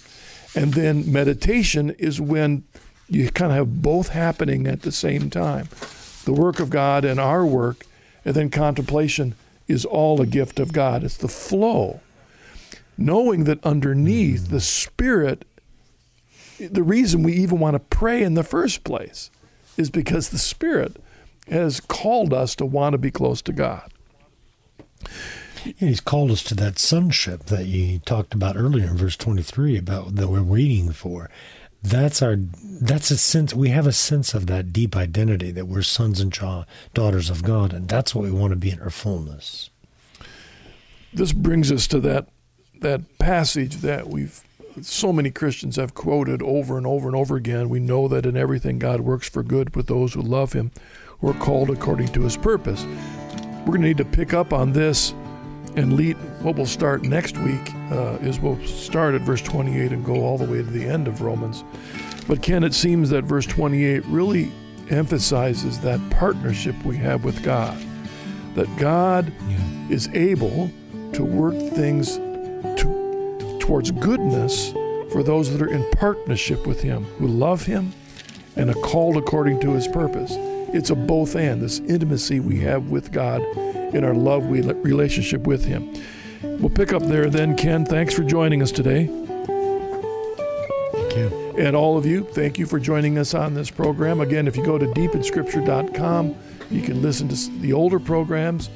And 0.56 0.74
then 0.74 1.12
meditation 1.12 1.92
is 1.92 2.22
when 2.22 2.64
you 3.10 3.30
kind 3.32 3.52
of 3.52 3.58
have 3.58 3.82
both 3.82 4.10
happening 4.10 4.68
at 4.68 4.82
the 4.82 4.92
same 4.92 5.30
time 5.30 5.70
the 6.28 6.34
work 6.34 6.60
of 6.60 6.70
God 6.70 7.06
and 7.06 7.22
our 7.22 7.46
work, 7.46 7.86
and 8.26 8.36
then 8.36 8.50
contemplation 8.50 9.34
is 9.66 9.86
all 9.86 10.20
a 10.22 10.26
gift 10.26 10.60
of 10.60 10.74
God. 10.74 11.02
It's 11.02 11.16
the 11.16 11.30
flow. 11.30 12.02
Knowing 12.98 13.46
that 13.46 13.64
underneath 13.64 14.50
the 14.50 14.60
Spirit, 14.60 15.46
the 16.60 16.84
reason 16.84 17.24
we 17.24 17.32
even 17.32 17.60
want 17.60 17.76
to 17.76 17.80
pray 17.80 18.24
in 18.24 18.34
the 18.34 18.44
first 18.44 18.84
place 18.84 19.32
is 19.78 19.90
because 19.90 20.30
the 20.30 20.38
Spirit 20.38 21.02
has 21.50 21.80
called 21.80 22.34
us 22.34 22.56
to 22.56 22.66
want 22.66 22.92
to 22.92 22.98
be 22.98 23.10
close 23.10 23.42
to 23.44 23.54
God. 23.54 23.90
he's 25.78 26.02
called 26.02 26.30
us 26.30 26.44
to 26.44 26.56
that 26.56 26.78
sonship 26.78 27.46
that 27.46 27.68
you 27.68 28.00
talked 28.00 28.34
about 28.34 28.58
earlier 28.58 28.88
in 28.88 28.98
verse 28.98 29.16
23 29.16 29.78
about 29.78 30.16
that 30.16 30.28
we're 30.28 30.44
waiting 30.44 30.92
for 30.92 31.30
that's 31.90 32.22
our 32.22 32.38
that's 32.80 33.10
a 33.12 33.18
sense 33.18 33.54
we 33.54 33.70
have 33.70 33.88
a 33.88 33.92
sense 33.92 34.34
of 34.34 34.48
that 34.48 34.72
deep 34.72 34.96
identity 34.96 35.52
that 35.52 35.68
we're 35.68 35.82
sons 35.82 36.20
and 36.20 36.32
daughters 36.94 37.30
of 37.30 37.44
God 37.44 37.74
and 37.74 37.88
that's 37.88 38.14
what 38.14 38.24
we 38.24 38.32
want 38.32 38.52
to 38.52 38.58
be 38.58 38.70
in 38.70 38.82
our 38.82 38.90
fullness. 38.90 39.70
This 41.14 41.34
brings 41.34 41.72
us 41.72 41.88
to 41.88 42.00
that 42.02 42.28
that 42.82 43.18
passage 43.18 43.78
that 43.78 44.08
we've 44.08 44.44
so 44.82 45.12
many 45.12 45.32
Christians 45.32 45.76
have 45.78 45.94
quoted 45.94 46.42
over 46.42 46.78
and 46.78 46.86
over 46.86 47.08
and 47.08 47.16
over 47.16 47.36
again. 47.36 47.70
We 47.70 47.80
know 47.80 48.08
that 48.08 48.26
in 48.26 48.38
everything 48.38 48.78
God 48.78 49.02
works 49.02 49.28
for 49.28 49.42
good 49.42 49.76
with 49.76 49.88
those 49.88 50.14
who 50.14 50.22
love 50.22 50.54
him, 50.54 50.72
who 51.20 51.30
are 51.30 51.34
called 51.34 51.72
according 51.72 52.10
to 52.10 52.22
his 52.22 52.38
purpose. 52.38 52.86
We're 52.86 53.74
going 53.74 53.82
to 53.82 53.88
need 53.88 53.98
to 53.98 54.06
pick 54.06 54.34
up 54.34 54.54
on 54.54 54.74
this 54.74 55.14
and 55.78 55.94
lead, 55.94 56.18
what 56.42 56.56
we'll 56.56 56.66
start 56.66 57.04
next 57.04 57.38
week 57.38 57.74
uh, 57.92 58.18
is 58.22 58.40
we'll 58.40 58.60
start 58.66 59.14
at 59.14 59.22
verse 59.22 59.42
28 59.42 59.92
and 59.92 60.04
go 60.04 60.16
all 60.16 60.38
the 60.38 60.46
way 60.46 60.58
to 60.58 60.64
the 60.64 60.84
end 60.84 61.08
of 61.08 61.22
Romans. 61.22 61.64
But 62.28 62.42
Ken, 62.42 62.64
it 62.64 62.74
seems 62.74 63.12
that 63.12 63.24
verse 63.24 63.46
28 63.46 64.04
really 64.06 64.52
emphasizes 64.90 65.80
that 65.82 66.00
partnership 66.10 66.76
we 66.84 66.98
have 66.98 67.24
with 67.24 67.44
God. 67.44 67.78
That 68.56 68.76
God 68.78 69.32
yeah. 69.48 69.58
is 69.90 70.08
able 70.10 70.72
to 71.14 71.24
work 71.24 71.56
things 71.74 72.18
to, 72.18 73.58
towards 73.60 73.92
goodness 73.92 74.72
for 75.12 75.22
those 75.24 75.52
that 75.52 75.62
are 75.62 75.72
in 75.72 75.90
partnership 75.92 76.66
with 76.66 76.82
Him, 76.82 77.04
who 77.20 77.28
love 77.28 77.66
Him 77.66 77.94
and 78.56 78.72
are 78.72 78.82
called 78.82 79.16
according 79.16 79.60
to 79.62 79.74
His 79.74 79.88
purpose. 79.88 80.34
It's 80.74 80.90
a 80.90 80.96
both 80.96 81.36
and, 81.36 81.62
this 81.62 81.80
intimacy 81.80 82.40
we 82.40 82.60
have 82.62 82.90
with 82.90 83.12
God 83.12 83.42
in 83.94 84.04
our 84.04 84.14
love 84.14 84.50
relationship 84.50 85.48
with 85.48 85.66
Him. 85.66 85.94
We'll 86.42 86.70
pick 86.70 86.94
up 86.94 87.04
there 87.04 87.30
then. 87.30 87.56
Ken, 87.56 87.86
thanks 87.86 88.14
for 88.14 88.24
joining 88.24 88.62
us 88.62 88.72
today. 88.72 89.08
Thank 90.94 91.16
you. 91.16 91.56
And 91.58 91.76
all 91.76 91.98
of 91.98 92.06
you, 92.06 92.24
thank 92.24 92.60
you 92.60 92.66
for 92.66 92.80
joining 92.80 93.18
us 93.18 93.34
on 93.34 93.54
this 93.54 93.72
program. 93.72 94.22
Again, 94.22 94.48
if 94.48 94.56
you 94.56 94.64
go 94.64 94.78
to 94.78 94.86
deepinscripture.com, 94.86 96.36
you 96.70 96.82
can 96.82 97.02
listen 97.02 97.28
to 97.30 97.52
the 97.60 97.74
older 97.74 98.00
programs. 98.00 98.70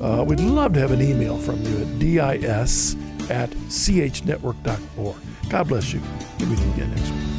Uh, 0.00 0.24
we'd 0.26 0.40
love 0.40 0.72
to 0.74 0.80
have 0.80 0.92
an 0.92 1.02
email 1.02 1.36
from 1.36 1.60
you 1.62 1.78
at 1.78 1.98
dis 1.98 2.96
at 3.30 3.50
chnetwork.org. 3.50 5.16
God 5.48 5.68
bless 5.68 5.92
you. 5.92 6.00
We'll 6.38 6.48
meet 6.48 6.58
you 6.58 6.72
again 6.72 6.90
next 6.90 7.10
week. 7.10 7.31